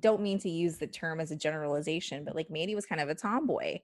don't 0.00 0.22
mean 0.22 0.38
to 0.40 0.48
use 0.50 0.76
the 0.78 0.86
term 0.86 1.20
as 1.20 1.30
a 1.30 1.36
generalization, 1.36 2.24
but 2.24 2.34
like 2.34 2.50
Mandy 2.50 2.74
was 2.74 2.86
kind 2.86 3.00
of 3.00 3.08
a 3.08 3.14
tomboy. 3.14 3.80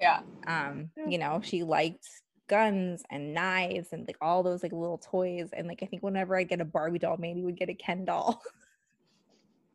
Yeah. 0.00 0.20
um 0.46 0.90
Yeah. 0.96 1.08
you 1.08 1.18
know 1.18 1.40
she 1.42 1.64
liked 1.64 2.06
guns 2.46 3.02
and 3.10 3.34
knives 3.34 3.88
and 3.90 4.06
like 4.06 4.16
all 4.20 4.44
those 4.44 4.62
like 4.62 4.70
little 4.70 4.98
toys 4.98 5.50
and 5.52 5.66
like 5.66 5.82
i 5.82 5.86
think 5.86 6.04
whenever 6.04 6.36
i 6.36 6.44
get 6.44 6.60
a 6.60 6.64
barbie 6.64 7.00
doll 7.00 7.16
maybe 7.18 7.42
would 7.42 7.56
get 7.58 7.68
a 7.68 7.74
ken 7.74 8.04
doll 8.04 8.40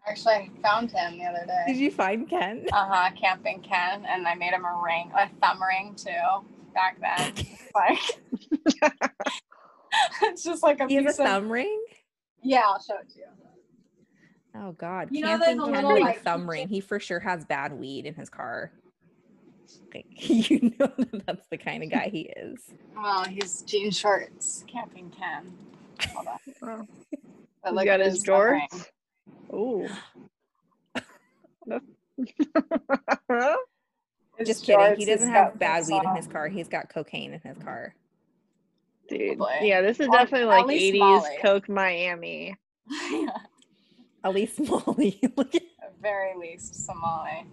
Actually, 0.08 0.34
I 0.34 0.50
found 0.62 0.92
him 0.92 1.18
the 1.18 1.26
other 1.26 1.46
day. 1.46 1.64
did 1.68 1.78
you 1.78 1.92
find 1.92 2.30
ken? 2.30 2.66
Uh-huh 2.74 3.10
camping 3.20 3.62
ken 3.62 4.06
and 4.06 4.28
i 4.28 4.36
made 4.36 4.54
him 4.54 4.66
a 4.66 4.82
ring 4.84 5.12
a 5.18 5.30
thumb 5.42 5.62
ring 5.64 5.96
too 5.96 6.12
back 6.74 7.00
then. 7.00 7.34
Like 7.76 7.98
it's 10.22 10.44
just 10.44 10.62
like 10.62 10.80
a 10.80 10.86
he 10.88 10.94
has 10.94 11.06
a 11.06 11.08
piece 11.08 11.20
of 11.20 11.26
thumb 11.26 11.52
ring? 11.52 11.84
Yeah 12.44 12.62
i'll 12.68 12.80
show 12.80 12.98
it 13.02 13.10
to 13.14 13.20
you. 13.20 13.26
Oh 14.56 14.74
god. 14.74 15.08
You 15.10 15.22
know, 15.22 15.40
camping 15.40 15.58
there's 15.58 15.70
a 15.70 15.72
ken 15.72 15.84
little, 15.84 15.94
with 15.94 16.02
a 16.04 16.06
like, 16.06 16.22
thumb 16.22 16.48
ring. 16.48 16.68
He 16.68 16.82
for 16.82 17.00
sure 17.00 17.20
has 17.20 17.46
bad 17.46 17.74
weed 17.74 18.06
in 18.06 18.14
his 18.14 18.30
car. 18.30 18.72
Like, 19.92 20.06
you 20.30 20.74
know 20.80 20.92
that 20.98 21.26
that's 21.26 21.48
the 21.50 21.58
kind 21.58 21.82
of 21.84 21.90
guy 21.90 22.10
he 22.12 22.32
is. 22.38 22.60
Well 22.96 23.24
he's 23.24 23.64
jean 23.64 23.90
shorts 23.90 24.64
camping 24.68 25.10
ken. 25.10 25.52
Hold 26.14 26.28
on. 26.28 26.38
Oh. 26.62 26.88
But 27.64 27.70
He's 27.70 27.74
look 27.74 27.86
got 27.86 28.02
at 28.02 28.06
his 28.06 28.24
thumb 28.24 28.62
ring. 29.54 29.60
Ooh. 29.60 29.88
His 34.38 34.48
just 34.48 34.66
kidding 34.66 34.96
he 34.98 35.06
doesn't 35.06 35.30
have 35.30 35.58
bad 35.60 35.84
this 35.84 35.90
weed 35.90 36.02
in 36.04 36.16
his 36.16 36.28
car 36.28 36.48
he's 36.48 36.68
got 36.68 36.90
cocaine 36.90 37.34
in 37.34 37.40
his 37.42 37.58
mm. 37.58 37.64
car 37.64 37.96
Dude, 39.10 39.38
Probably. 39.38 39.68
yeah, 39.68 39.82
this 39.82 40.00
is 40.00 40.08
Or 40.08 40.12
definitely 40.12 40.46
like 40.46 40.66
80s 40.66 41.00
Molly. 41.00 41.30
Coke 41.42 41.70
Miami. 41.70 42.56
yeah, 43.12 43.28
at 44.24 44.34
least 44.34 44.60
molly 44.62 45.20
at 45.38 45.38
at 45.38 45.94
very 46.02 46.38
least 46.38 46.74
somali 46.74 47.46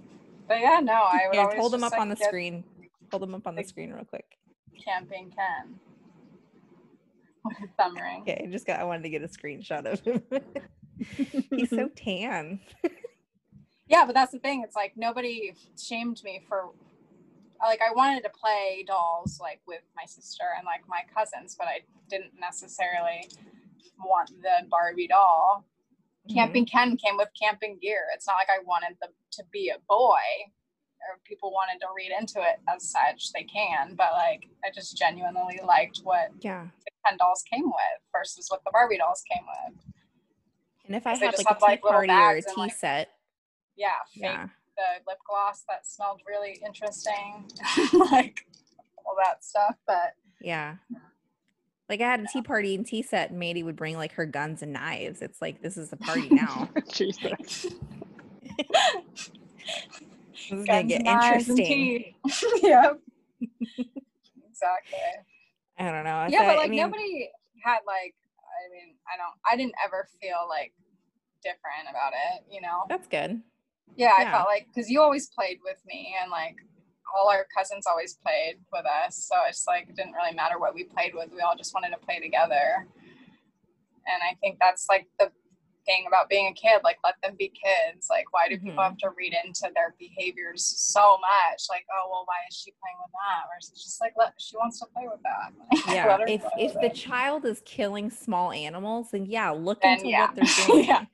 But 0.47 0.61
yeah, 0.61 0.81
no, 0.81 0.93
I 0.93 1.27
would 1.27 1.35
Here, 1.35 1.43
always 1.43 1.59
hold 1.59 1.73
them 1.73 1.85
up 1.85 1.93
like, 1.93 2.01
on 2.01 2.09
the 2.09 2.17
screen. 2.17 2.65
Hold 3.11 3.23
them 3.25 3.35
up 3.35 3.47
on 3.47 3.55
the 3.57 3.61
like- 3.61 3.69
screen 3.69 3.93
real 3.93 4.05
quick. 4.05 4.39
Camping 4.85 5.31
Ken. 5.31 5.75
With 7.45 7.57
thumb 7.77 7.97
ring. 7.97 8.23
Okay, 8.23 8.45
I 8.47 8.51
just 8.51 8.67
got. 8.67 8.81
I 8.81 8.85
wanted 8.85 9.03
to 9.03 9.11
get 9.11 9.23
a 9.23 9.29
screenshot 9.29 9.87
of 9.87 10.01
him. 10.01 10.23
He's 11.51 11.71
so 11.71 11.89
tan. 11.95 12.61
Yeah, 13.89 14.05
but 14.07 14.15
that's 14.15 14.31
the 14.31 14.39
thing. 14.39 14.63
It's 14.63 14.77
like 14.77 14.93
nobody 14.97 15.53
shamed 15.77 16.23
me 16.23 16.45
for 16.49 16.67
like 17.61 17.81
I 17.83 17.93
wanted 17.93 18.23
to 18.23 18.31
play 18.31 18.85
dolls 18.87 19.41
like 19.41 19.61
with 19.67 19.81
my 19.97 20.05
sister 20.07 20.45
and 20.57 20.65
like 20.65 20.83
my 20.87 21.01
cousins, 21.13 21.57
but 21.59 21.67
I 21.67 21.81
didn't 22.09 22.39
necessarily 22.41 23.29
want 23.99 24.31
the 24.43 24.65
Barbie 24.71 25.09
doll. 25.09 25.65
Mhm. 26.31 26.35
Camping 26.35 26.67
Ken 26.67 26.97
came 27.05 27.17
with 27.17 27.31
camping 27.37 27.79
gear. 27.83 28.05
It's 28.15 28.29
not 28.29 28.35
like 28.35 28.47
I 28.49 28.63
wanted 28.65 28.97
them 29.03 29.11
to 29.33 29.45
be 29.51 29.71
a 29.71 29.79
boy 29.89 30.23
or 31.09 31.19
people 31.25 31.51
wanted 31.51 31.81
to 31.81 31.89
read 31.97 32.13
into 32.17 32.39
it 32.41 32.61
as 32.73 32.89
such. 32.89 33.33
They 33.33 33.43
can, 33.43 33.97
but 33.97 34.13
like 34.13 34.47
I 34.65 34.71
just 34.73 34.97
genuinely 34.97 35.59
liked 35.67 35.99
what 36.05 36.31
Yeah. 36.39 36.69
the 36.85 36.91
Ken 37.05 37.17
dolls 37.19 37.43
came 37.53 37.65
with 37.67 38.01
versus 38.13 38.47
what 38.51 38.63
the 38.65 38.71
Barbie 38.71 38.99
dolls 38.99 39.25
came 39.29 39.45
with. 39.47 39.90
And 40.91 40.97
if 40.97 41.07
I 41.07 41.15
They 41.17 41.27
had 41.27 41.37
just 41.37 41.45
like 41.47 41.57
a 41.57 41.61
tea 41.61 41.65
like, 41.67 41.83
party 41.83 41.97
or 41.99 42.03
a 42.03 42.07
bags 42.09 42.47
and, 42.47 42.55
tea 42.57 42.61
like, 42.63 42.73
set, 42.73 43.11
Yeah, 43.77 43.91
fake 44.13 44.25
yeah, 44.25 44.49
the 44.77 44.83
lip 45.07 45.19
gloss 45.25 45.63
that 45.69 45.87
smelled 45.87 46.21
really 46.27 46.61
interesting, 46.67 47.49
like 48.11 48.45
all 49.07 49.15
that 49.25 49.45
stuff. 49.45 49.77
But 49.87 50.15
yeah. 50.41 50.79
Like 51.89 52.01
I 52.01 52.07
had 52.11 52.19
a 52.19 52.27
tea 52.33 52.43
party 52.43 52.75
and 52.75 52.85
tea 52.85 53.03
set, 53.03 53.31
and 53.31 53.39
Maddie 53.39 53.63
would 53.63 53.77
bring 53.77 53.97
like 53.97 54.11
her 54.15 54.27
guns 54.27 54.63
and 54.63 54.73
knives. 54.73 55.23
It's 55.23 55.41
like 55.41 55.63
this 55.63 55.77
is 55.77 55.93
a 55.93 55.97
party 55.97 56.29
now. 56.33 56.69
Jesus. 56.93 57.21
this 57.23 57.69
is 60.51 60.51
gonna 60.51 60.65
guns, 60.67 60.89
get 60.89 61.03
knives, 61.03 61.49
and 61.51 61.59
interesting. 61.61 62.15
tea. 62.27 62.67
yep. 62.67 62.99
exactly. 64.51 64.99
I 65.79 65.85
don't 65.93 66.03
know. 66.03 66.11
I 66.11 66.27
yeah, 66.29 66.39
thought- 66.39 66.47
but 66.47 66.53
I 66.57 66.57
like 66.63 66.71
mean, 66.71 66.81
nobody 66.81 67.31
had 67.63 67.79
like. 67.87 68.17
I 68.61 68.69
mean, 68.73 68.97
I 69.09 69.17
don't. 69.17 69.37
I 69.51 69.57
didn't 69.57 69.75
ever 69.85 70.07
feel 70.21 70.47
like 70.49 70.73
different 71.43 71.89
about 71.89 72.13
it. 72.13 72.45
You 72.51 72.61
know. 72.61 72.85
That's 72.89 73.09
good. 73.09 73.41
Yeah, 73.97 74.13
I 74.17 74.31
felt 74.31 74.47
like 74.47 74.69
because 74.69 74.89
you 74.89 75.01
always 75.01 75.31
played 75.35 75.59
with 75.65 75.79
me, 75.87 76.15
and 76.21 76.31
like 76.31 76.57
all 77.17 77.29
our 77.29 77.47
cousins 77.57 77.87
always 77.87 78.15
played 78.23 78.57
with 78.73 78.85
us. 78.87 79.27
So 79.27 79.37
it's 79.49 79.67
like 79.67 79.89
it 79.89 79.97
didn't 79.97 80.13
really 80.13 80.35
matter 80.35 80.59
what 80.59 80.75
we 80.75 80.85
played 80.85 81.15
with. 81.15 81.31
We 81.33 81.41
all 81.41 81.57
just 81.57 81.75
wanted 81.75 81.91
to 81.91 81.99
play 82.05 82.21
together. 82.21 82.87
And 84.07 84.23
I 84.23 84.35
think 84.41 84.59
that's 84.61 84.87
like 84.89 85.07
the 85.19 85.31
thing 85.87 86.05
about 86.07 86.29
being 86.29 86.47
a 86.49 86.53
kid. 86.53 86.81
Like, 86.85 86.99
let 87.05 87.15
them 87.23 87.37
be 87.39 87.49
kids. 87.49 88.09
Like, 88.11 88.33
why 88.33 88.49
do 88.49 88.59
people 88.59 88.77
Mhm. 88.83 88.89
have 88.89 88.97
to 88.99 89.11
read 89.11 89.35
into 89.45 89.71
their 89.75 89.95
behaviors 89.99 90.65
so 90.65 91.19
much? 91.19 91.63
Like, 91.69 91.87
oh 91.93 92.09
well, 92.11 92.23
why 92.27 92.37
is 92.49 92.57
she 92.57 92.73
playing 92.73 92.97
with 93.03 93.13
that? 93.13 93.49
Versus 93.55 93.83
just 93.83 94.01
like, 94.01 94.13
let 94.17 94.35
she 94.39 94.57
wants 94.57 94.79
to 94.81 94.87
play 94.87 95.07
with 95.09 95.21
that. 95.23 95.53
Yeah. 95.95 96.19
If 96.29 96.45
if 96.59 96.75
the 96.75 96.87
it. 96.87 96.95
child 96.95 97.45
is 97.45 97.63
killing 97.65 98.11
small 98.11 98.53
animals, 98.53 99.11
then 99.13 99.27
yeah, 99.27 99.51
look 99.51 99.81
Then 99.83 99.95
into 99.99 100.09
yeah. 100.09 100.27
what 100.27 100.35
they're 100.37 100.45
doing. 100.67 100.85
Yeah. 100.85 101.05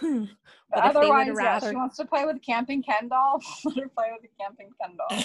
But 0.70 0.86
if 0.86 0.92
they 0.94 1.00
would 1.00 1.10
otherwise, 1.28 1.62
yeah, 1.62 1.70
she 1.70 1.76
wants 1.76 1.96
to 1.98 2.04
play 2.04 2.24
with 2.24 2.42
camping 2.42 2.82
Ken 2.82 3.08
doll. 3.08 3.40
Let 3.64 3.76
her 3.76 3.88
play 3.88 4.10
with 4.12 4.22
the 4.22 4.28
camping 4.40 4.70
Ken 4.80 4.96
doll. 4.96 5.22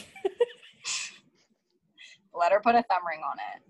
Let 2.34 2.52
her 2.52 2.60
put 2.62 2.76
a 2.76 2.84
thumb 2.84 3.06
ring 3.08 3.22
on 3.26 3.38
it. 3.56 3.64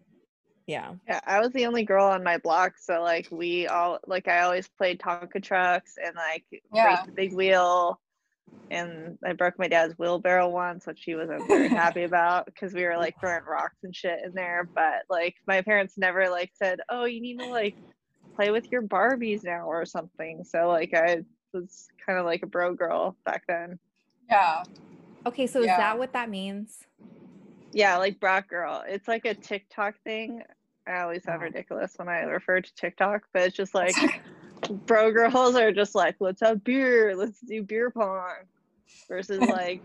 Yeah. 0.69 0.93
Yeah, 1.07 1.19
I 1.25 1.39
was 1.39 1.51
the 1.53 1.65
only 1.65 1.83
girl 1.83 2.05
on 2.05 2.23
my 2.23 2.37
block, 2.37 2.77
so 2.77 3.01
like 3.01 3.27
we 3.31 3.65
all 3.65 3.97
like 4.05 4.27
I 4.27 4.41
always 4.41 4.67
played 4.67 4.99
Tonka 4.99 5.41
trucks 5.41 5.95
and 5.97 6.15
like 6.15 6.45
Yeah. 6.71 6.85
race 6.85 6.99
the 7.07 7.11
big 7.11 7.33
wheel. 7.33 7.99
And 8.69 9.17
I 9.25 9.33
broke 9.33 9.57
my 9.57 9.67
dad's 9.67 9.97
wheelbarrow 9.97 10.47
once, 10.47 10.85
which 10.85 11.01
he 11.03 11.15
wasn't 11.15 11.47
very 11.47 11.69
happy 11.75 12.03
about 12.03 12.45
because 12.45 12.71
we 12.75 12.83
were 12.83 12.97
like 12.97 13.15
throwing 13.19 13.45
rocks 13.49 13.77
and 13.81 13.95
shit 13.95 14.19
in 14.23 14.31
there. 14.35 14.69
But 14.75 15.05
like 15.09 15.33
my 15.47 15.63
parents 15.63 15.97
never 15.97 16.29
like 16.29 16.51
said, 16.53 16.81
"Oh, 16.87 17.05
you 17.05 17.19
need 17.19 17.39
to 17.39 17.45
like 17.47 17.75
play 18.35 18.51
with 18.51 18.67
your 18.71 18.83
Barbies 18.83 19.43
now" 19.43 19.65
or 19.65 19.87
something. 19.87 20.43
So 20.43 20.67
like 20.67 20.93
I 20.93 21.23
was 21.51 21.87
kind 22.05 22.19
of 22.19 22.25
like 22.25 22.43
a 22.43 22.47
bro 22.47 22.75
girl 22.75 23.17
back 23.25 23.41
then. 23.47 23.79
Yeah. 24.29 24.61
Okay, 25.25 25.47
so 25.47 25.61
is 25.61 25.65
that 25.65 25.97
what 25.97 26.13
that 26.13 26.29
means? 26.29 26.77
Yeah, 27.73 27.97
like 27.97 28.19
brat 28.19 28.47
girl. 28.47 28.83
It's 28.87 29.07
like 29.07 29.25
a 29.25 29.33
TikTok 29.33 29.95
thing. 30.03 30.43
I 30.87 31.01
always 31.01 31.23
sound 31.23 31.41
Oh. 31.41 31.45
ridiculous 31.45 31.93
when 31.97 32.09
I 32.09 32.21
refer 32.21 32.61
to 32.61 32.75
TikTok, 32.75 33.23
but 33.33 33.43
it's 33.43 33.55
just 33.55 33.75
like 33.75 33.95
bro 34.85 35.11
girls 35.11 35.55
are 35.55 35.71
just 35.71 35.95
like, 35.95 36.15
let's 36.19 36.41
have 36.41 36.63
beer, 36.63 37.15
let's 37.15 37.39
do 37.41 37.63
beer 37.63 37.91
pong, 37.91 38.27
versus 39.07 39.39
like, 39.49 39.81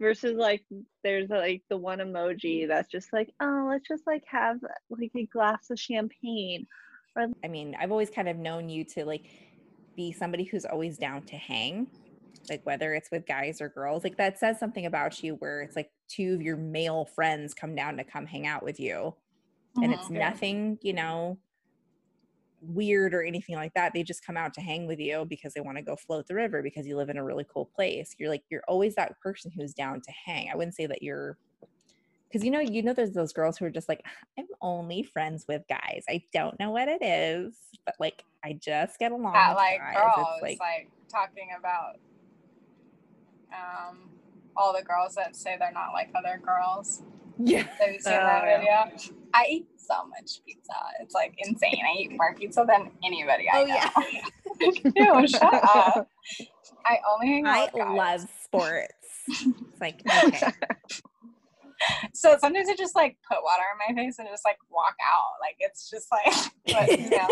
versus 0.00 0.36
like, 0.36 0.64
there's 1.04 1.28
like 1.30 1.62
the 1.68 1.76
one 1.76 1.98
emoji 1.98 2.66
that's 2.68 2.88
just 2.88 3.12
like, 3.12 3.32
oh, 3.40 3.66
let's 3.70 3.86
just 3.86 4.06
like 4.06 4.24
have 4.26 4.58
like 4.90 5.10
a 5.16 5.26
glass 5.26 5.70
of 5.70 5.78
champagne. 5.78 6.66
I 7.44 7.48
mean, 7.48 7.76
I've 7.78 7.90
always 7.90 8.10
kind 8.10 8.28
of 8.28 8.36
known 8.36 8.68
you 8.68 8.84
to 8.94 9.04
like 9.04 9.24
be 9.96 10.12
somebody 10.12 10.44
who's 10.44 10.64
always 10.64 10.98
down 10.98 11.22
to 11.22 11.36
hang, 11.36 11.88
like 12.48 12.64
whether 12.64 12.94
it's 12.94 13.10
with 13.10 13.26
guys 13.26 13.60
or 13.60 13.68
girls. 13.68 14.04
Like 14.04 14.16
that 14.18 14.38
says 14.38 14.60
something 14.60 14.86
about 14.86 15.20
you 15.22 15.34
where 15.34 15.62
it's 15.62 15.74
like 15.74 15.90
two 16.08 16.34
of 16.34 16.42
your 16.42 16.56
male 16.56 17.04
friends 17.04 17.54
come 17.54 17.74
down 17.74 17.96
to 17.96 18.04
come 18.04 18.26
hang 18.26 18.46
out 18.46 18.62
with 18.62 18.78
you. 18.78 19.14
And 19.82 19.92
it's 19.92 20.10
nothing, 20.10 20.78
you 20.82 20.92
know, 20.92 21.38
weird 22.60 23.14
or 23.14 23.22
anything 23.22 23.54
like 23.56 23.72
that. 23.74 23.92
They 23.94 24.02
just 24.02 24.24
come 24.24 24.36
out 24.36 24.52
to 24.54 24.60
hang 24.60 24.86
with 24.86 24.98
you 24.98 25.24
because 25.28 25.54
they 25.54 25.60
want 25.60 25.76
to 25.78 25.82
go 25.82 25.96
float 25.96 26.26
the 26.26 26.34
river 26.34 26.62
because 26.62 26.86
you 26.86 26.96
live 26.96 27.08
in 27.08 27.16
a 27.16 27.24
really 27.24 27.46
cool 27.52 27.70
place. 27.74 28.14
You're 28.18 28.28
like, 28.30 28.42
you're 28.50 28.64
always 28.68 28.94
that 28.96 29.18
person 29.22 29.52
who's 29.54 29.74
down 29.74 30.00
to 30.00 30.12
hang. 30.26 30.50
I 30.52 30.56
wouldn't 30.56 30.74
say 30.74 30.86
that 30.86 31.02
you're 31.02 31.38
because 32.30 32.44
you 32.44 32.50
know, 32.50 32.60
you 32.60 32.82
know, 32.82 32.92
there's 32.92 33.12
those 33.12 33.32
girls 33.32 33.56
who 33.56 33.64
are 33.64 33.70
just 33.70 33.88
like, 33.88 34.02
I'm 34.38 34.44
only 34.60 35.02
friends 35.02 35.46
with 35.48 35.62
guys. 35.68 36.04
I 36.08 36.22
don't 36.34 36.58
know 36.60 36.70
what 36.70 36.88
it 36.88 37.02
is, 37.02 37.56
but 37.86 37.94
like, 37.98 38.22
I 38.44 38.58
just 38.62 38.98
get 38.98 39.12
along 39.12 39.32
That 39.32 39.50
with 39.50 39.56
like 39.56 39.78
guys. 39.78 39.94
girls, 39.94 40.26
It's 40.42 40.42
like, 40.42 40.58
like, 40.60 40.90
talking 41.10 41.48
about 41.58 41.94
um 43.50 44.10
all 44.56 44.74
the 44.74 44.82
girls 44.82 45.14
that 45.14 45.36
say 45.36 45.56
they're 45.58 45.72
not 45.72 45.92
like 45.92 46.10
other 46.14 46.40
girls. 46.44 47.02
yeah, 47.38 47.64
Have 47.80 47.92
you 47.94 48.00
seen 48.00 48.12
Oh, 48.14 48.26
that 48.26 48.44
yeah. 48.44 48.84
video? 48.84 49.17
I 49.34 49.46
eat 49.50 49.66
so 49.76 49.94
much 50.08 50.40
pizza. 50.46 50.72
It's 51.00 51.14
like 51.14 51.34
insane. 51.38 51.80
I 51.84 51.98
eat 51.98 52.10
more 52.12 52.34
pizza 52.34 52.64
than 52.68 52.90
anybody 53.04 53.48
I 53.48 53.60
Oh, 53.60 53.64
know. 53.64 53.74
yeah. 54.94 55.14
Ew, 55.20 55.28
shut 55.28 55.54
up. 55.54 56.08
I 56.86 56.98
only 57.12 57.26
hang 57.28 57.46
out 57.46 57.56
I 57.56 57.64
with 57.64 57.72
guys. 57.74 57.96
love 58.22 58.30
sports. 58.44 58.92
It's 59.28 59.80
like, 59.80 60.00
okay, 60.24 60.52
So 62.14 62.36
sometimes 62.40 62.68
I 62.68 62.74
just 62.74 62.96
like 62.96 63.16
put 63.30 63.42
water 63.42 63.62
on 63.72 63.94
my 63.96 64.02
face 64.02 64.18
and 64.18 64.26
just 64.28 64.44
like 64.44 64.58
walk 64.70 64.94
out. 65.02 65.32
Like 65.40 65.56
it's 65.60 65.88
just 65.90 66.08
like, 66.10 66.34
but, 66.66 66.98
you 66.98 67.10
know, 67.10 67.28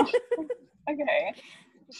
okay. 0.90 1.34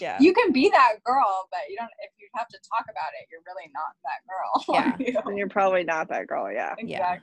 yeah. 0.00 0.16
You 0.20 0.32
can 0.32 0.52
be 0.52 0.68
that 0.70 0.96
girl, 1.04 1.48
but 1.50 1.60
you 1.68 1.76
don't. 1.76 1.90
If 2.02 2.10
you 2.20 2.28
have 2.36 2.48
to 2.48 2.58
talk 2.70 2.84
about 2.84 3.10
it, 3.20 3.28
you're 3.32 3.40
really 3.46 3.70
not 3.74 3.94
that 4.04 4.20
girl. 4.28 4.64
Yeah. 4.74 5.12
you? 5.24 5.28
And 5.28 5.38
you're 5.38 5.48
probably 5.48 5.84
not 5.84 6.08
that 6.10 6.26
girl, 6.28 6.52
yeah. 6.52 6.74
Yeah. 6.78 7.16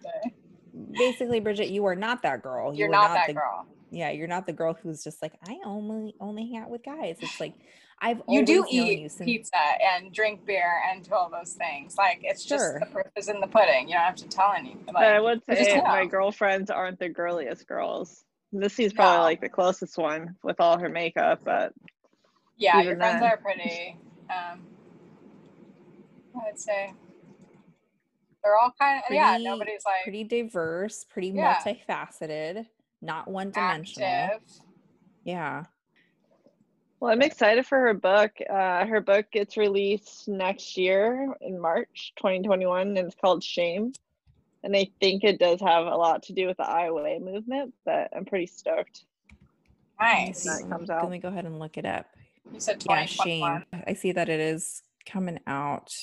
Exactly. 0.74 0.97
Basically, 0.97 1.39
Bridget, 1.39 1.69
you 1.69 1.86
are 1.86 1.95
not 1.95 2.21
that 2.24 2.41
girl. 2.41 2.74
You 2.74 2.80
You're 2.80 2.89
are 2.89 2.91
not, 2.91 3.13
that 3.13 3.28
the, 3.28 3.34
girl. 3.34 3.65
Yeah, 3.91 4.09
you're 4.11 4.28
not 4.28 4.45
the 4.47 4.53
girl 4.53 4.74
who's 4.82 5.03
just 5.03 5.21
like, 5.21 5.34
I 5.47 5.57
only 5.65 6.15
only 6.19 6.49
hang 6.51 6.63
out 6.63 6.69
with 6.69 6.84
guys. 6.84 7.17
It's 7.21 7.39
like 7.39 7.53
I've 8.01 8.21
You 8.28 8.43
do 8.43 8.65
eat 8.69 8.99
you 8.99 9.09
since 9.09 9.26
pizza 9.26 9.55
and 9.93 10.11
drink 10.11 10.45
beer 10.45 10.82
and 10.91 11.03
do 11.07 11.13
all 11.13 11.30
those 11.30 11.53
things. 11.53 11.95
Like 11.95 12.19
it's 12.24 12.43
just 12.43 12.63
Sure. 12.63 12.80
the 12.80 12.88
proof 12.88 13.05
is 13.15 13.30
in 13.30 13.39
the 13.39 13.47
pudding. 13.47 13.88
You 13.88 13.93
don't 13.95 14.03
have 14.03 14.15
to 14.15 14.28
tell 14.28 14.51
anyone. 14.57 14.84
But 14.88 15.03
I 15.05 15.19
would 15.21 15.41
I 15.47 15.55
just 15.55 15.69
say 15.69 15.78
know. 15.78 15.84
my 15.84 16.05
girlfriends 16.05 16.69
aren't 16.71 16.99
the 16.99 17.09
girliest 17.09 17.67
girls. 17.67 18.26
Missy's 18.51 18.93
probably 18.93 19.17
No. 19.17 19.24
like 19.24 19.41
the 19.41 19.49
closest 19.49 19.97
one 19.97 20.36
with 20.43 20.59
all 20.59 20.80
her 20.80 20.89
makeup, 20.89 21.41
but 21.45 21.71
yeah, 22.57 22.78
even 22.80 22.88
your 22.88 22.97
friends 22.97 23.21
then. 23.21 23.32
are 23.32 23.38
pretty. 23.38 23.97
Um, 24.30 24.61
I 26.36 26.45
would 26.49 26.59
say 26.59 26.93
they're 28.43 28.57
all 28.57 28.73
kind 28.79 29.01
of 29.07 29.13
yeah. 29.13 29.31
Pretty- 29.31 29.43
Nobody's 29.45 29.85
like 29.85 30.03
pretty 30.03 30.23
diverse, 30.23 31.03
pretty 31.05 31.29
Yeah. 31.29 31.55
multifaceted, 31.65 32.65
not 33.01 33.27
one 33.27 33.51
dimensional. 33.51 34.39
Yeah. 35.23 35.65
Well, 36.99 37.11
I'm 37.11 37.21
excited 37.21 37.65
for 37.65 37.79
her 37.79 37.93
book. 37.93 38.31
Uh, 38.49 38.85
her 38.85 39.01
book 39.01 39.25
gets 39.31 39.57
released 39.57 40.27
next 40.27 40.77
year 40.77 41.33
in 41.41 41.59
March 41.59 42.13
2021, 42.17 42.89
and 42.89 42.97
it's 42.97 43.15
called 43.15 43.43
Shame. 43.43 43.91
And 44.63 44.73
I 44.75 44.87
think 45.01 45.25
it 45.25 45.39
does 45.39 45.59
have 45.59 45.85
a 45.87 45.95
lot 45.95 46.23
to 46.23 46.33
do 46.33 46.47
with 46.47 46.55
the 46.55 46.63
IOA 46.63 47.19
movement, 47.21 47.73
but 47.83 48.09
I'm 48.15 48.23
pretty 48.23 48.47
stoked. 48.47 49.03
Nice. 49.99 50.43
That 50.45 50.69
comes 50.69 50.89
out 50.89 51.03
Let 51.03 51.11
me 51.11 51.19
go 51.19 51.27
ahead 51.27 51.45
and 51.45 51.59
look 51.59 51.77
it 51.77 51.85
up. 51.85 52.05
You 52.53 52.59
said 52.61 52.81
Yeah, 52.89 53.03
shame. 53.05 53.65
I 53.85 53.93
see 53.93 54.13
that 54.13 54.29
it 54.29 54.39
is 54.39 54.83
coming 55.05 55.39
out 55.45 55.93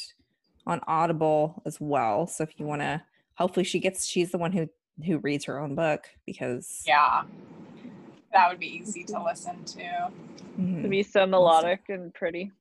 on 0.66 0.80
Audible 0.86 1.62
as 1.66 1.78
well. 1.80 2.26
So 2.26 2.44
if 2.44 2.58
you 2.58 2.66
want 2.66 2.82
to, 2.82 3.02
hopefully 3.34 3.64
she 3.64 3.78
gets. 3.78 4.06
She's 4.06 4.30
the 4.30 4.38
one 4.38 4.52
who 4.52 4.68
who 5.04 5.18
reads 5.18 5.46
her 5.46 5.58
own 5.58 5.74
book 5.74 6.04
because 6.26 6.82
Yeah. 6.86 7.22
That 8.32 8.48
would 8.50 8.60
be 8.60 8.66
easy 8.66 9.02
to 9.04 9.22
listen 9.22 9.64
to. 9.64 10.10
Mhm. 10.58 10.82
To 10.82 10.88
be 10.88 11.02
so 11.02 11.26
melodic 11.26 11.88
and 11.88 12.12
pretty. 12.14 12.52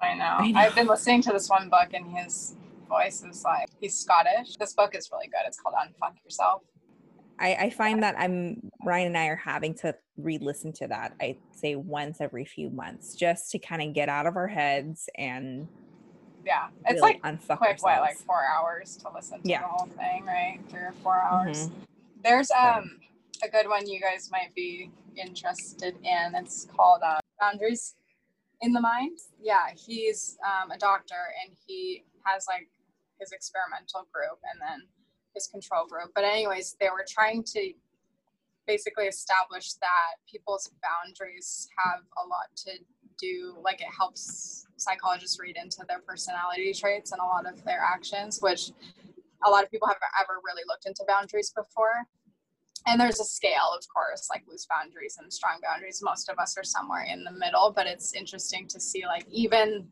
I 0.00 0.14
know. 0.14 0.24
I 0.24 0.50
know. 0.52 0.58
I've 0.60 0.74
been 0.74 0.86
listening 0.86 1.22
to 1.22 1.32
this 1.32 1.50
one 1.50 1.68
book 1.68 1.88
and 1.92 2.16
his 2.16 2.54
voice 2.88 3.22
is 3.24 3.44
like 3.44 3.68
he's 3.80 3.98
Scottish. 3.98 4.56
This 4.56 4.72
book 4.74 4.94
is 4.94 5.10
really 5.12 5.26
good. 5.26 5.40
It's 5.46 5.60
called 5.60 5.74
Unfuck 5.74 6.14
Yourself. 6.24 6.62
I, 7.40 7.54
I 7.54 7.70
find 7.70 8.02
that 8.02 8.14
I'm 8.18 8.70
Ryan 8.84 9.08
and 9.08 9.18
I 9.18 9.26
are 9.26 9.36
having 9.36 9.74
to 9.74 9.94
re-listen 10.16 10.72
to 10.74 10.88
that. 10.88 11.14
I 11.20 11.36
say 11.52 11.76
once 11.76 12.20
every 12.20 12.44
few 12.44 12.70
months, 12.70 13.14
just 13.14 13.50
to 13.52 13.58
kind 13.58 13.82
of 13.82 13.92
get 13.92 14.08
out 14.08 14.26
of 14.26 14.36
our 14.36 14.48
heads 14.48 15.08
and 15.16 15.68
Yeah, 16.44 16.68
it's 16.86 17.00
really 17.02 17.20
like 17.22 17.58
quick, 17.58 17.82
what, 17.82 18.00
like 18.00 18.16
four 18.18 18.42
hours 18.44 18.96
to 18.98 19.10
listen 19.14 19.42
to 19.42 19.48
Yeah. 19.48 19.62
the 19.62 19.68
whole 19.68 19.86
thing, 19.88 20.24
right? 20.24 20.60
Three 20.68 20.80
or 20.80 20.94
four 21.02 21.20
hours. 21.20 21.68
Mhm. 21.68 21.72
There's 22.22 22.50
um 22.50 23.00
a 23.42 23.48
good 23.48 23.68
one 23.68 23.86
you 23.86 24.00
guys 24.00 24.30
might 24.30 24.54
be 24.54 24.90
interested 25.16 25.96
in. 26.02 26.34
It's 26.34 26.66
called 26.76 27.02
uh, 27.02 27.20
Boundaries 27.40 27.94
in 28.62 28.72
the 28.72 28.80
Mind. 28.80 29.18
Yeah, 29.40 29.68
he's 29.76 30.36
um, 30.44 30.70
a 30.70 30.78
doctor 30.78 31.34
and 31.44 31.56
he 31.66 32.04
has 32.24 32.46
like 32.48 32.68
his 33.20 33.30
experimental 33.32 34.08
group 34.12 34.38
and 34.52 34.60
then 34.60 34.88
his 35.34 35.46
control 35.46 35.86
group. 35.86 36.10
But 36.14 36.24
anyways, 36.24 36.76
they 36.80 36.88
were 36.90 37.04
trying 37.08 37.44
to 37.54 37.72
basically 38.66 39.06
establish 39.06 39.74
that 39.74 40.14
people's 40.30 40.70
boundaries 40.82 41.68
have 41.78 42.00
a 42.22 42.26
lot 42.26 42.48
to 42.56 42.72
do 43.18 43.56
like 43.62 43.80
it 43.80 43.88
helps 43.96 44.66
psychologists 44.76 45.38
read 45.40 45.56
into 45.56 45.84
their 45.88 46.00
personality 46.00 46.72
traits 46.72 47.12
and 47.12 47.20
a 47.20 47.24
lot 47.24 47.46
of 47.46 47.62
their 47.64 47.80
actions 47.80 48.38
which 48.40 48.70
a 49.46 49.50
lot 49.50 49.64
of 49.64 49.70
people 49.70 49.88
haven't 49.88 50.02
ever 50.20 50.40
really 50.44 50.62
looked 50.66 50.86
into 50.86 51.04
boundaries 51.06 51.52
before. 51.54 52.04
And 52.86 53.00
there's 53.00 53.20
a 53.20 53.24
scale 53.24 53.70
of 53.76 53.84
course 53.88 54.28
like 54.30 54.44
loose 54.48 54.66
boundaries 54.66 55.18
and 55.20 55.32
strong 55.32 55.58
boundaries. 55.62 56.00
Most 56.02 56.28
of 56.28 56.38
us 56.38 56.56
are 56.56 56.64
somewhere 56.64 57.04
in 57.10 57.24
the 57.24 57.32
middle 57.32 57.72
but 57.74 57.86
it's 57.86 58.14
interesting 58.14 58.66
to 58.68 58.80
see 58.80 59.04
like 59.06 59.26
even 59.30 59.88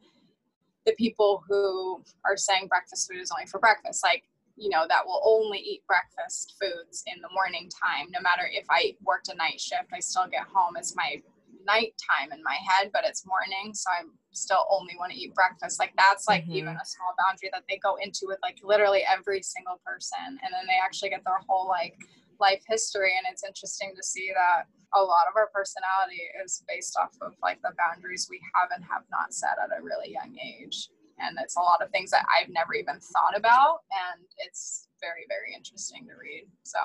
the 0.85 0.95
people 0.95 1.43
who 1.49 2.03
are 2.24 2.37
saying 2.37 2.68
breakfast 2.68 3.11
food 3.11 3.20
is 3.20 3.33
only 3.33 3.47
for 3.47 3.59
breakfast 3.59 4.05
like 4.05 4.22
you 4.57 4.70
know 4.70 4.87
that 4.89 5.05
will 5.05 5.20
only 5.24 5.59
eat 5.59 5.83
breakfast 5.87 6.55
foods 6.61 7.03
in 7.07 7.20
the 7.20 7.29
morning 7.35 7.68
time. 7.68 8.07
No 8.11 8.20
matter 8.22 8.49
if 8.51 8.64
i 8.70 8.95
worked 9.05 9.29
a 9.29 9.35
night 9.35 9.61
shift 9.61 9.93
i 9.93 10.01
still 10.01 10.27
get 10.31 10.47
home 10.53 10.77
as 10.77 10.95
my 10.97 11.20
night 11.67 11.93
time 11.99 12.33
in 12.33 12.43
my 12.43 12.57
head 12.69 12.91
but 12.93 13.03
it's 13.05 13.27
morning 13.27 13.75
so 13.75 13.91
I'm 13.99 14.12
still 14.33 14.64
only 14.71 14.95
want 14.99 15.12
to 15.12 15.19
eat 15.19 15.35
breakfast 15.35 15.79
like 15.79 15.93
that's 15.97 16.29
like 16.29 16.45
Mhm. 16.47 16.57
even 16.61 16.75
a 16.77 16.85
small 16.87 17.12
boundary 17.19 17.51
that 17.53 17.64
they 17.69 17.79
go 17.79 17.97
into 17.97 18.27
with 18.27 18.39
like 18.43 18.59
literally 18.62 19.03
every 19.05 19.43
single 19.43 19.79
person 19.85 20.39
and 20.43 20.51
then 20.55 20.67
they 20.67 20.79
actually 20.83 21.11
get 21.11 21.25
their 21.25 21.41
whole 21.49 21.67
like 21.69 21.97
life 22.39 22.62
history 22.69 23.12
and 23.17 23.27
it's 23.31 23.43
interesting 23.45 23.93
to 23.97 24.03
see 24.03 24.31
that 24.35 24.67
a 24.95 25.03
lot 25.03 25.27
of 25.29 25.35
our 25.37 25.49
personality 25.53 26.23
is 26.45 26.62
based 26.69 26.97
off 26.97 27.12
of 27.21 27.35
like 27.43 27.61
the 27.62 27.73
boundaries 27.77 28.29
we 28.31 28.41
have 28.55 28.71
and 28.75 28.85
have 28.85 29.03
not 29.11 29.33
set 29.35 29.57
at 29.62 29.77
a 29.77 29.83
really 29.83 30.12
young 30.12 30.37
age 30.39 30.89
and 31.19 31.37
it's 31.41 31.57
a 31.57 31.61
lot 31.61 31.81
of 31.83 31.91
things 31.91 32.11
that 32.11 32.25
i've 32.37 32.49
never 32.51 32.75
even 32.75 33.01
thought 33.01 33.35
about 33.37 33.81
and 33.91 34.23
it's 34.39 34.89
very 35.01 35.25
very 35.29 35.55
interesting 35.55 36.07
to 36.07 36.14
read 36.21 36.45
so 36.62 36.79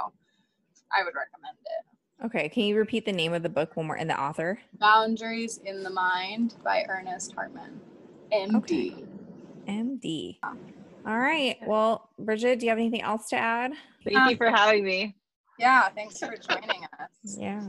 i 0.91 1.03
would 1.03 1.13
recommend 1.15 1.57
it 1.65 1.83
Okay, 2.23 2.49
can 2.49 2.63
you 2.63 2.75
repeat 2.77 3.05
the 3.05 3.11
name 3.11 3.33
of 3.33 3.41
the 3.43 3.49
book 3.49 3.75
one 3.75 3.87
more 3.87 3.97
and 3.97 4.09
the 4.09 4.19
author? 4.19 4.59
boundaries 4.79 5.59
in 5.65 5.83
the 5.83 5.89
mind 5.89 6.55
by 6.63 6.85
ernest 6.87 7.33
hartmann 7.33 7.79
md 8.31 8.55
Okay. 8.55 8.95
MD. 9.67 10.37
All 11.05 11.17
right. 11.19 11.55
Well, 11.65 12.09
Bridget, 12.19 12.59
do 12.59 12.65
you 12.65 12.69
have 12.71 12.79
anything 12.79 13.01
else 13.03 13.29
to 13.29 13.35
add? 13.37 13.73
Thank 14.03 14.31
you 14.31 14.37
for 14.37 14.49
having 14.49 14.83
me. 14.83 15.15
yeah 15.59 15.89
thanks 15.89 16.17
for 16.19 16.35
joining 16.37 16.83
us 16.99 17.37
Yeah. 17.37 17.61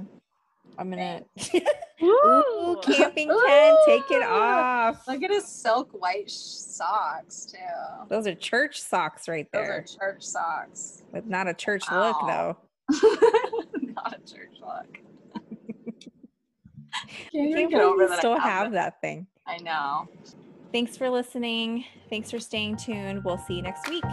I'm 0.79 0.89
gonna 0.91 1.23
Ooh, 2.03 2.81
camping 2.83 3.29
tent, 3.29 3.79
take 3.87 4.11
it 4.11 4.23
off. 4.23 5.07
look 5.07 5.23
at 5.23 5.31
his 5.31 5.47
silk 5.47 5.91
white 5.93 6.31
sh- 6.31 6.35
socks 6.35 7.45
too 7.47 7.59
Those 8.09 8.27
are 8.27 8.35
church 8.35 8.81
socks 8.81 9.29
right 9.29 9.47
there. 9.53 9.85
those 9.87 9.97
are 9.97 10.13
church 10.13 10.23
socks 10.25 11.03
With 11.13 11.27
not 11.27 11.47
a 11.49 11.55
church 11.55 11.85
look 11.91 12.17
though. 12.27 12.57
not 14.05 14.19
a 14.19 14.33
church 14.33 14.57
look 14.61 15.01
I 15.35 15.41
Can't 17.33 17.55
can't 17.55 17.71
get 17.71 17.81
over 17.81 18.07
that 18.07 18.19
still 18.19 18.39
have 18.39 18.65
have 18.65 18.73
that 18.73 19.01
thing. 19.01 19.27
I 19.47 19.57
know. 19.59 20.09
Thanks 20.73 20.97
for 20.97 21.09
listening. 21.11 21.85
Thanks 22.11 22.31
for 22.31 22.39
staying 22.39 22.77
tuned. 22.77 23.25
We'll 23.25 23.39
see 23.39 23.55
you 23.55 23.63
next 23.63 23.89
week. 23.89 24.05